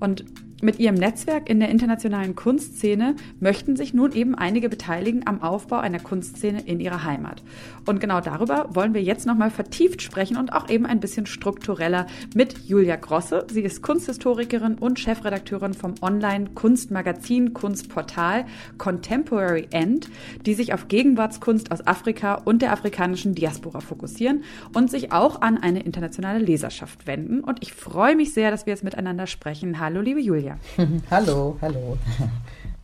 Und 0.00 0.24
mit 0.62 0.78
ihrem 0.78 0.94
Netzwerk 0.94 1.50
in 1.50 1.60
der 1.60 1.68
internationalen 1.68 2.34
Kunstszene 2.34 3.14
möchten 3.40 3.76
sich 3.76 3.92
nun 3.92 4.12
eben 4.12 4.34
einige 4.34 4.68
beteiligen 4.68 5.26
am 5.26 5.42
Aufbau 5.42 5.78
einer 5.78 6.00
Kunstszene 6.00 6.62
in 6.62 6.80
ihrer 6.80 7.04
Heimat. 7.04 7.42
Und 7.86 8.00
genau 8.00 8.20
darüber 8.20 8.66
wollen 8.74 8.94
wir 8.94 9.02
jetzt 9.02 9.26
nochmal 9.26 9.50
vertieft 9.50 10.02
sprechen 10.02 10.36
und 10.36 10.52
auch 10.52 10.68
eben 10.68 10.86
ein 10.86 10.98
bisschen 10.98 11.24
struktureller 11.26 12.06
mit 12.34 12.66
Julia 12.66 12.96
Grosse. 12.96 13.46
Sie 13.48 13.60
ist 13.60 13.80
Kunsthistorikerin 13.80 14.74
und 14.74 14.98
Chefredakteurin 14.98 15.72
vom 15.72 15.94
Online-Kunstmagazin 16.02 17.54
Kunstportal 17.54 18.44
Contemporary 18.76 19.68
End, 19.70 20.10
die 20.44 20.54
sich 20.54 20.74
auf 20.74 20.88
Gegenwartskunst 20.88 21.70
aus 21.70 21.86
Afrika 21.86 22.34
und 22.34 22.60
der 22.60 22.72
afrikanischen 22.72 23.36
Diaspora 23.36 23.80
fokussieren 23.80 24.42
und 24.74 24.90
sich 24.90 25.12
auch 25.12 25.40
an 25.40 25.56
eine 25.56 25.80
internationale 25.80 26.40
Leserschaft 26.40 27.06
wenden. 27.06 27.40
Und 27.40 27.62
ich 27.62 27.72
freue 27.72 28.16
mich 28.16 28.34
sehr, 28.34 28.50
dass 28.50 28.66
wir 28.66 28.72
jetzt 28.72 28.84
miteinander 28.84 29.28
sprechen. 29.28 29.78
Hallo, 29.78 30.00
liebe 30.00 30.20
Julia. 30.20 30.58
Hallo, 31.10 31.56
hallo. 31.60 31.96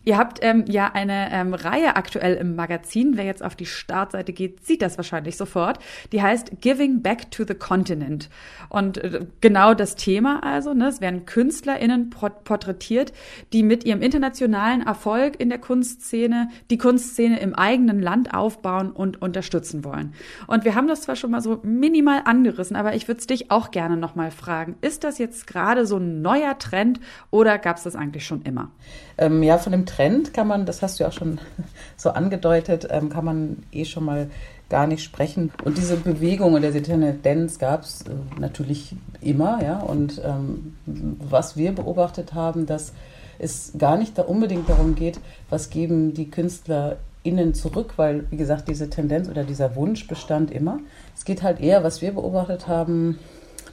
Ihr 0.05 0.19
habt 0.19 0.39
ähm, 0.43 0.65
ja 0.69 0.91
eine 0.93 1.31
ähm, 1.33 1.55
Reihe 1.55 1.97
aktuell 1.97 2.35
im 2.35 2.57
Magazin. 2.57 3.17
Wer 3.17 3.25
jetzt 3.25 3.43
auf 3.43 3.55
die 3.55 3.67
Startseite 3.67 4.33
geht, 4.33 4.65
sieht 4.65 4.83
das 4.83 4.97
wahrscheinlich 4.97 5.37
sofort. 5.37 5.79
Die 6.13 6.23
heißt 6.23 6.61
Giving 6.61 7.03
Back 7.03 7.31
to 7.31 7.45
the 7.47 7.55
Continent. 7.55 8.29
Und 8.69 8.99
äh, 8.99 9.27
genau 9.41 9.75
das 9.75 9.95
Thema 9.95 10.43
also, 10.43 10.75
ne, 10.75 10.89
es 10.89 11.01
werden 11.01 11.25
KünstlerInnen 11.27 12.11
porträtiert, 12.11 13.13
die 13.53 13.63
mit 13.63 13.85
ihrem 13.85 14.03
internationalen 14.03 14.83
Erfolg 14.83 15.41
in 15.41 15.49
der 15.49 15.59
Kunstszene 15.59 16.49
die 16.71 16.79
Kunstszene 16.79 17.41
im 17.41 17.55
eigenen 17.55 18.01
Land 18.01 18.35
aufbauen 18.35 18.91
und 18.91 19.23
unterstützen 19.23 19.85
wollen. 19.85 20.15
Und 20.47 20.65
wir 20.65 20.75
haben 20.75 20.89
das 20.89 21.03
zwar 21.03 21.17
schon 21.17 21.31
mal 21.31 21.41
so 21.41 21.61
minimal 21.63 22.23
angerissen, 22.25 22.77
aber 22.77 22.95
ich 22.95 23.09
würde 23.09 23.25
dich 23.25 23.51
auch 23.51 23.71
gerne 23.71 23.97
nochmal 23.97 24.31
fragen. 24.31 24.77
Ist 24.81 25.05
das 25.05 25.19
jetzt 25.19 25.47
gerade 25.47 25.87
so 25.87 25.99
ein 25.99 26.23
neuer 26.23 26.59
Trend 26.59 27.01
oder 27.31 27.59
gab 27.59 27.77
es 27.77 27.85
das 27.85 27.95
eigentlich 27.95 28.27
schon 28.27 28.43
immer? 28.43 28.71
Ähm, 29.19 29.43
ja, 29.43 29.59
von 29.59 29.73
dem 29.73 29.87
Trend 29.95 30.33
kann 30.33 30.49
man, 30.49 30.67
das 30.67 30.83
hast 30.83 30.99
du 30.99 31.05
ja 31.05 31.11
auch 31.11 31.15
schon 31.15 31.39
so 31.97 32.11
angedeutet, 32.11 32.89
ähm, 32.91 33.09
kann 33.09 33.25
man 33.25 33.63
eh 33.73 33.85
schon 33.85 34.05
mal 34.05 34.31
gar 34.69 34.87
nicht 34.87 35.03
sprechen. 35.03 35.53
Und 35.65 35.77
diese 35.77 35.97
Bewegung 35.97 36.55
oder 36.55 36.71
diese 36.71 36.83
Tendenz 36.83 37.59
gab 37.59 37.83
es 37.83 38.03
äh, 38.03 38.41
natürlich 38.41 38.97
immer, 39.21 39.63
ja. 39.63 39.81
Und 39.81 40.21
ähm, 40.25 40.77
was 40.87 41.57
wir 41.57 41.73
beobachtet 41.73 42.33
haben, 42.33 42.67
dass 42.67 42.93
es 43.39 43.73
gar 43.77 43.99
nicht 43.99 44.17
da 44.17 44.23
unbedingt 44.23 44.69
darum 44.69 44.95
geht, 44.95 45.21
was 45.51 45.69
geben 45.69 46.15
die 46.15 46.31
KünstlerInnen 46.31 47.55
zurück, 47.55 47.95
weil, 47.97 48.25
wie 48.31 48.37
gesagt, 48.37 48.69
diese 48.69 48.89
Tendenz 48.89 49.29
oder 49.29 49.45
dieser 49.45 49.77
Wunsch 49.77 50.07
bestand 50.07 50.51
immer. 50.51 50.79
Es 51.15 51.25
geht 51.25 51.43
halt 51.43 51.61
eher, 51.61 51.85
was 51.85 52.01
wir 52.01 52.13
beobachtet 52.13 52.67
haben, 52.67 53.19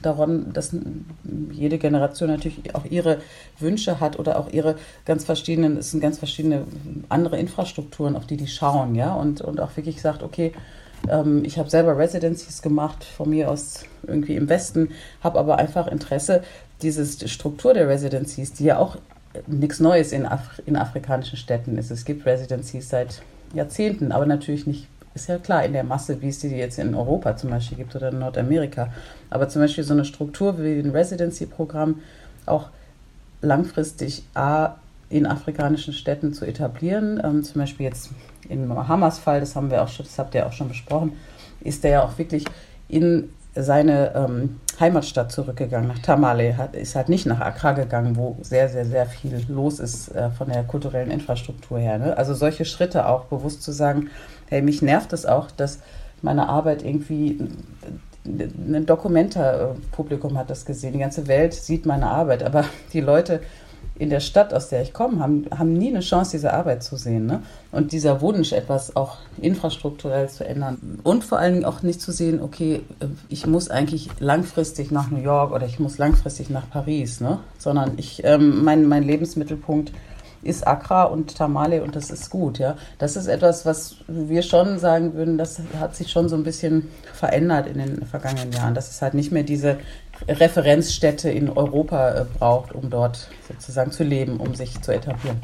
daran, 0.02 0.52
dass 0.52 0.74
jede 1.50 1.78
Generation 1.78 2.30
natürlich 2.30 2.74
auch 2.74 2.84
ihre 2.84 3.18
Wünsche 3.58 4.00
hat 4.00 4.18
oder 4.18 4.38
auch 4.38 4.50
ihre 4.50 4.76
ganz 5.04 5.24
verschiedenen, 5.24 5.76
es 5.76 5.90
sind 5.90 6.00
ganz 6.00 6.18
verschiedene 6.18 6.64
andere 7.08 7.38
Infrastrukturen, 7.38 8.16
auf 8.16 8.26
die 8.26 8.36
die 8.36 8.48
schauen, 8.48 8.94
ja, 8.94 9.14
und, 9.14 9.40
und 9.40 9.60
auch 9.60 9.76
wirklich 9.76 10.00
sagt, 10.00 10.22
okay, 10.22 10.52
ähm, 11.08 11.44
ich 11.44 11.58
habe 11.58 11.70
selber 11.70 11.96
Residencies 11.96 12.62
gemacht, 12.62 13.04
von 13.04 13.30
mir 13.30 13.50
aus 13.50 13.84
irgendwie 14.06 14.36
im 14.36 14.48
Westen, 14.48 14.90
habe 15.22 15.38
aber 15.38 15.58
einfach 15.58 15.86
Interesse, 15.86 16.42
diese 16.82 17.28
Struktur 17.28 17.74
der 17.74 17.88
Residencies, 17.88 18.52
die 18.52 18.64
ja 18.64 18.78
auch 18.78 18.96
nichts 19.46 19.80
Neues 19.80 20.12
in, 20.12 20.26
Af 20.26 20.60
in 20.66 20.76
afrikanischen 20.76 21.36
Städten 21.36 21.78
ist. 21.78 21.90
Es 21.90 22.04
gibt 22.04 22.26
Residencies 22.26 22.88
seit 22.88 23.22
Jahrzehnten, 23.54 24.12
aber 24.12 24.26
natürlich 24.26 24.66
nicht 24.66 24.88
ist 25.14 25.28
ja 25.28 25.38
klar 25.38 25.64
in 25.64 25.72
der 25.72 25.84
Masse, 25.84 26.20
wie 26.22 26.28
es 26.28 26.38
die 26.38 26.48
jetzt 26.48 26.78
in 26.78 26.94
Europa 26.94 27.36
zum 27.36 27.50
Beispiel 27.50 27.78
gibt 27.78 27.94
oder 27.96 28.10
in 28.10 28.18
Nordamerika. 28.18 28.92
Aber 29.28 29.48
zum 29.48 29.62
Beispiel 29.62 29.84
so 29.84 29.92
eine 29.92 30.04
Struktur 30.04 30.58
wie 30.58 30.78
ein 30.78 30.90
Residency-Programm 30.90 31.96
auch 32.46 32.68
langfristig 33.42 34.24
A, 34.34 34.76
in 35.08 35.26
afrikanischen 35.26 35.92
Städten 35.92 36.32
zu 36.32 36.44
etablieren. 36.46 37.20
Ähm, 37.22 37.42
zum 37.42 37.60
Beispiel 37.60 37.86
jetzt 37.86 38.10
in 38.48 38.72
Hamas 38.72 39.18
Fall, 39.18 39.40
das 39.40 39.56
haben 39.56 39.70
wir 39.70 39.82
auch 39.82 39.88
schon, 39.88 40.06
das 40.06 40.18
habt 40.18 40.34
ihr 40.34 40.46
auch 40.46 40.52
schon 40.52 40.68
besprochen, 40.68 41.12
ist 41.60 41.84
der 41.84 41.90
ja 41.90 42.02
auch 42.04 42.16
wirklich 42.16 42.44
in 42.88 43.30
seine 43.54 44.14
ähm, 44.14 44.60
Heimatstadt 44.78 45.32
zurückgegangen, 45.32 45.88
nach 45.88 45.98
Tamale, 45.98 46.56
hat, 46.56 46.76
ist 46.76 46.94
halt 46.94 47.08
nicht 47.08 47.26
nach 47.26 47.40
Accra 47.40 47.72
gegangen, 47.72 48.16
wo 48.16 48.36
sehr, 48.42 48.68
sehr, 48.68 48.86
sehr 48.86 49.06
viel 49.06 49.44
los 49.48 49.80
ist 49.80 50.14
äh, 50.14 50.30
von 50.30 50.48
der 50.48 50.62
kulturellen 50.62 51.10
Infrastruktur 51.10 51.78
her. 51.78 51.98
Ne? 51.98 52.16
Also 52.16 52.34
solche 52.34 52.64
Schritte 52.64 53.06
auch 53.06 53.24
bewusst 53.24 53.62
zu 53.62 53.72
sagen, 53.72 54.08
hey, 54.50 54.60
mich 54.60 54.82
nervt 54.82 55.12
es 55.12 55.22
das 55.22 55.30
auch, 55.30 55.50
dass 55.50 55.78
meine 56.22 56.48
Arbeit 56.48 56.84
irgendwie 56.84 57.38
ein 58.26 58.84
Dokumenta-Publikum 58.84 60.36
hat 60.36 60.50
das 60.50 60.66
gesehen. 60.66 60.92
Die 60.92 60.98
ganze 60.98 61.26
Welt 61.26 61.54
sieht 61.54 61.86
meine 61.86 62.08
Arbeit, 62.08 62.42
aber 62.42 62.64
die 62.92 63.00
Leute 63.00 63.40
in 64.00 64.08
der 64.08 64.20
Stadt, 64.20 64.54
aus 64.54 64.70
der 64.70 64.80
ich 64.80 64.94
komme, 64.94 65.20
haben, 65.20 65.46
haben 65.56 65.74
nie 65.74 65.88
eine 65.88 66.00
Chance, 66.00 66.32
diese 66.32 66.54
Arbeit 66.54 66.82
zu 66.82 66.96
sehen. 66.96 67.26
Ne? 67.26 67.42
Und 67.70 67.92
dieser 67.92 68.22
Wunsch, 68.22 68.52
etwas 68.52 68.96
auch 68.96 69.18
infrastrukturell 69.40 70.28
zu 70.28 70.46
ändern 70.46 71.00
und 71.02 71.22
vor 71.22 71.38
allen 71.38 71.52
Dingen 71.54 71.64
auch 71.66 71.82
nicht 71.82 72.00
zu 72.00 72.10
sehen, 72.10 72.40
okay, 72.40 72.80
ich 73.28 73.46
muss 73.46 73.70
eigentlich 73.70 74.08
langfristig 74.18 74.90
nach 74.90 75.10
New 75.10 75.20
York 75.20 75.52
oder 75.52 75.66
ich 75.66 75.78
muss 75.78 75.98
langfristig 75.98 76.48
nach 76.48 76.68
Paris, 76.70 77.20
ne? 77.20 77.40
sondern 77.58 77.92
ich, 77.98 78.22
ähm, 78.24 78.64
mein, 78.64 78.86
mein 78.86 79.02
Lebensmittelpunkt 79.02 79.92
ist 80.42 80.66
Accra 80.66 81.04
und 81.04 81.36
Tamale 81.36 81.82
und 81.82 81.96
das 81.96 82.10
ist 82.10 82.30
gut, 82.30 82.58
ja. 82.58 82.76
Das 82.98 83.16
ist 83.16 83.26
etwas, 83.26 83.66
was 83.66 83.96
wir 84.06 84.42
schon 84.42 84.78
sagen 84.78 85.14
würden, 85.14 85.38
das 85.38 85.60
hat 85.78 85.94
sich 85.94 86.10
schon 86.10 86.28
so 86.28 86.36
ein 86.36 86.44
bisschen 86.44 86.88
verändert 87.12 87.66
in 87.66 87.78
den 87.78 88.06
vergangenen 88.06 88.52
Jahren, 88.52 88.74
dass 88.74 88.90
es 88.90 89.02
halt 89.02 89.14
nicht 89.14 89.32
mehr 89.32 89.42
diese 89.42 89.78
Referenzstätte 90.28 91.30
in 91.30 91.50
Europa 91.50 92.10
äh, 92.10 92.24
braucht, 92.38 92.72
um 92.74 92.90
dort 92.90 93.28
sozusagen 93.48 93.90
zu 93.90 94.04
leben, 94.04 94.38
um 94.38 94.54
sich 94.54 94.80
zu 94.80 94.92
etablieren. 94.92 95.40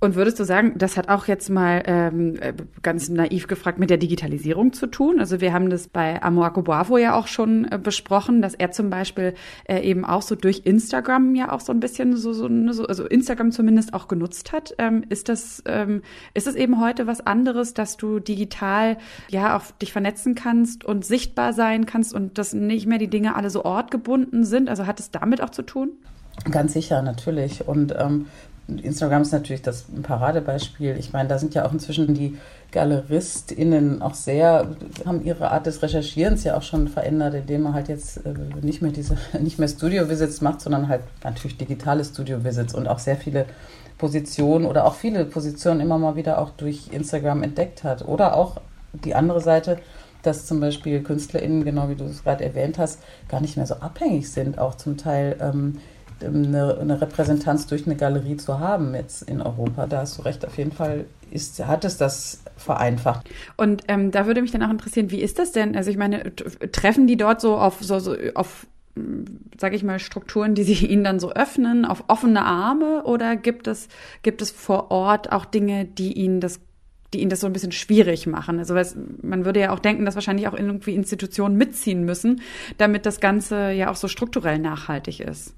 Und 0.00 0.14
würdest 0.14 0.38
du 0.38 0.44
sagen, 0.44 0.74
das 0.76 0.96
hat 0.96 1.08
auch 1.08 1.26
jetzt 1.26 1.50
mal 1.50 1.82
ähm, 1.86 2.36
äh, 2.40 2.52
ganz 2.82 3.08
naiv 3.08 3.48
gefragt 3.48 3.80
mit 3.80 3.90
der 3.90 3.96
Digitalisierung 3.96 4.72
zu 4.72 4.86
tun? 4.86 5.18
Also 5.18 5.40
wir 5.40 5.52
haben 5.52 5.70
das 5.70 5.88
bei 5.88 6.22
Amoako 6.22 6.62
Boavo 6.62 6.98
ja 6.98 7.14
auch 7.16 7.26
schon 7.26 7.64
äh, 7.64 7.80
besprochen, 7.82 8.40
dass 8.40 8.54
er 8.54 8.70
zum 8.70 8.90
Beispiel 8.90 9.34
äh, 9.64 9.80
eben 9.80 10.04
auch 10.04 10.22
so 10.22 10.36
durch 10.36 10.62
Instagram 10.64 11.34
ja 11.34 11.50
auch 11.50 11.58
so 11.58 11.72
ein 11.72 11.80
bisschen 11.80 12.16
so, 12.16 12.32
so, 12.32 12.46
ne, 12.46 12.72
so 12.74 12.86
also 12.86 13.06
Instagram 13.06 13.50
zumindest 13.50 13.92
auch 13.92 14.06
genutzt 14.06 14.52
hat. 14.52 14.72
Ähm, 14.78 15.02
ist 15.08 15.28
das 15.28 15.64
ähm, 15.66 16.02
ist 16.32 16.46
es 16.46 16.54
eben 16.54 16.80
heute 16.80 17.08
was 17.08 17.26
anderes, 17.26 17.74
dass 17.74 17.96
du 17.96 18.20
digital 18.20 18.98
ja 19.30 19.56
auf 19.56 19.72
dich 19.78 19.92
vernetzen 19.92 20.36
kannst 20.36 20.84
und 20.84 21.04
sichtbar 21.04 21.52
sein 21.52 21.86
kannst 21.86 22.14
und 22.14 22.38
dass 22.38 22.52
nicht 22.52 22.86
mehr 22.86 22.98
die 22.98 23.08
Dinge 23.08 23.34
alle 23.34 23.50
so 23.50 23.64
ortgebunden 23.64 24.44
sind? 24.44 24.68
Also 24.68 24.86
hat 24.86 25.00
es 25.00 25.10
damit 25.10 25.42
auch 25.42 25.50
zu 25.50 25.62
tun? 25.62 25.90
Ganz 26.48 26.74
sicher, 26.74 27.02
natürlich. 27.02 27.66
Und 27.66 27.92
ähm, 27.98 28.26
Instagram 28.68 29.22
ist 29.22 29.32
natürlich 29.32 29.62
das 29.62 29.86
Paradebeispiel. 30.02 30.96
Ich 30.98 31.12
meine, 31.12 31.28
da 31.28 31.38
sind 31.38 31.54
ja 31.54 31.64
auch 31.64 31.72
inzwischen 31.72 32.12
die 32.12 32.36
GaleristInnen 32.70 34.02
auch 34.02 34.12
sehr, 34.12 34.68
haben 35.06 35.24
ihre 35.24 35.50
Art 35.50 35.64
des 35.64 35.82
Recherchierens 35.82 36.44
ja 36.44 36.54
auch 36.56 36.62
schon 36.62 36.86
verändert, 36.86 37.34
indem 37.34 37.62
man 37.62 37.72
halt 37.72 37.88
jetzt 37.88 38.18
äh, 38.18 38.34
nicht 38.60 38.82
mehr 38.82 38.92
diese, 38.92 39.16
nicht 39.40 39.58
mehr 39.58 39.68
Studio-Visits 39.68 40.42
macht, 40.42 40.60
sondern 40.60 40.88
halt 40.88 41.02
natürlich 41.24 41.56
digitale 41.56 42.04
Studio-Visits 42.04 42.74
und 42.74 42.88
auch 42.88 42.98
sehr 42.98 43.16
viele 43.16 43.46
Positionen 43.96 44.66
oder 44.66 44.84
auch 44.84 44.94
viele 44.94 45.24
Positionen 45.24 45.80
immer 45.80 45.96
mal 45.96 46.14
wieder 46.14 46.38
auch 46.38 46.50
durch 46.50 46.88
Instagram 46.92 47.42
entdeckt 47.42 47.84
hat. 47.84 48.06
Oder 48.06 48.36
auch 48.36 48.60
die 48.92 49.14
andere 49.14 49.40
Seite, 49.40 49.78
dass 50.22 50.46
zum 50.46 50.60
Beispiel 50.60 51.02
KünstlerInnen, 51.02 51.64
genau 51.64 51.88
wie 51.88 51.94
du 51.94 52.04
es 52.04 52.22
gerade 52.22 52.44
erwähnt 52.44 52.78
hast, 52.78 53.00
gar 53.28 53.40
nicht 53.40 53.56
mehr 53.56 53.66
so 53.66 53.76
abhängig 53.76 54.30
sind, 54.30 54.58
auch 54.58 54.74
zum 54.74 54.98
Teil 54.98 55.36
ähm, 55.40 55.78
eine, 56.22 56.78
eine, 56.78 57.00
Repräsentanz 57.00 57.66
durch 57.66 57.86
eine 57.86 57.96
Galerie 57.96 58.36
zu 58.36 58.58
haben 58.58 58.94
jetzt 58.94 59.22
in 59.22 59.40
Europa. 59.40 59.86
Da 59.86 60.00
hast 60.00 60.18
du 60.18 60.22
recht, 60.22 60.46
auf 60.46 60.58
jeden 60.58 60.72
Fall 60.72 61.04
ist, 61.30 61.64
hat 61.64 61.84
es 61.84 61.96
das 61.96 62.42
vereinfacht. 62.56 63.28
Und 63.56 63.82
ähm, 63.88 64.10
da 64.10 64.26
würde 64.26 64.42
mich 64.42 64.50
dann 64.50 64.62
auch 64.62 64.70
interessieren, 64.70 65.10
wie 65.10 65.20
ist 65.20 65.38
das 65.38 65.52
denn? 65.52 65.76
Also 65.76 65.90
ich 65.90 65.96
meine, 65.96 66.34
treffen 66.34 67.06
die 67.06 67.16
dort 67.16 67.40
so 67.40 67.56
auf 67.56 67.78
so, 67.80 67.98
so 67.98 68.16
auf 68.34 68.66
sage 69.58 69.76
ich 69.76 69.84
mal, 69.84 69.98
Strukturen, 69.98 70.54
die 70.54 70.64
sich 70.64 70.88
ihnen 70.88 71.04
dann 71.04 71.20
so 71.20 71.32
öffnen, 71.32 71.84
auf 71.84 72.04
offene 72.08 72.44
Arme? 72.44 73.04
Oder 73.04 73.36
gibt 73.36 73.66
es, 73.66 73.88
gibt 74.22 74.42
es 74.42 74.50
vor 74.50 74.90
Ort 74.90 75.32
auch 75.32 75.44
Dinge, 75.44 75.84
die 75.84 76.12
ihnen 76.12 76.40
das 76.40 76.60
die 77.14 77.20
ihnen 77.20 77.30
das 77.30 77.40
so 77.40 77.46
ein 77.46 77.54
bisschen 77.54 77.72
schwierig 77.72 78.26
machen. 78.26 78.58
Also 78.58 78.74
man 79.22 79.46
würde 79.46 79.60
ja 79.60 79.70
auch 79.72 79.78
denken, 79.78 80.04
dass 80.04 80.14
wahrscheinlich 80.14 80.46
auch 80.46 80.52
irgendwie 80.52 80.94
Institutionen 80.94 81.56
mitziehen 81.56 82.04
müssen, 82.04 82.42
damit 82.76 83.06
das 83.06 83.18
Ganze 83.18 83.70
ja 83.70 83.90
auch 83.90 83.96
so 83.96 84.08
strukturell 84.08 84.58
nachhaltig 84.58 85.20
ist. 85.20 85.54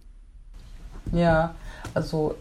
Ja, 1.13 1.55
also 1.95 2.35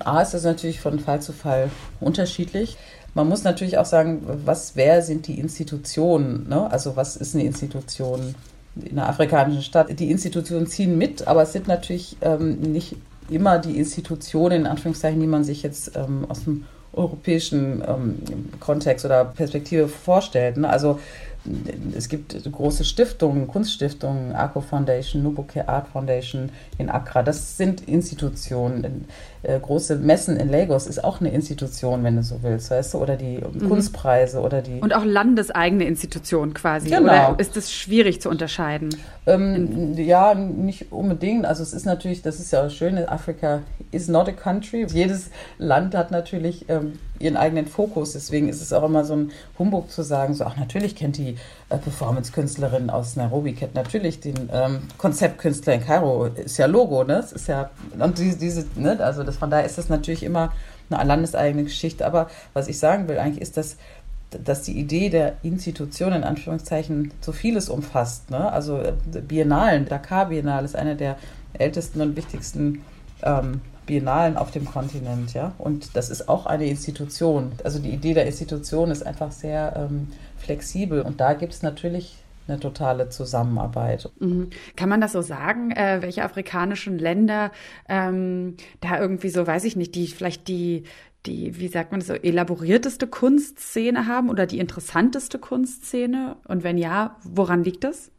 A 0.00 0.22
ist 0.22 0.34
das 0.34 0.44
natürlich 0.44 0.80
von 0.80 0.98
Fall 0.98 1.20
zu 1.20 1.32
Fall 1.32 1.70
unterschiedlich. 2.00 2.76
Man 3.14 3.28
muss 3.28 3.44
natürlich 3.44 3.78
auch 3.78 3.84
sagen, 3.84 4.22
was, 4.44 4.76
wer 4.76 5.02
sind 5.02 5.26
die 5.28 5.38
Institutionen? 5.38 6.48
Ne? 6.48 6.70
Also 6.70 6.96
was 6.96 7.16
ist 7.16 7.34
eine 7.34 7.44
Institution 7.44 8.34
in 8.76 8.98
einer 8.98 9.08
afrikanischen 9.08 9.62
Stadt? 9.62 9.98
Die 9.98 10.10
Institutionen 10.10 10.66
ziehen 10.66 10.98
mit, 10.98 11.26
aber 11.26 11.42
es 11.42 11.52
sind 11.52 11.68
natürlich 11.68 12.16
ähm, 12.22 12.60
nicht 12.60 12.96
immer 13.30 13.58
die 13.58 13.78
Institutionen, 13.78 14.62
in 14.62 14.66
Anführungszeichen, 14.66 15.20
die 15.20 15.26
man 15.26 15.44
sich 15.44 15.62
jetzt 15.62 15.96
ähm, 15.96 16.26
aus 16.28 16.44
dem 16.44 16.64
europäischen 16.92 17.82
ähm, 17.86 18.18
Kontext 18.60 19.04
oder 19.04 19.24
Perspektive 19.24 19.88
vorstellt. 19.88 20.56
Ne? 20.56 20.68
Also 20.68 21.00
es 21.96 22.08
gibt 22.08 22.50
große 22.50 22.84
Stiftungen, 22.84 23.46
Kunststiftungen, 23.46 24.32
Arco 24.32 24.60
Foundation, 24.60 25.22
Nubuke 25.22 25.68
Art 25.68 25.88
Foundation 25.88 26.50
in 26.78 26.88
Accra. 26.88 27.22
Das 27.22 27.56
sind 27.58 27.86
Institutionen. 27.86 29.06
Äh, 29.42 29.60
große 29.60 29.96
Messen 29.96 30.38
in 30.38 30.48
Lagos 30.48 30.86
ist 30.86 31.04
auch 31.04 31.20
eine 31.20 31.30
Institution, 31.30 32.02
wenn 32.02 32.16
du 32.16 32.22
so 32.22 32.42
willst, 32.42 32.70
weißt 32.70 32.94
du? 32.94 32.98
Oder 32.98 33.16
die 33.16 33.38
mhm. 33.38 33.68
Kunstpreise 33.68 34.40
oder 34.40 34.62
die. 34.62 34.80
Und 34.80 34.94
auch 34.94 35.04
landeseigene 35.04 35.84
Institutionen 35.84 36.54
quasi. 36.54 36.88
Genau. 36.88 37.02
Oder 37.02 37.34
ist 37.38 37.56
das 37.56 37.70
schwierig 37.70 38.22
zu 38.22 38.30
unterscheiden? 38.30 38.96
Ähm, 39.26 39.94
ja, 39.98 40.34
nicht 40.34 40.92
unbedingt. 40.92 41.44
Also 41.44 41.62
es 41.62 41.74
ist 41.74 41.84
natürlich, 41.84 42.22
das 42.22 42.40
ist 42.40 42.52
ja 42.52 42.66
auch 42.66 42.70
schön, 42.70 42.96
Afrika 43.06 43.60
is 43.90 44.08
not 44.08 44.28
a 44.28 44.32
country. 44.32 44.86
Jedes 44.90 45.30
Land 45.58 45.94
hat 45.94 46.10
natürlich 46.10 46.64
ähm, 46.70 46.94
ihren 47.18 47.36
eigenen 47.36 47.66
Fokus. 47.66 48.12
Deswegen 48.12 48.48
ist 48.48 48.60
es 48.60 48.72
auch 48.72 48.84
immer 48.84 49.04
so 49.04 49.14
ein 49.14 49.32
Humbug 49.58 49.90
zu 49.90 50.02
sagen, 50.02 50.34
so, 50.34 50.44
ach, 50.44 50.56
natürlich 50.56 50.96
kennt 50.96 51.16
die 51.16 51.36
äh, 51.68 51.78
Performance-Künstlerin 51.78 52.90
aus 52.90 53.16
Nairobi, 53.16 53.52
kennt 53.54 53.74
natürlich 53.74 54.20
den 54.20 54.48
ähm, 54.52 54.80
Konzeptkünstler 54.98 55.74
in 55.74 55.84
Kairo, 55.84 56.26
ist 56.26 56.58
ja 56.58 56.66
Logo, 56.66 57.04
ne? 57.04 57.14
Das 57.14 57.32
ist 57.32 57.48
ja, 57.48 57.70
und 57.98 58.18
diese, 58.18 58.38
diese 58.38 58.66
ne? 58.76 58.98
also 59.00 59.22
das, 59.22 59.36
von 59.36 59.50
daher 59.50 59.64
ist 59.64 59.78
das 59.78 59.88
natürlich 59.88 60.22
immer 60.22 60.52
eine 60.90 61.04
landeseigene 61.04 61.64
Geschichte. 61.64 62.06
Aber 62.06 62.28
was 62.52 62.68
ich 62.68 62.78
sagen 62.78 63.08
will 63.08 63.18
eigentlich 63.18 63.42
ist, 63.42 63.56
dass 63.56 63.76
dass 64.42 64.62
die 64.62 64.76
Idee 64.78 65.10
der 65.10 65.36
Institution 65.42 66.12
in 66.12 66.24
Anführungszeichen 66.24 67.12
so 67.20 67.30
vieles 67.30 67.68
umfasst. 67.68 68.30
Ne? 68.30 68.50
Also 68.52 68.78
äh, 68.78 68.92
Biennalen, 69.20 69.86
Dakar 69.86 70.26
Biennale 70.26 70.64
ist 70.64 70.74
eine 70.74 70.96
der 70.96 71.16
ältesten 71.52 72.00
und 72.00 72.16
wichtigsten 72.16 72.82
ähm, 73.22 73.60
Biennalen 73.86 74.36
auf 74.36 74.50
dem 74.50 74.64
Kontinent, 74.64 75.34
ja. 75.34 75.52
Und 75.58 75.96
das 75.96 76.10
ist 76.10 76.28
auch 76.28 76.46
eine 76.46 76.66
Institution. 76.66 77.52
Also 77.64 77.78
die 77.78 77.90
Idee 77.90 78.14
der 78.14 78.26
Institution 78.26 78.90
ist 78.90 79.04
einfach 79.04 79.32
sehr 79.32 79.74
ähm, 79.76 80.08
flexibel. 80.38 81.02
Und 81.02 81.20
da 81.20 81.34
gibt 81.34 81.52
es 81.52 81.62
natürlich 81.62 82.16
eine 82.46 82.60
totale 82.60 83.08
Zusammenarbeit. 83.08 84.10
Mhm. 84.18 84.50
Kann 84.76 84.88
man 84.88 85.00
das 85.00 85.12
so 85.12 85.22
sagen, 85.22 85.70
äh, 85.70 85.98
welche 86.02 86.24
afrikanischen 86.24 86.98
Länder 86.98 87.52
ähm, 87.88 88.56
da 88.80 89.00
irgendwie 89.00 89.30
so, 89.30 89.46
weiß 89.46 89.64
ich 89.64 89.76
nicht, 89.76 89.94
die 89.94 90.06
vielleicht 90.08 90.48
die, 90.48 90.84
die, 91.26 91.58
wie 91.58 91.68
sagt 91.68 91.90
man 91.90 92.00
das 92.00 92.08
so, 92.08 92.14
elaborierteste 92.14 93.06
Kunstszene 93.06 94.06
haben 94.06 94.28
oder 94.28 94.46
die 94.46 94.58
interessanteste 94.58 95.38
Kunstszene? 95.38 96.36
Und 96.46 96.64
wenn 96.64 96.78
ja, 96.78 97.16
woran 97.24 97.64
liegt 97.64 97.84
das? 97.84 98.10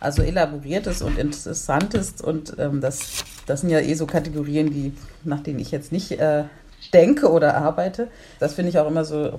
Also 0.00 0.22
elaboriertes 0.22 1.02
und 1.02 1.18
interessantes 1.18 2.20
und 2.20 2.54
ähm, 2.58 2.80
das, 2.80 3.24
das 3.46 3.62
sind 3.62 3.70
ja 3.70 3.80
eh 3.80 3.94
so 3.94 4.06
Kategorien, 4.06 4.70
die, 4.70 4.92
nach 5.24 5.40
denen 5.40 5.58
ich 5.58 5.70
jetzt 5.70 5.90
nicht 5.90 6.12
äh, 6.12 6.44
denke 6.92 7.30
oder 7.30 7.56
arbeite. 7.56 8.08
Das 8.38 8.54
finde 8.54 8.70
ich 8.70 8.78
auch 8.78 8.86
immer 8.86 9.04
so 9.04 9.38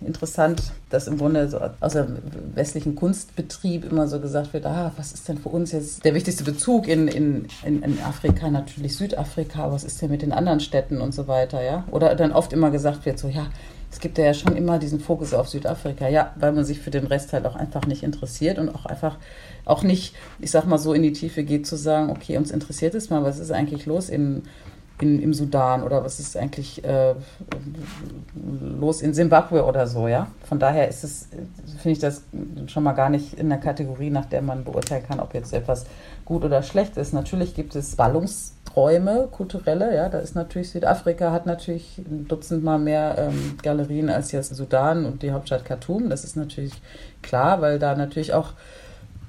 interessant, 0.00 0.62
dass 0.90 1.08
im 1.08 1.18
Grunde 1.18 1.48
so 1.48 1.58
aus 1.80 1.94
dem 1.94 2.18
westlichen 2.54 2.94
Kunstbetrieb 2.94 3.90
immer 3.90 4.06
so 4.06 4.20
gesagt 4.20 4.52
wird, 4.52 4.66
ah, 4.66 4.92
was 4.96 5.12
ist 5.12 5.28
denn 5.28 5.38
für 5.38 5.48
uns 5.48 5.72
jetzt 5.72 6.04
der 6.04 6.14
wichtigste 6.14 6.44
Bezug 6.44 6.86
in, 6.86 7.08
in, 7.08 7.48
in, 7.64 7.98
Afrika? 8.02 8.50
Natürlich 8.50 8.96
Südafrika, 8.96 9.72
was 9.72 9.84
ist 9.84 10.00
denn 10.02 10.10
mit 10.10 10.22
den 10.22 10.32
anderen 10.32 10.60
Städten 10.60 11.00
und 11.00 11.12
so 11.12 11.26
weiter, 11.26 11.62
ja? 11.62 11.84
Oder 11.90 12.14
dann 12.14 12.32
oft 12.32 12.52
immer 12.52 12.70
gesagt 12.70 13.06
wird 13.06 13.18
so, 13.18 13.28
ja, 13.28 13.46
es 13.94 14.00
gibt 14.00 14.18
ja 14.18 14.34
schon 14.34 14.56
immer 14.56 14.80
diesen 14.80 14.98
Fokus 14.98 15.32
auf 15.34 15.48
Südafrika, 15.48 16.08
ja, 16.08 16.32
weil 16.34 16.50
man 16.50 16.64
sich 16.64 16.80
für 16.80 16.90
den 16.90 17.06
Rest 17.06 17.32
halt 17.32 17.46
auch 17.46 17.54
einfach 17.54 17.86
nicht 17.86 18.02
interessiert 18.02 18.58
und 18.58 18.68
auch 18.68 18.86
einfach 18.86 19.18
auch 19.64 19.84
nicht, 19.84 20.16
ich 20.40 20.50
sag 20.50 20.66
mal 20.66 20.78
so 20.78 20.94
in 20.94 21.04
die 21.04 21.12
Tiefe 21.12 21.44
geht 21.44 21.64
zu 21.64 21.76
sagen, 21.76 22.10
okay, 22.10 22.36
uns 22.36 22.50
interessiert 22.50 22.96
es 22.96 23.08
mal, 23.08 23.22
was 23.22 23.38
ist 23.38 23.52
eigentlich 23.52 23.86
los 23.86 24.08
in, 24.08 24.42
in, 25.00 25.22
im 25.22 25.32
Sudan 25.32 25.84
oder 25.84 26.02
was 26.02 26.18
ist 26.18 26.36
eigentlich 26.36 26.82
äh, 26.82 27.14
los 28.80 29.00
in 29.00 29.14
Simbabwe 29.14 29.64
oder 29.64 29.86
so, 29.86 30.08
ja. 30.08 30.26
Von 30.48 30.58
daher 30.58 30.88
ist 30.88 31.04
es, 31.04 31.28
finde 31.78 31.92
ich 31.92 32.00
das 32.00 32.22
schon 32.66 32.82
mal 32.82 32.94
gar 32.94 33.10
nicht 33.10 33.34
in 33.34 33.48
der 33.48 33.58
Kategorie, 33.58 34.10
nach 34.10 34.26
der 34.26 34.42
man 34.42 34.64
beurteilen 34.64 35.04
kann, 35.06 35.20
ob 35.20 35.34
jetzt 35.34 35.52
etwas 35.52 35.86
gut 36.24 36.42
oder 36.42 36.64
schlecht 36.64 36.96
ist. 36.96 37.12
Natürlich 37.12 37.54
gibt 37.54 37.76
es 37.76 37.96
Ballungsträume, 38.74 39.28
kulturelle, 39.30 39.94
ja, 39.94 40.08
da 40.08 40.18
ist 40.18 40.34
natürlich 40.34 40.70
Südafrika 40.70 41.32
hat 41.32 41.46
natürlich 41.46 41.98
ein 41.98 42.26
Dutzend 42.28 42.64
mal 42.64 42.78
mehr 42.78 43.16
ähm, 43.18 43.56
Galerien 43.62 44.10
als 44.10 44.32
jetzt 44.32 44.54
Sudan 44.54 45.06
und 45.06 45.22
die 45.22 45.32
Hauptstadt 45.32 45.64
Khartoum. 45.64 46.10
Das 46.10 46.24
ist 46.24 46.36
natürlich 46.36 46.72
klar, 47.22 47.60
weil 47.60 47.78
da 47.78 47.94
natürlich 47.94 48.32
auch 48.34 48.52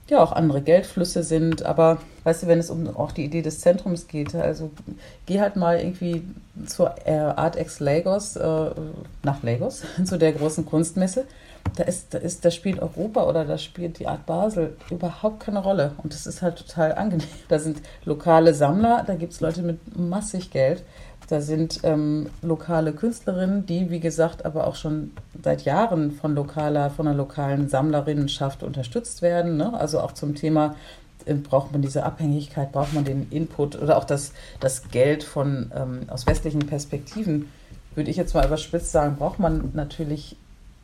ja 0.10 0.22
auch 0.22 0.32
andere 0.32 0.62
Geldflüsse 0.62 1.24
sind. 1.24 1.64
Aber 1.64 2.00
weißt 2.24 2.44
du, 2.44 2.48
wenn 2.48 2.60
es 2.60 2.70
um 2.70 2.96
auch 2.96 3.12
die 3.12 3.26
Idee 3.26 3.42
des 3.42 3.60
Zentrums 3.60 4.08
geht, 4.08 4.36
also 4.36 4.72
geh 5.26 5.40
halt 5.40 5.56
mal 5.56 5.80
irgendwie 5.80 6.24
zur 6.66 6.96
äh, 7.06 7.18
Art 7.18 7.60
X 7.60 7.80
Lagos, 7.80 8.36
äh, 8.36 8.72
nach 9.24 9.44
Lagos, 9.44 9.84
zu 10.06 10.18
der 10.18 10.34
großen 10.34 10.66
Kunstmesse. 10.66 11.26
Da 11.76 11.84
ist, 11.84 12.14
da 12.14 12.20
ist, 12.20 12.46
da 12.46 12.52
spielt 12.52 12.80
Europa 12.80 13.24
oder 13.24 13.44
da 13.44 13.58
spielt 13.58 14.00
die 14.00 14.08
Art 14.08 14.26
Basel 14.26 14.78
überhaupt 14.90 15.42
keine 15.42 15.60
Rolle. 15.60 15.92
Und 16.02 16.14
das 16.14 16.26
ist 16.26 16.42
halt 16.42 16.58
total 16.58 16.96
angenehm. 16.96 17.28
Da 17.50 17.60
sind 17.60 17.82
lokale 18.06 18.54
Sammler, 18.54 19.04
da 19.06 19.16
gibt 19.16 19.34
es 19.34 19.42
Leute 19.42 19.62
mit 19.62 19.98
massig 19.98 20.52
Geld. 20.52 20.84
Da 21.28 21.42
sind 21.42 21.80
ähm, 21.84 22.30
lokale 22.44 22.94
Künstlerinnen, 22.94 23.66
die, 23.66 23.90
wie 23.90 24.00
gesagt, 24.00 24.46
aber 24.46 24.68
auch 24.68 24.76
schon 24.76 25.12
seit 25.44 25.64
Jahren 25.64 26.12
von 26.12 26.36
lokaler, 26.36 26.92
von 26.92 27.08
einer 27.08 27.18
lokalen 27.18 27.68
Sammlerinnenschaft 27.68 28.62
unterstützt 28.62 29.22
werden. 29.22 29.58
Ne? 29.58 29.74
Also 29.74 30.00
auch 30.00 30.12
zum 30.12 30.36
Thema, 30.36 30.76
äh, 31.26 31.34
braucht 31.34 31.72
man 31.72 31.82
diese 31.82 32.04
Abhängigkeit, 32.04 32.72
braucht 32.72 32.94
man 32.94 33.06
den 33.06 33.28
Input 33.32 33.76
oder 33.76 33.98
auch 33.98 34.04
das, 34.04 34.34
das 34.60 34.90
Geld 34.90 35.24
von 35.24 35.72
ähm, 35.76 36.02
aus 36.10 36.28
westlichen 36.28 36.68
Perspektiven, 36.68 37.50
würde 37.96 38.12
ich 38.12 38.18
jetzt 38.18 38.36
mal 38.36 38.46
überspitzt 38.46 38.92
sagen, 38.92 39.16
braucht 39.18 39.40
man 39.40 39.72
natürlich 39.74 40.38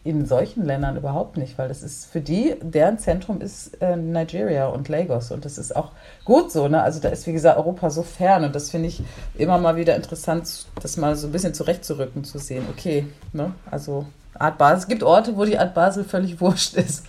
in 0.03 0.25
solchen 0.25 0.65
Ländern 0.65 0.97
überhaupt 0.97 1.37
nicht, 1.37 1.57
weil 1.57 1.67
das 1.67 1.83
ist 1.83 2.05
für 2.07 2.21
die, 2.21 2.55
deren 2.61 2.97
Zentrum 2.97 3.39
ist 3.39 3.79
äh, 3.81 3.95
Nigeria 3.95 4.67
und 4.67 4.89
Lagos 4.89 5.31
und 5.31 5.45
das 5.45 5.59
ist 5.59 5.75
auch 5.75 5.91
gut 6.25 6.51
so, 6.51 6.67
ne? 6.67 6.81
Also 6.81 6.99
da 6.99 7.09
ist 7.09 7.27
wie 7.27 7.33
gesagt 7.33 7.57
Europa 7.57 7.91
so 7.91 8.01
fern 8.01 8.43
und 8.43 8.55
das 8.55 8.71
finde 8.71 8.87
ich 8.87 9.03
immer 9.35 9.59
mal 9.59 9.75
wieder 9.75 9.95
interessant, 9.95 10.65
das 10.81 10.97
mal 10.97 11.15
so 11.15 11.27
ein 11.27 11.31
bisschen 11.31 11.53
zurechtzurücken 11.53 12.23
zu 12.23 12.39
sehen. 12.39 12.65
Okay, 12.71 13.05
ne? 13.31 13.53
Also 13.69 14.07
Art 14.33 14.57
Basel, 14.57 14.79
es 14.79 14.87
gibt 14.87 15.03
Orte, 15.03 15.37
wo 15.37 15.45
die 15.45 15.59
Art 15.59 15.75
Basel 15.75 16.03
völlig 16.03 16.41
wurscht 16.41 16.75
ist. 16.75 17.05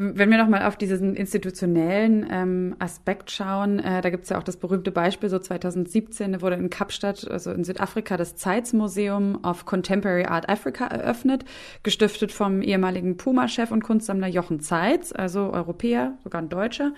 Wenn 0.00 0.30
wir 0.30 0.38
nochmal 0.38 0.62
auf 0.62 0.76
diesen 0.76 1.16
institutionellen 1.16 2.24
ähm, 2.30 2.76
Aspekt 2.78 3.32
schauen, 3.32 3.80
äh, 3.80 4.00
da 4.00 4.10
gibt 4.10 4.24
es 4.24 4.30
ja 4.30 4.38
auch 4.38 4.44
das 4.44 4.56
berühmte 4.56 4.92
Beispiel, 4.92 5.28
so 5.28 5.40
2017 5.40 6.40
wurde 6.40 6.54
in 6.54 6.70
Kapstadt, 6.70 7.28
also 7.28 7.50
in 7.50 7.64
Südafrika, 7.64 8.16
das 8.16 8.36
Zeitz 8.36 8.72
Museum 8.72 9.40
of 9.42 9.64
Contemporary 9.64 10.26
Art 10.26 10.48
Africa 10.48 10.86
eröffnet, 10.86 11.44
gestiftet 11.82 12.30
vom 12.30 12.62
ehemaligen 12.62 13.16
Puma-Chef 13.16 13.72
und 13.72 13.82
Kunstsammler 13.82 14.28
Jochen 14.28 14.60
Zeitz, 14.60 15.12
also 15.12 15.52
Europäer, 15.52 16.12
sogar 16.22 16.42
ein 16.42 16.48
Deutscher. 16.48 16.92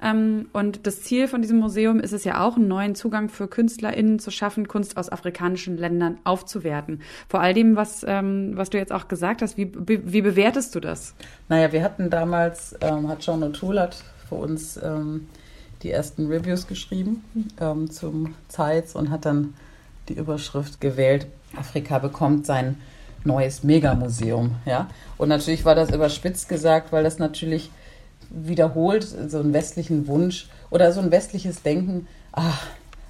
Ähm, 0.00 0.48
und 0.52 0.86
das 0.86 1.02
Ziel 1.02 1.26
von 1.26 1.42
diesem 1.42 1.58
Museum 1.58 1.98
ist 1.98 2.12
es 2.12 2.22
ja 2.22 2.40
auch, 2.40 2.56
einen 2.56 2.68
neuen 2.68 2.94
Zugang 2.94 3.30
für 3.30 3.48
KünstlerInnen 3.48 4.20
zu 4.20 4.30
schaffen, 4.30 4.68
Kunst 4.68 4.96
aus 4.96 5.08
afrikanischen 5.08 5.76
Ländern 5.76 6.18
aufzuwerten. 6.22 7.00
Vor 7.28 7.40
all 7.40 7.52
dem, 7.52 7.74
was, 7.74 8.06
ähm, 8.06 8.52
was 8.54 8.70
du 8.70 8.78
jetzt 8.78 8.92
auch 8.92 9.08
gesagt 9.08 9.42
hast, 9.42 9.56
wie, 9.56 9.72
wie 9.74 10.22
bewertest 10.22 10.72
du 10.76 10.78
das? 10.78 11.16
Naja, 11.48 11.72
wir 11.72 11.82
hatten 11.82 12.10
damals 12.10 12.43
damals 12.44 12.74
ähm, 12.80 13.08
hat 13.08 13.24
John 13.24 13.42
O'Toole 13.42 13.80
hat 13.80 13.96
für 14.28 14.34
uns 14.34 14.76
ähm, 14.76 15.28
die 15.82 15.90
ersten 15.90 16.26
Reviews 16.26 16.66
geschrieben 16.66 17.24
ähm, 17.60 17.90
zum 17.90 18.34
Zeitz 18.48 18.94
und 18.94 19.10
hat 19.10 19.24
dann 19.24 19.54
die 20.08 20.14
Überschrift 20.14 20.80
gewählt, 20.80 21.26
Afrika 21.56 21.98
bekommt 21.98 22.46
sein 22.46 22.76
neues 23.24 23.62
Megamuseum. 23.62 24.56
Ja? 24.66 24.88
Und 25.16 25.30
natürlich 25.30 25.64
war 25.64 25.74
das 25.74 25.90
überspitzt 25.90 26.48
gesagt, 26.48 26.92
weil 26.92 27.04
das 27.04 27.18
natürlich 27.18 27.70
wiederholt 28.30 29.04
so 29.04 29.38
einen 29.38 29.54
westlichen 29.54 30.06
Wunsch 30.06 30.48
oder 30.70 30.92
so 30.92 31.00
ein 31.00 31.10
westliches 31.10 31.62
Denken, 31.62 32.06
ach, 32.32 32.66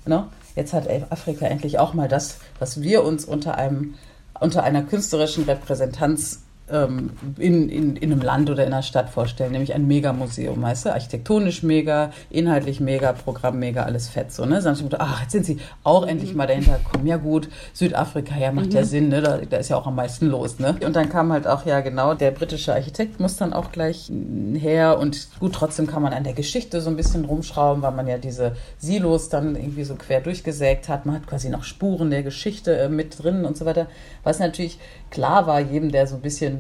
ne, 0.07 0.29
jetzt 0.55 0.73
hat 0.73 0.89
Afrika 1.11 1.47
endlich 1.47 1.79
auch 1.79 1.95
mal 1.95 2.09
das, 2.09 2.39
was 2.59 2.83
wir 2.83 3.03
uns 3.03 3.25
unter 3.25 3.57
einem 3.57 3.95
unter 4.41 4.65
einer 4.65 4.83
künstlerischen 4.83 5.45
Repräsentanz 5.45 6.44
ähm, 6.71 7.11
in, 7.39 7.69
in, 7.69 7.97
in 7.97 8.13
einem 8.13 8.23
Land 8.23 8.49
oder 8.49 8.65
in 8.65 8.73
einer 8.73 8.83
Stadt 8.83 9.11
vorstellen, 9.11 9.53
nämlich 9.53 9.75
ein 9.75 9.87
Megamuseum, 9.87 10.61
weißt 10.63 10.87
du? 10.87 10.93
Architektonisch 10.93 11.63
mega, 11.63 12.11
inhaltlich 12.31 12.81
mega, 12.81 13.13
Programm 13.13 13.59
mega, 13.59 13.83
alles 13.83 14.09
fett 14.09 14.33
so, 14.33 14.47
ne? 14.47 14.63
Sondern 14.63 14.87
ich 14.87 15.01
ach, 15.01 15.23
jetzt 15.23 15.33
sind 15.33 15.45
sie 15.45 15.59
auch 15.83 16.03
mhm. 16.03 16.09
endlich 16.09 16.35
mal 16.35 16.47
dahinter 16.47 16.79
gekommen. 16.79 17.07
Ja 17.07 17.19
gut, 17.19 17.49
Südafrika, 17.75 18.37
ja, 18.37 18.51
macht 18.51 18.67
mhm. 18.67 18.73
ja 18.73 18.85
Sinn, 18.85 19.09
ne? 19.09 19.21
Da, 19.21 19.39
da, 19.39 19.57
ist 19.59 19.69
ja 19.69 19.77
auch 19.77 19.87
am 19.87 19.97
meisten 19.97 20.27
los, 20.27 20.59
ne? 20.59 20.75
Und 20.85 20.97
dann 20.97 21.11
kam 21.11 21.33
halt 21.33 21.47
auch, 21.47 21.67
ja 21.67 21.81
genau, 21.81 22.15
der 22.15 22.31
britische 22.31 22.73
Architekt 22.73 23.21
muss 23.21 23.37
dann 23.37 23.53
auch 23.53 23.71
gleich 23.71 24.11
her 24.55 24.99
und 24.99 25.29
gut, 25.41 25.53
trotzdem 25.53 25.87
kann 25.87 26.03
man 26.03 26.15
an 26.15 26.25
der 26.25 26.33
Geschichte 26.33 26.81
so 26.81 26.89
ein 26.89 26.97
bisschen 26.97 27.27
rumschrauben, 27.27 27.83
weil 27.83 27.93
man 27.93 28.07
ja 28.07 28.17
diese 28.17 28.57
Silos 28.79 29.29
dann 29.29 29.55
irgendwie 29.55 29.85
so 29.85 29.97
quer 29.97 30.21
durchgesägt 30.21 30.89
hat. 30.89 31.05
Man 31.05 31.17
hat 31.17 31.27
quasi 31.27 31.51
noch 31.51 31.65
Spuren 31.65 32.11
der 32.11 32.23
Geschichte 32.23 32.77
äh, 32.79 32.89
mit 32.89 33.23
drin 33.23 33.45
und 33.45 33.57
so 33.57 33.67
weiter. 33.67 33.87
Was 34.23 34.39
natürlich 34.39 34.79
klar 35.11 35.47
war, 35.47 35.61
jedem, 35.61 35.93
der 35.93 36.07
so 36.07 36.17
ein 36.17 36.23
bisschen, 36.23 36.54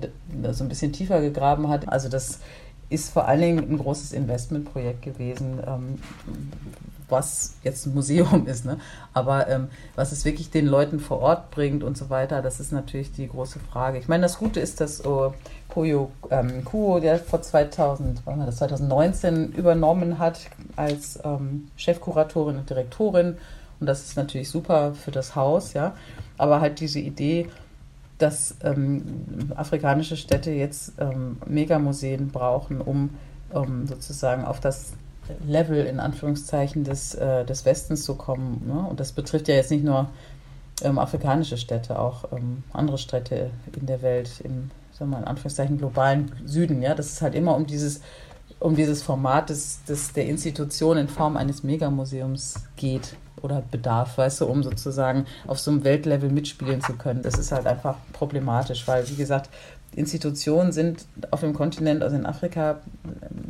so 0.53 0.64
ein 0.64 0.68
bisschen 0.68 0.92
tiefer 0.92 1.20
gegraben 1.20 1.68
hat. 1.68 1.88
Also 1.88 2.09
das 2.09 2.40
ist 2.90 3.11
vor 3.11 3.26
allen 3.26 3.40
Dingen 3.40 3.70
ein 3.70 3.78
großes 3.78 4.12
Investmentprojekt 4.12 5.03
gewesen, 5.03 5.61
ähm, 5.66 5.99
was 7.09 7.57
jetzt 7.62 7.86
ein 7.86 7.95
Museum 7.95 8.47
ist. 8.47 8.64
Ne? 8.64 8.78
Aber 9.12 9.49
ähm, 9.49 9.68
was 9.95 10.12
es 10.12 10.24
wirklich 10.24 10.51
den 10.51 10.66
Leuten 10.66 11.01
vor 11.01 11.20
Ort 11.20 11.51
bringt 11.51 11.82
und 11.82 11.97
so 11.97 12.11
weiter, 12.11 12.42
das 12.42 12.61
ist 12.61 12.72
natürlich 12.72 13.12
die 13.12 13.28
große 13.28 13.59
Frage. 13.59 13.99
Ich 13.99 14.09
meine, 14.09 14.22
das 14.22 14.38
Gute 14.38 14.61
ist, 14.61 14.80
dass 14.80 15.05
oh, 15.05 15.34
Koyo 15.68 16.11
ähm, 16.30 16.64
Kuo, 16.64 17.01
der 17.01 17.18
vor 17.18 17.42
2000, 17.42 18.22
das 18.47 18.57
2019 18.57 19.53
übernommen 19.53 20.18
hat 20.18 20.40
als 20.76 21.18
ähm, 21.24 21.68
Chefkuratorin 21.76 22.57
und 22.59 22.70
Direktorin. 22.70 23.36
Und 23.80 23.86
das 23.86 24.05
ist 24.05 24.16
natürlich 24.16 24.51
super 24.51 24.95
für 24.95 25.11
das 25.11 25.34
Haus, 25.34 25.72
ja. 25.72 25.95
Aber 26.38 26.61
halt 26.61 26.80
diese 26.80 27.01
Idee, 27.01 27.49
dass 28.19 28.57
ähm, 28.62 29.53
afrikanische 29.57 30.17
Städte 30.17 30.51
jetzt 30.51 30.93
ähm, 30.99 31.39
Megamuseen 31.47 32.29
brauchen, 32.29 32.81
um 32.81 33.11
um 33.55 33.87
sozusagen 33.87 34.45
auf 34.45 34.61
das 34.61 34.93
Level 35.47 35.87
in 35.87 36.01
Anführungszeichen 36.01 36.85
des, 36.85 37.15
äh, 37.15 37.45
des 37.45 37.65
Westens 37.65 38.05
zu 38.05 38.15
kommen. 38.17 38.62
Ne? 38.67 38.87
Und 38.89 39.01
das 39.01 39.12
betrifft 39.12 39.49
ja 39.49 39.55
jetzt 39.55 39.71
nicht 39.71 39.85
nur 39.85 40.09
ähm, 40.83 40.99
afrikanische 40.99 41.57
Städte, 41.57 41.99
auch 41.99 42.33
ähm, 42.33 42.62
andere 42.73 42.99
Städte 42.99 43.51
in 43.79 43.87
der 43.87 44.03
Welt, 44.03 44.41
im 44.43 44.71
sagen 44.93 45.11
wir 45.11 45.17
mal, 45.17 45.23
in 45.23 45.29
Anführungszeichen 45.29 45.79
globalen 45.79 46.33
Süden. 46.45 46.83
Ja? 46.83 46.95
Das 46.95 47.07
ist 47.07 47.23
halt 47.23 47.35
immer 47.35 47.57
um 47.57 47.67
dieses, 47.67 48.01
um 48.61 48.77
dieses 48.77 49.03
Format 49.03 49.51
des, 49.51 49.83
des, 49.85 50.12
der 50.12 50.27
Institution 50.27 50.99
in 50.99 51.09
Form 51.09 51.37
eines 51.37 51.62
Megamuseums 51.62 52.55
geht 52.77 53.17
oder 53.45 53.62
Bedarf, 53.70 54.16
weißt 54.16 54.40
du, 54.40 54.47
um 54.47 54.62
sozusagen 54.62 55.26
auf 55.47 55.61
so 55.61 55.70
einem 55.70 55.84
Weltlevel 55.84 56.30
mitspielen 56.30 56.80
zu 56.80 56.95
können. 56.95 57.22
Das 57.22 57.34
ist 57.34 57.53
halt 57.53 57.66
einfach 57.66 57.97
problematisch, 58.12 58.88
weil, 58.88 59.09
wie 59.11 59.16
gesagt, 59.16 59.51
Institutionen 59.95 60.72
sind 60.72 61.05
auf 61.30 61.40
dem 61.40 61.53
Kontinent, 61.53 62.03
also 62.03 62.16
in 62.16 62.26
Afrika, 62.26 62.80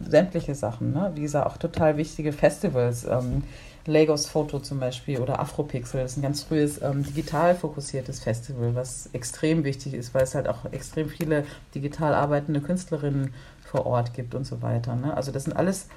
sämtliche 0.07 0.55
Sachen. 0.55 0.93
Ne? 0.93 1.13
Wie 1.15 1.23
gesagt, 1.23 1.47
auch 1.47 1.57
total 1.57 1.97
wichtige 1.97 2.33
Festivals. 2.33 3.05
Ähm, 3.05 3.45
Lagos 3.87 4.27
Photo 4.27 4.61
zum 4.61 4.81
Beispiel 4.81 5.21
oder 5.21 5.41
Afropixel, 5.41 6.01
das 6.01 6.13
ist 6.13 6.17
ein 6.17 6.23
ganz 6.23 6.43
frühes 6.43 6.81
ähm, 6.81 7.05
digital 7.05 7.55
fokussiertes 7.55 8.19
Festival, 8.21 8.75
was 8.75 9.11
extrem 9.13 9.63
wichtig 9.63 9.93
ist, 9.93 10.15
weil 10.15 10.23
es 10.23 10.35
halt 10.35 10.49
auch 10.49 10.65
extrem 10.73 11.11
viele 11.11 11.45
digital 11.75 12.15
arbeitende 12.15 12.63
Künstlerinnen 12.63 13.35
vor 13.63 13.85
Ort 13.85 14.15
gibt 14.15 14.35
und 14.35 14.47
so 14.47 14.63
weiter. 14.63 14.97
Ne? 14.97 15.15
Also 15.15 15.33
das 15.33 15.45
sind 15.45 15.55
alles 15.55 15.89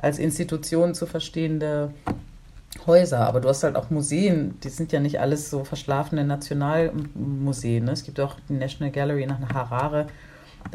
als 0.00 0.18
Institutionen 0.18 0.94
zu 0.94 1.06
verstehende 1.06 1.92
Häuser, 2.86 3.20
aber 3.20 3.40
du 3.40 3.48
hast 3.48 3.62
halt 3.62 3.76
auch 3.76 3.90
Museen, 3.90 4.58
die 4.62 4.68
sind 4.68 4.92
ja 4.92 5.00
nicht 5.00 5.20
alles 5.20 5.50
so 5.50 5.64
verschlafene 5.64 6.24
Nationalmuseen. 6.24 7.84
Ne? 7.84 7.92
Es 7.92 8.04
gibt 8.04 8.20
auch 8.20 8.36
die 8.48 8.54
National 8.54 8.90
Gallery 8.90 9.26
nach 9.26 9.40
Harare, 9.52 10.06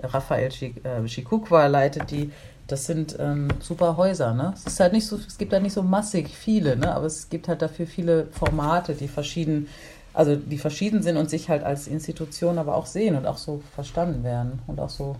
Raphael 0.04 0.50
Chikukwa 0.50 1.66
äh, 1.66 1.68
leitet 1.68 2.12
die. 2.12 2.32
Das 2.68 2.86
sind 2.86 3.18
ähm, 3.20 3.48
super 3.60 3.98
Häuser, 3.98 4.34
ne? 4.36 4.54
Es 4.56 4.68
ist 4.68 4.80
halt 4.80 4.94
nicht 4.94 5.08
so, 5.08 5.16
es 5.16 5.40
gibt 5.40 5.52
da 5.54 5.60
nicht 5.60 5.74
so 5.74 5.82
massig 5.82 6.30
viele, 6.30 6.78
ne? 6.78 6.94
Aber 6.94 7.08
es 7.08 7.30
gibt 7.30 7.48
halt 7.48 7.64
dafür 7.64 7.88
viele 7.88 8.28
Formate, 8.28 8.94
die 8.94 9.08
verschieden, 9.08 9.68
also 10.14 10.36
die 10.36 10.60
verschieden 10.60 11.02
sind 11.02 11.18
und 11.18 11.32
sich 11.32 11.50
halt 11.50 11.64
als 11.64 11.88
Institution 11.88 12.60
aber 12.60 12.76
auch 12.76 12.86
sehen 12.86 13.16
und 13.16 13.26
auch 13.26 13.38
so 13.38 13.64
verstanden 13.74 14.24
werden 14.24 14.60
und 14.68 14.80
auch 14.80 14.90
so 14.90 15.16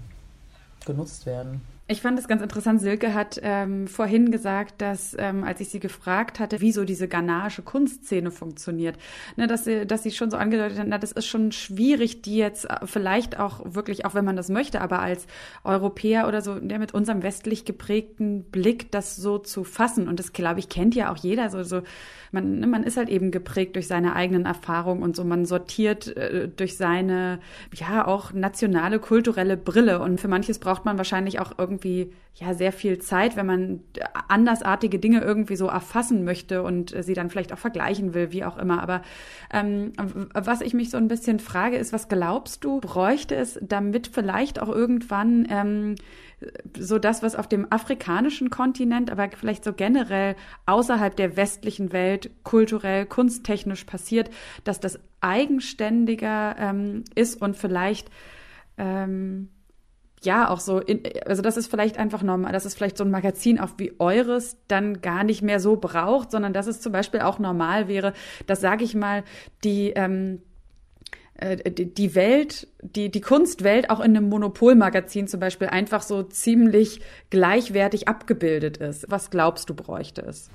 genutzt 0.86 1.26
werden. 1.26 1.62
Ich 1.92 2.04
fand 2.04 2.20
es 2.20 2.28
ganz 2.28 2.44
interessant. 2.44 2.80
Silke 2.80 3.16
hat 3.16 3.40
ähm, 3.42 3.88
vorhin 3.88 4.30
gesagt, 4.30 4.80
dass, 4.80 5.16
ähm, 5.18 5.44
als 5.44 5.60
ich 5.60 5.70
sie 5.70 5.80
gefragt 5.80 6.40
hatte, 6.40 6.62
wie 6.62 6.72
so 6.72 6.86
diese 6.86 7.08
ghanaische 7.08 7.64
Kunstszene 7.64 8.30
funktioniert, 8.30 8.96
ne, 9.38 9.48
dass, 9.48 9.66
sie, 9.66 9.88
dass 9.88 10.04
sie 10.04 10.12
schon 10.12 10.30
so 10.30 10.38
angedeutet 10.38 10.78
hat, 10.78 10.86
na, 10.88 11.00
das 11.00 11.12
ist 11.12 11.26
schon 11.26 11.52
schwierig, 11.52 12.22
die 12.22 12.38
jetzt 12.38 12.66
äh, 12.66 12.86
vielleicht 12.86 13.40
auch 13.40 13.62
wirklich, 13.74 14.06
auch 14.06 14.14
wenn 14.14 14.24
man 14.24 14.36
das 14.36 14.50
möchte, 14.50 14.82
aber 14.82 15.00
als 15.00 15.26
Europäer 15.64 16.28
oder 16.28 16.44
so, 16.44 16.60
der 16.60 16.78
mit 16.78 16.94
unserem 16.94 17.24
westlich 17.24 17.66
geprägten 17.66 18.44
Blick 18.44 18.92
das 18.92 19.16
so 19.16 19.40
zu 19.40 19.64
fassen. 19.64 20.08
Und 20.08 20.20
das, 20.20 20.32
glaube 20.32 20.60
ich, 20.60 20.70
kennt 20.70 20.94
ja 20.94 21.12
auch 21.12 21.18
jeder. 21.18 21.50
So, 21.50 21.64
so 21.64 21.82
man, 22.32 22.60
ne, 22.60 22.68
man 22.68 22.84
ist 22.84 22.98
halt 22.98 23.10
eben 23.10 23.32
geprägt 23.32 23.76
durch 23.76 23.88
seine 23.88 24.16
eigenen 24.16 24.46
Erfahrungen 24.46 25.02
und 25.02 25.16
so. 25.16 25.24
Man 25.24 25.46
sortiert 25.46 26.16
äh, 26.16 26.50
durch 26.50 26.78
seine, 26.78 27.40
ja, 27.74 28.06
auch 28.06 28.32
nationale, 28.32 29.00
kulturelle 29.00 29.58
Brille. 29.58 30.02
Und 30.02 30.22
für 30.22 30.28
manches 30.28 30.60
braucht 30.60 30.86
man 30.86 31.00
wahrscheinlich 31.00 31.40
auch 31.40 31.54
irgendwie 31.58 31.79
irgendwie 31.80 32.14
ja 32.36 32.54
sehr 32.54 32.72
viel 32.72 33.00
Zeit, 33.00 33.36
wenn 33.36 33.46
man 33.46 33.82
andersartige 34.30 34.98
Dinge 34.98 35.22
irgendwie 35.22 35.58
so 35.58 35.68
erfassen 35.68 36.24
möchte 36.24 36.64
und 36.64 36.96
sie 37.04 37.14
dann 37.14 37.30
vielleicht 37.30 37.52
auch 37.52 37.58
vergleichen 37.58 38.14
will, 38.14 38.32
wie 38.32 38.46
auch 38.46 38.58
immer. 38.58 38.82
Aber 38.82 39.02
ähm, 39.52 39.92
was 40.34 40.62
ich 40.62 40.74
mich 40.74 40.90
so 40.90 40.98
ein 40.98 41.10
bisschen 41.10 41.40
frage, 41.40 41.78
ist, 41.78 41.92
was 41.92 42.08
glaubst 42.08 42.64
du, 42.64 42.80
bräuchte 42.80 43.36
es, 43.36 43.60
damit 43.62 44.08
vielleicht 44.08 44.62
auch 44.62 44.70
irgendwann 44.70 45.48
ähm, 45.50 45.96
so 46.78 46.98
das, 46.98 47.24
was 47.24 47.36
auf 47.36 47.48
dem 47.48 47.70
afrikanischen 47.72 48.50
Kontinent, 48.50 49.12
aber 49.12 49.30
vielleicht 49.36 49.66
so 49.66 49.74
generell 49.74 50.38
außerhalb 50.66 51.14
der 51.16 51.36
westlichen 51.36 51.92
Welt 51.92 52.32
kulturell, 52.44 53.06
kunsttechnisch 53.06 53.84
passiert, 53.84 54.30
dass 54.64 54.80
das 54.80 55.00
eigenständiger 55.20 56.56
ähm, 56.58 57.04
ist 57.16 57.42
und 57.42 57.58
vielleicht 57.58 58.10
ähm, 58.78 59.50
ja 60.22 60.50
auch 60.50 60.60
so, 60.60 60.80
in, 60.80 61.04
also 61.26 61.42
das 61.42 61.58
ist 61.58 61.70
vielleicht 61.70 61.98
einfach 61.98 62.24
normal, 62.24 62.52
dass 62.52 62.66
es 62.66 62.74
vielleicht 62.74 62.98
so 62.98 63.04
ein 63.04 63.12
Magazin 63.12 63.60
auch 63.60 63.72
wie 63.78 63.94
eures 64.00 64.58
dann 64.68 65.02
gar 65.02 65.24
nicht 65.24 65.42
mehr 65.42 65.60
so 65.60 65.78
braucht, 65.78 66.32
sondern 66.32 66.54
dass 66.54 66.68
es 66.68 66.82
zum 66.82 66.92
Beispiel 66.92 67.22
auch 67.22 67.40
normal 67.40 67.88
wäre, 67.88 68.14
dass, 68.48 68.62
sage 68.62 68.84
ich 68.84 68.96
mal, 68.96 69.24
die 69.64 69.92
ähm, 69.92 70.42
äh, 71.40 71.72
die 71.72 72.16
Welt, 72.16 72.68
die, 72.82 73.10
die 73.10 73.22
Kunstwelt 73.22 73.90
auch 73.90 74.00
in 74.00 74.16
einem 74.16 74.28
Monopolmagazin 74.30 75.28
zum 75.28 75.40
Beispiel 75.40 75.68
einfach 75.68 76.02
so 76.02 76.24
ziemlich 76.24 77.00
gleichwertig 77.30 78.08
abgebildet 78.08 78.78
ist. 78.78 79.10
Was 79.10 79.30
glaubst 79.30 79.70
du, 79.70 79.74
bräuchte 79.74 80.22
es? 80.22 80.50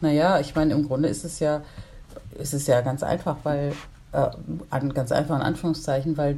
Naja, 0.00 0.38
ich 0.40 0.54
meine, 0.54 0.74
im 0.74 0.86
Grunde 0.86 1.08
ist 1.08 1.24
es 1.24 1.40
ja, 1.40 1.62
ist 2.38 2.52
es 2.52 2.66
ja 2.66 2.82
ganz 2.82 3.02
einfach, 3.02 3.38
weil 3.42 3.72
an, 4.10 4.94
ganz 4.94 5.12
einfach 5.12 5.36
in 5.36 5.42
Anführungszeichen, 5.42 6.16
weil 6.16 6.36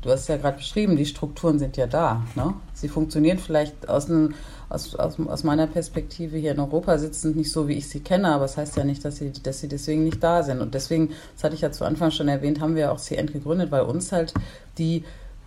du 0.00 0.10
hast 0.10 0.28
ja 0.28 0.38
gerade 0.38 0.56
beschrieben, 0.56 0.96
die 0.96 1.04
Strukturen 1.04 1.58
sind 1.58 1.76
ja 1.76 1.86
da. 1.86 2.22
Ne? 2.34 2.54
Sie 2.72 2.88
funktionieren 2.88 3.38
vielleicht 3.38 3.88
aus, 3.90 4.08
einem, 4.08 4.34
aus, 4.70 4.94
aus, 4.94 5.20
aus, 5.20 5.44
meiner 5.44 5.66
Perspektive 5.66 6.38
hier 6.38 6.52
in 6.52 6.60
Europa 6.60 6.96
sitzend 6.96 7.36
nicht 7.36 7.52
so, 7.52 7.68
wie 7.68 7.74
ich 7.74 7.88
sie 7.88 8.00
kenne, 8.00 8.28
aber 8.28 8.46
es 8.46 8.52
das 8.52 8.58
heißt 8.58 8.76
ja 8.78 8.84
nicht, 8.84 9.04
dass 9.04 9.16
sie, 9.16 9.32
dass 9.32 9.60
sie 9.60 9.68
deswegen 9.68 10.04
nicht 10.04 10.22
da 10.22 10.42
sind. 10.42 10.60
Und 10.60 10.74
deswegen, 10.74 11.10
das 11.34 11.44
hatte 11.44 11.54
ich 11.54 11.60
ja 11.60 11.70
zu 11.70 11.84
Anfang 11.84 12.10
schon 12.10 12.28
erwähnt, 12.28 12.60
haben 12.60 12.74
wir 12.74 12.90
auch 12.90 12.98
CN 12.98 13.26
gegründet, 13.26 13.70
weil 13.70 13.82
uns 13.82 14.12
halt 14.12 14.32
die 14.78 15.04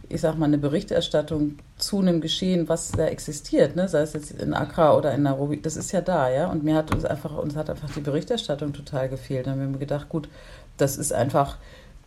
ich 0.09 0.21
sag 0.21 0.37
mal, 0.37 0.45
eine 0.45 0.57
Berichterstattung 0.57 1.57
zu 1.77 1.99
einem 1.99 2.21
Geschehen, 2.21 2.69
was 2.69 2.91
da 2.91 3.05
existiert, 3.05 3.75
ne? 3.75 3.87
sei 3.87 4.01
es 4.01 4.13
jetzt 4.13 4.31
in 4.31 4.53
Accra 4.53 4.95
oder 4.95 5.13
in 5.13 5.23
Nairobi, 5.23 5.61
das 5.61 5.75
ist 5.75 5.91
ja 5.91 6.01
da, 6.01 6.29
ja. 6.29 6.51
Und 6.51 6.63
mir 6.63 6.75
hat 6.75 6.93
uns 6.93 7.05
einfach, 7.05 7.35
uns 7.37 7.55
hat 7.55 7.69
einfach 7.69 7.89
die 7.91 8.01
Berichterstattung 8.01 8.73
total 8.73 9.09
gefehlt. 9.09 9.47
Dann 9.47 9.59
haben 9.59 9.73
wir 9.73 9.79
gedacht, 9.79 10.09
gut, 10.09 10.29
das 10.77 10.97
ist 10.97 11.13
einfach 11.13 11.57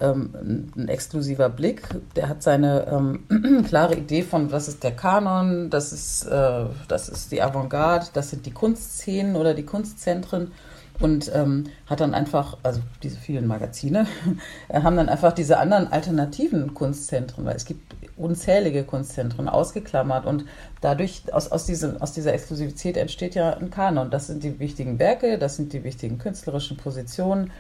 ähm, 0.01 0.71
ein 0.77 0.89
exklusiver 0.89 1.49
Blick. 1.49 1.83
Der 2.15 2.29
hat 2.29 2.43
seine 2.43 2.87
ähm, 2.87 3.65
klare 3.69 3.97
Idee 3.97 4.23
von, 4.23 4.53
was 4.53 4.69
ist 4.69 4.85
der 4.85 4.93
Kanon, 4.93 5.71
das 5.71 5.93
ist, 5.93 6.25
äh, 6.27 6.67
das 6.89 7.09
ist 7.09 7.33
die 7.33 7.43
Avantgarde, 7.43 8.07
das 8.13 8.31
sind 8.31 8.47
die 8.47 8.53
Kunstszenen 8.53 9.37
oder 9.37 9.55
die 9.55 9.65
Kunstzentren 9.65 10.53
und 10.99 11.31
ähm, 11.35 11.65
hat 11.87 12.01
dann 12.01 12.15
einfach, 12.15 12.57
also 12.63 12.81
diese 13.03 13.19
vielen 13.19 13.47
Magazine, 13.47 14.07
haben 14.73 14.97
dann 14.97 15.09
einfach 15.09 15.33
diese 15.33 15.59
anderen 15.59 15.89
alternativen 15.89 16.75
Kunstzentren, 16.75 17.45
weil 17.45 17.57
es 17.57 17.65
gibt 17.65 17.95
unzählige 18.17 18.83
Kunstzentren 18.85 19.49
ausgeklammert 19.49 20.25
und 20.25 20.47
dadurch, 20.81 21.23
aus, 21.33 21.53
aus, 21.53 21.67
diesem, 21.67 22.01
aus 22.01 22.13
dieser 22.13 22.33
Exklusivität 22.33 22.97
entsteht 22.97 23.35
ja 23.35 23.55
ein 23.55 23.71
Kanon. 23.71 24.11
Das 24.11 24.27
sind 24.27 24.43
die 24.43 24.59
wichtigen 24.59 24.99
Werke, 24.99 25.39
das 25.39 25.57
sind 25.57 25.75
die 25.75 25.85
wichtigen 25.85 26.19
künstlerischen 26.19 26.79
Positionen 26.79 27.51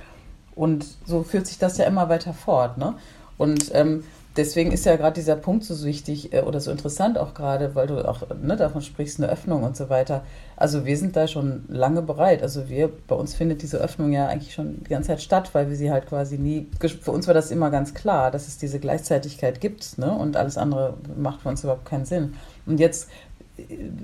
und 0.56 0.86
so 1.04 1.22
führt 1.22 1.46
sich 1.46 1.58
das 1.58 1.78
ja 1.78 1.84
immer 1.84 2.08
weiter 2.08 2.32
fort. 2.32 2.78
Ne? 2.78 2.94
Und 3.38 3.70
ähm, 3.74 4.02
deswegen 4.36 4.72
ist 4.72 4.86
ja 4.86 4.96
gerade 4.96 5.14
dieser 5.14 5.36
Punkt 5.36 5.64
so 5.64 5.84
wichtig 5.84 6.32
äh, 6.32 6.40
oder 6.40 6.60
so 6.60 6.70
interessant 6.70 7.18
auch 7.18 7.34
gerade, 7.34 7.74
weil 7.74 7.86
du 7.86 8.08
auch 8.08 8.22
ne, 8.42 8.56
davon 8.56 8.80
sprichst, 8.80 9.20
eine 9.20 9.30
Öffnung 9.30 9.62
und 9.62 9.76
so 9.76 9.90
weiter. 9.90 10.24
Also 10.56 10.86
wir 10.86 10.96
sind 10.96 11.14
da 11.14 11.28
schon 11.28 11.64
lange 11.68 12.00
bereit. 12.00 12.42
Also 12.42 12.70
wir, 12.70 12.90
bei 13.06 13.14
uns 13.14 13.34
findet 13.34 13.60
diese 13.62 13.76
Öffnung 13.76 14.12
ja 14.12 14.28
eigentlich 14.28 14.54
schon 14.54 14.82
die 14.82 14.88
ganze 14.88 15.08
Zeit 15.08 15.20
statt, 15.20 15.50
weil 15.52 15.68
wir 15.68 15.76
sie 15.76 15.90
halt 15.90 16.06
quasi 16.06 16.38
nie, 16.38 16.68
für 16.80 17.12
uns 17.12 17.26
war 17.26 17.34
das 17.34 17.50
immer 17.50 17.70
ganz 17.70 17.92
klar, 17.92 18.30
dass 18.30 18.48
es 18.48 18.56
diese 18.56 18.80
Gleichzeitigkeit 18.80 19.60
gibt 19.60 19.98
ne? 19.98 20.10
und 20.10 20.36
alles 20.36 20.56
andere 20.56 20.94
macht 21.16 21.42
für 21.42 21.50
uns 21.50 21.62
überhaupt 21.62 21.84
keinen 21.84 22.06
Sinn. 22.06 22.34
Und 22.64 22.80
jetzt 22.80 23.08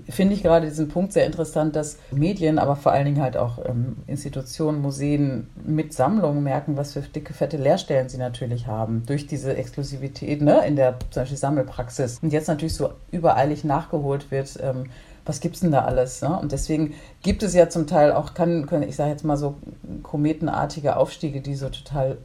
finde 0.08 0.34
ich 0.34 0.42
gerade 0.42 0.66
diesen 0.66 0.88
Punkt 0.88 1.12
sehr 1.12 1.26
interessant, 1.26 1.76
dass 1.76 1.98
Medien, 2.10 2.58
aber 2.58 2.74
vor 2.74 2.92
allen 2.92 3.04
Dingen 3.04 3.20
halt 3.20 3.36
auch 3.36 3.58
ähm, 3.64 3.96
Institutionen, 4.06 4.80
Museen 4.80 5.48
mit 5.64 5.92
Sammlungen 5.92 6.42
merken, 6.42 6.76
was 6.76 6.94
für 6.94 7.02
dicke, 7.02 7.34
fette 7.34 7.58
Leerstellen 7.58 8.08
sie 8.08 8.18
natürlich 8.18 8.66
haben 8.66 9.04
durch 9.06 9.26
diese 9.26 9.54
Exklusivität 9.56 10.40
ne, 10.40 10.66
in 10.66 10.76
der 10.76 10.98
zum 11.10 11.22
Beispiel 11.22 11.38
Sammelpraxis. 11.38 12.18
Und 12.22 12.32
jetzt 12.32 12.48
natürlich 12.48 12.74
so 12.74 12.90
übereilig 13.10 13.64
nachgeholt 13.64 14.30
wird, 14.30 14.58
ähm, 14.62 14.86
was 15.24 15.40
es 15.40 15.60
denn 15.60 15.70
da 15.70 15.84
alles? 15.84 16.22
Ne? 16.22 16.36
Und 16.38 16.52
deswegen 16.52 16.94
gibt 17.22 17.42
es 17.42 17.54
ja 17.54 17.68
zum 17.68 17.86
Teil 17.86 18.12
auch, 18.12 18.34
kann, 18.34 18.66
können, 18.66 18.88
ich 18.88 18.96
sage 18.96 19.10
jetzt 19.10 19.24
mal 19.24 19.36
so 19.36 19.56
kometenartige 20.02 20.96
Aufstiege, 20.96 21.40
die 21.40 21.54
so 21.54 21.68
total 21.68 22.18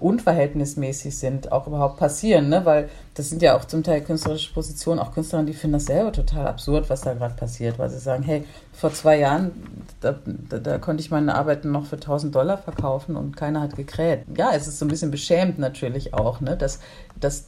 unverhältnismäßig 0.00 1.16
sind, 1.16 1.52
auch 1.52 1.66
überhaupt 1.66 1.98
passieren, 1.98 2.48
ne? 2.48 2.64
weil 2.64 2.88
das 3.14 3.30
sind 3.30 3.42
ja 3.42 3.56
auch 3.56 3.64
zum 3.64 3.82
Teil 3.82 4.02
künstlerische 4.02 4.52
Positionen, 4.52 4.98
auch 4.98 5.12
Künstlerinnen, 5.12 5.46
die 5.46 5.56
finden 5.56 5.74
das 5.74 5.86
selber 5.86 6.12
total 6.12 6.46
absurd, 6.46 6.90
was 6.90 7.02
da 7.02 7.14
gerade 7.14 7.34
passiert, 7.34 7.78
weil 7.78 7.90
sie 7.90 7.98
sagen, 7.98 8.22
hey, 8.22 8.44
vor 8.72 8.92
zwei 8.92 9.18
Jahren, 9.18 9.52
da, 10.00 10.16
da, 10.48 10.58
da, 10.58 10.78
konnte 10.78 11.02
ich 11.02 11.10
meine 11.10 11.34
Arbeiten 11.34 11.70
noch 11.70 11.86
für 11.86 11.96
1000 11.96 12.34
Dollar 12.34 12.58
verkaufen 12.58 13.16
und 13.16 13.36
keiner 13.36 13.60
hat 13.60 13.76
gekräht. 13.76 14.24
Ja, 14.36 14.50
es 14.54 14.66
ist 14.66 14.78
so 14.78 14.84
ein 14.84 14.88
bisschen 14.88 15.10
beschämend 15.10 15.58
natürlich 15.58 16.14
auch, 16.14 16.40
ne? 16.40 16.56
dass, 16.56 16.80
dass 17.18 17.46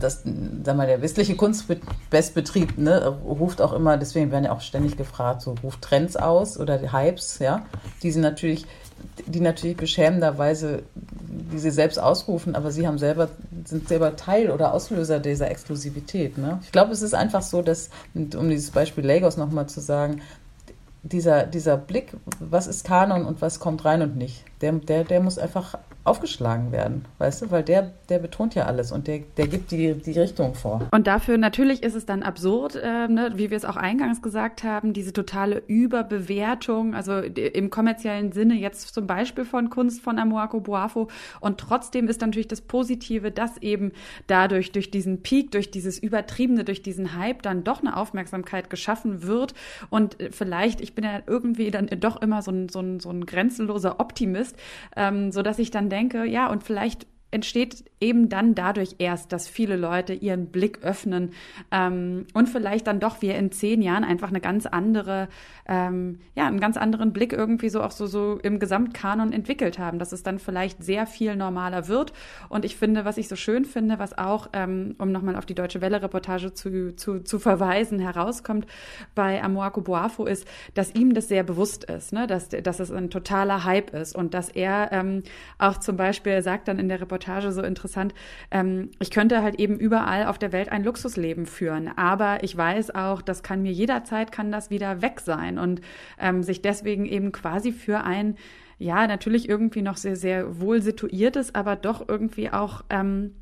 das, 0.00 0.22
sag 0.64 0.76
mal, 0.76 0.86
der 0.86 1.02
westliche 1.02 1.36
Kunstbestbetrieb 1.36 2.78
ne, 2.78 3.06
ruft 3.06 3.60
auch 3.60 3.72
immer, 3.72 3.96
deswegen 3.96 4.30
werden 4.30 4.44
ja 4.44 4.52
auch 4.52 4.60
ständig 4.60 4.96
gefragt, 4.96 5.42
so 5.42 5.54
ruft 5.62 5.82
Trends 5.82 6.16
aus 6.16 6.58
oder 6.58 6.92
Hypes, 6.92 7.38
ja, 7.38 7.66
die 8.02 8.10
sind 8.10 8.22
natürlich, 8.22 8.66
die 9.26 9.40
natürlich 9.40 9.76
beschämenderweise 9.76 10.82
die 11.52 11.58
sie 11.58 11.70
selbst 11.70 11.98
ausrufen, 11.98 12.54
aber 12.54 12.70
sie 12.70 12.86
haben 12.86 12.98
selber, 12.98 13.28
sind 13.64 13.88
selber 13.88 14.16
Teil 14.16 14.50
oder 14.50 14.72
Auslöser 14.72 15.20
dieser 15.20 15.50
Exklusivität. 15.50 16.38
Ne? 16.38 16.60
Ich 16.62 16.72
glaube, 16.72 16.92
es 16.92 17.02
ist 17.02 17.14
einfach 17.14 17.42
so, 17.42 17.62
dass, 17.62 17.90
um 18.14 18.48
dieses 18.50 18.70
Beispiel 18.70 19.04
Lagos 19.06 19.36
nochmal 19.36 19.68
zu 19.68 19.80
sagen, 19.80 20.22
dieser, 21.02 21.44
dieser 21.46 21.76
Blick, 21.76 22.12
was 22.40 22.66
ist 22.66 22.84
Kanon 22.84 23.24
und 23.24 23.40
was 23.40 23.60
kommt 23.60 23.84
rein 23.84 24.02
und 24.02 24.16
nicht, 24.16 24.44
der, 24.60 24.72
der, 24.72 25.04
der 25.04 25.20
muss 25.20 25.38
einfach 25.38 25.78
aufgeschlagen 26.06 26.72
werden, 26.72 27.04
weißt 27.18 27.42
du, 27.42 27.50
weil 27.50 27.62
der, 27.62 27.92
der 28.08 28.18
betont 28.18 28.54
ja 28.54 28.64
alles 28.66 28.92
und 28.92 29.06
der, 29.06 29.20
der 29.36 29.48
gibt 29.48 29.70
die, 29.70 29.94
die 29.94 30.18
Richtung 30.18 30.54
vor. 30.54 30.86
Und 30.90 31.06
dafür 31.06 31.38
natürlich 31.38 31.82
ist 31.82 31.94
es 31.94 32.06
dann 32.06 32.22
absurd, 32.22 32.76
äh, 32.76 33.08
ne, 33.08 33.32
wie 33.34 33.50
wir 33.50 33.56
es 33.56 33.64
auch 33.64 33.76
eingangs 33.76 34.22
gesagt 34.22 34.62
haben, 34.62 34.92
diese 34.92 35.12
totale 35.12 35.62
Überbewertung, 35.66 36.94
also 36.94 37.18
im 37.18 37.70
kommerziellen 37.70 38.32
Sinne 38.32 38.54
jetzt 38.54 38.94
zum 38.94 39.06
Beispiel 39.06 39.44
von 39.44 39.70
Kunst 39.70 40.00
von 40.00 40.18
Amoako 40.18 40.60
Boafo. 40.60 41.08
Und 41.40 41.58
trotzdem 41.58 42.08
ist 42.08 42.20
natürlich 42.20 42.48
das 42.48 42.60
Positive, 42.60 43.30
dass 43.30 43.56
eben 43.58 43.92
dadurch, 44.26 44.72
durch 44.72 44.90
diesen 44.90 45.22
Peak, 45.22 45.50
durch 45.50 45.70
dieses 45.70 45.98
Übertriebene, 45.98 46.64
durch 46.64 46.82
diesen 46.82 47.16
Hype 47.18 47.42
dann 47.42 47.64
doch 47.64 47.80
eine 47.80 47.96
Aufmerksamkeit 47.96 48.70
geschaffen 48.70 49.22
wird. 49.22 49.54
Und 49.90 50.16
vielleicht, 50.30 50.80
ich 50.80 50.94
bin 50.94 51.04
ja 51.04 51.20
irgendwie 51.26 51.70
dann 51.70 51.86
doch 52.00 52.20
immer 52.22 52.42
so 52.42 52.50
ein, 52.50 52.68
so 52.68 52.80
ein, 52.80 53.00
so 53.00 53.10
ein 53.10 53.26
grenzenloser 53.26 54.00
Optimist, 54.00 54.56
ähm, 54.96 55.32
so 55.32 55.42
dass 55.42 55.58
ich 55.58 55.70
dann 55.70 55.88
denke, 55.88 55.95
ja, 56.24 56.48
und 56.48 56.62
vielleicht 56.62 57.06
entsteht 57.30 57.84
eben 58.00 58.28
dann 58.28 58.54
dadurch 58.54 58.96
erst, 58.98 59.32
dass 59.32 59.48
viele 59.48 59.76
Leute 59.76 60.12
ihren 60.12 60.46
Blick 60.46 60.82
öffnen 60.82 61.32
ähm, 61.70 62.26
und 62.34 62.48
vielleicht 62.48 62.86
dann 62.86 63.00
doch 63.00 63.22
wir 63.22 63.36
in 63.36 63.50
zehn 63.52 63.80
Jahren 63.80 64.04
einfach 64.04 64.28
eine 64.28 64.40
ganz 64.40 64.66
andere, 64.66 65.28
ähm, 65.66 66.18
ja, 66.34 66.46
einen 66.46 66.60
ganz 66.60 66.76
anderen 66.76 67.12
Blick 67.12 67.32
irgendwie 67.32 67.70
so 67.70 67.82
auch 67.82 67.90
so, 67.90 68.06
so 68.06 68.38
im 68.42 68.58
Gesamtkanon 68.58 69.32
entwickelt 69.32 69.78
haben, 69.78 69.98
dass 69.98 70.12
es 70.12 70.22
dann 70.22 70.38
vielleicht 70.38 70.84
sehr 70.84 71.06
viel 71.06 71.36
normaler 71.36 71.88
wird. 71.88 72.12
Und 72.50 72.66
ich 72.66 72.76
finde, 72.76 73.06
was 73.06 73.16
ich 73.16 73.28
so 73.28 73.36
schön 73.36 73.64
finde, 73.64 73.98
was 73.98 74.16
auch, 74.18 74.50
ähm, 74.52 74.94
um 74.98 75.10
nochmal 75.10 75.36
auf 75.36 75.46
die 75.46 75.54
Deutsche 75.54 75.80
Welle-Reportage 75.80 76.52
zu, 76.52 76.94
zu, 76.96 77.20
zu 77.20 77.38
verweisen, 77.38 77.98
herauskommt 77.98 78.66
bei 79.14 79.42
Amoako 79.42 79.80
Boafo, 79.80 80.26
ist, 80.26 80.46
dass 80.74 80.94
ihm 80.94 81.14
das 81.14 81.28
sehr 81.28 81.44
bewusst 81.44 81.84
ist, 81.84 82.12
ne? 82.12 82.26
dass, 82.26 82.50
dass 82.50 82.78
es 82.78 82.90
ein 82.90 83.08
totaler 83.08 83.64
Hype 83.64 83.94
ist 83.94 84.14
und 84.14 84.34
dass 84.34 84.50
er 84.50 84.90
ähm, 84.92 85.22
auch 85.58 85.78
zum 85.78 85.96
Beispiel, 85.96 86.42
sagt 86.42 86.68
dann 86.68 86.78
in 86.78 86.90
der 86.90 87.00
Reportage 87.00 87.52
so 87.52 87.62
interessant, 87.62 87.85
interessant. 87.86 88.14
Ähm, 88.50 88.90
ich 88.98 89.10
könnte 89.10 89.42
halt 89.42 89.58
eben 89.58 89.78
überall 89.78 90.26
auf 90.26 90.38
der 90.38 90.52
Welt 90.52 90.70
ein 90.70 90.84
Luxusleben 90.84 91.46
führen, 91.46 91.88
aber 91.96 92.42
ich 92.42 92.56
weiß 92.56 92.94
auch, 92.94 93.22
das 93.22 93.42
kann 93.42 93.62
mir 93.62 93.72
jederzeit 93.72 94.32
kann 94.32 94.50
das 94.50 94.70
wieder 94.70 95.02
weg 95.02 95.20
sein 95.20 95.58
und 95.58 95.80
ähm, 96.18 96.42
sich 96.42 96.62
deswegen 96.62 97.06
eben 97.06 97.32
quasi 97.32 97.72
für 97.72 98.02
ein 98.02 98.36
ja 98.78 99.06
natürlich 99.06 99.48
irgendwie 99.48 99.82
noch 99.82 99.96
sehr 99.96 100.16
sehr 100.16 100.60
wohl 100.60 100.82
situiertes, 100.82 101.54
aber 101.54 101.76
doch 101.76 102.06
irgendwie 102.08 102.50
auch 102.50 102.84
ähm, 102.90 103.34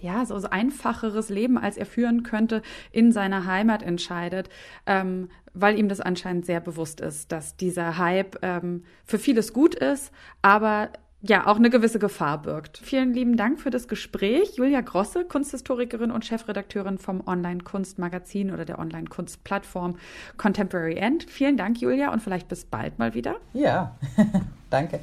ja, 0.00 0.24
so, 0.24 0.36
einfacheres 0.48 1.28
Leben, 1.28 1.58
als 1.58 1.76
er 1.76 1.84
führen 1.84 2.22
könnte, 2.22 2.62
in 2.90 3.12
seiner 3.12 3.44
Heimat 3.44 3.82
entscheidet, 3.82 4.48
ähm, 4.86 5.28
weil 5.52 5.78
ihm 5.78 5.88
das 5.88 6.00
anscheinend 6.00 6.46
sehr 6.46 6.60
bewusst 6.60 7.00
ist, 7.00 7.32
dass 7.32 7.56
dieser 7.56 7.98
Hype 7.98 8.38
ähm, 8.42 8.84
für 9.04 9.18
vieles 9.18 9.52
gut 9.52 9.74
ist, 9.74 10.12
aber 10.40 10.90
ja 11.22 11.46
auch 11.46 11.56
eine 11.56 11.70
gewisse 11.70 11.98
Gefahr 11.98 12.42
birgt. 12.42 12.78
Vielen 12.82 13.12
lieben 13.12 13.36
Dank 13.36 13.60
für 13.60 13.70
das 13.70 13.88
Gespräch. 13.88 14.56
Julia 14.56 14.80
Grosse, 14.80 15.24
Kunsthistorikerin 15.24 16.10
und 16.10 16.24
Chefredakteurin 16.24 16.98
vom 16.98 17.26
Online-Kunstmagazin 17.26 18.52
oder 18.52 18.64
der 18.64 18.78
Online-Kunstplattform 18.78 19.96
Contemporary 20.36 20.96
End. 20.96 21.24
Vielen 21.24 21.56
Dank, 21.56 21.80
Julia, 21.80 22.12
und 22.12 22.20
vielleicht 22.22 22.48
bis 22.48 22.64
bald 22.64 22.98
mal 22.98 23.14
wieder. 23.14 23.36
Ja, 23.52 23.96
danke. 24.70 25.00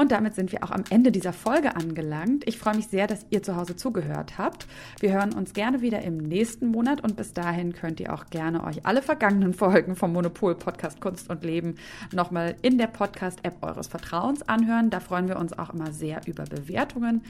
Und 0.00 0.12
damit 0.12 0.36
sind 0.36 0.52
wir 0.52 0.62
auch 0.62 0.70
am 0.70 0.84
Ende 0.90 1.10
dieser 1.10 1.32
Folge 1.32 1.74
angelangt. 1.74 2.46
Ich 2.46 2.56
freue 2.56 2.76
mich 2.76 2.86
sehr, 2.86 3.08
dass 3.08 3.26
ihr 3.30 3.42
zu 3.42 3.56
Hause 3.56 3.74
zugehört 3.74 4.38
habt. 4.38 4.68
Wir 5.00 5.12
hören 5.12 5.34
uns 5.34 5.54
gerne 5.54 5.82
wieder 5.82 6.02
im 6.02 6.18
nächsten 6.18 6.68
Monat 6.68 7.00
und 7.00 7.16
bis 7.16 7.34
dahin 7.34 7.72
könnt 7.72 7.98
ihr 7.98 8.14
auch 8.14 8.26
gerne 8.26 8.62
euch 8.62 8.86
alle 8.86 9.02
vergangenen 9.02 9.54
Folgen 9.54 9.96
vom 9.96 10.12
Monopol 10.12 10.54
Podcast 10.54 11.00
Kunst 11.00 11.28
und 11.28 11.42
Leben 11.42 11.74
nochmal 12.12 12.54
in 12.62 12.78
der 12.78 12.86
Podcast-App 12.86 13.56
eures 13.60 13.88
Vertrauens 13.88 14.48
anhören. 14.48 14.90
Da 14.90 15.00
freuen 15.00 15.26
wir 15.26 15.36
uns 15.36 15.58
auch 15.58 15.70
immer 15.70 15.90
sehr 15.90 16.20
über 16.26 16.44
Bewertungen. 16.44 17.24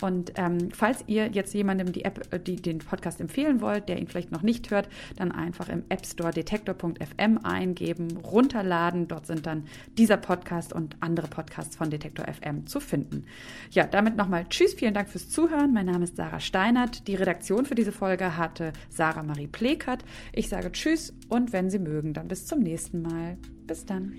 Und 0.00 0.32
ähm, 0.36 0.70
falls 0.72 1.04
ihr 1.06 1.28
jetzt 1.28 1.54
jemandem 1.54 1.92
die 1.92 2.04
App, 2.04 2.32
äh, 2.32 2.40
die, 2.40 2.56
den 2.56 2.78
Podcast 2.78 3.20
empfehlen 3.20 3.60
wollt, 3.60 3.88
der 3.88 3.98
ihn 3.98 4.08
vielleicht 4.08 4.32
noch 4.32 4.42
nicht 4.42 4.70
hört, 4.70 4.88
dann 5.16 5.30
einfach 5.30 5.68
im 5.68 5.84
App 5.88 6.04
Store 6.04 6.32
detektor.fm 6.32 7.38
eingeben, 7.42 8.16
runterladen. 8.16 9.08
Dort 9.08 9.26
sind 9.26 9.46
dann 9.46 9.66
dieser 9.96 10.16
Podcast 10.16 10.72
und 10.72 10.96
andere 11.00 11.28
Podcasts 11.28 11.76
von 11.76 11.90
Detektor 12.14 12.32
FM 12.32 12.66
zu 12.66 12.80
finden. 12.80 13.24
Ja, 13.70 13.86
damit 13.86 14.16
nochmal 14.16 14.46
Tschüss, 14.48 14.74
vielen 14.74 14.94
Dank 14.94 15.08
fürs 15.08 15.28
Zuhören. 15.28 15.72
Mein 15.72 15.86
Name 15.86 16.04
ist 16.04 16.16
Sarah 16.16 16.40
Steinert. 16.40 17.06
Die 17.08 17.14
Redaktion 17.14 17.66
für 17.66 17.74
diese 17.74 17.92
Folge 17.92 18.36
hatte 18.36 18.72
Sarah 18.88 19.22
Marie 19.22 19.46
Plekert. 19.46 20.04
Ich 20.32 20.48
sage 20.48 20.72
Tschüss 20.72 21.12
und 21.28 21.52
wenn 21.52 21.70
Sie 21.70 21.78
mögen, 21.78 22.14
dann 22.14 22.28
bis 22.28 22.46
zum 22.46 22.60
nächsten 22.60 23.02
Mal. 23.02 23.36
Bis 23.66 23.84
dann. 23.84 24.14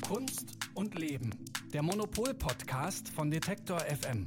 Kunst 0.00 0.58
und 0.74 0.98
Leben. 0.98 1.30
Der 1.72 1.82
Monopol-Podcast 1.82 3.08
von 3.08 3.30
Detektor 3.30 3.80
FM. 3.80 4.26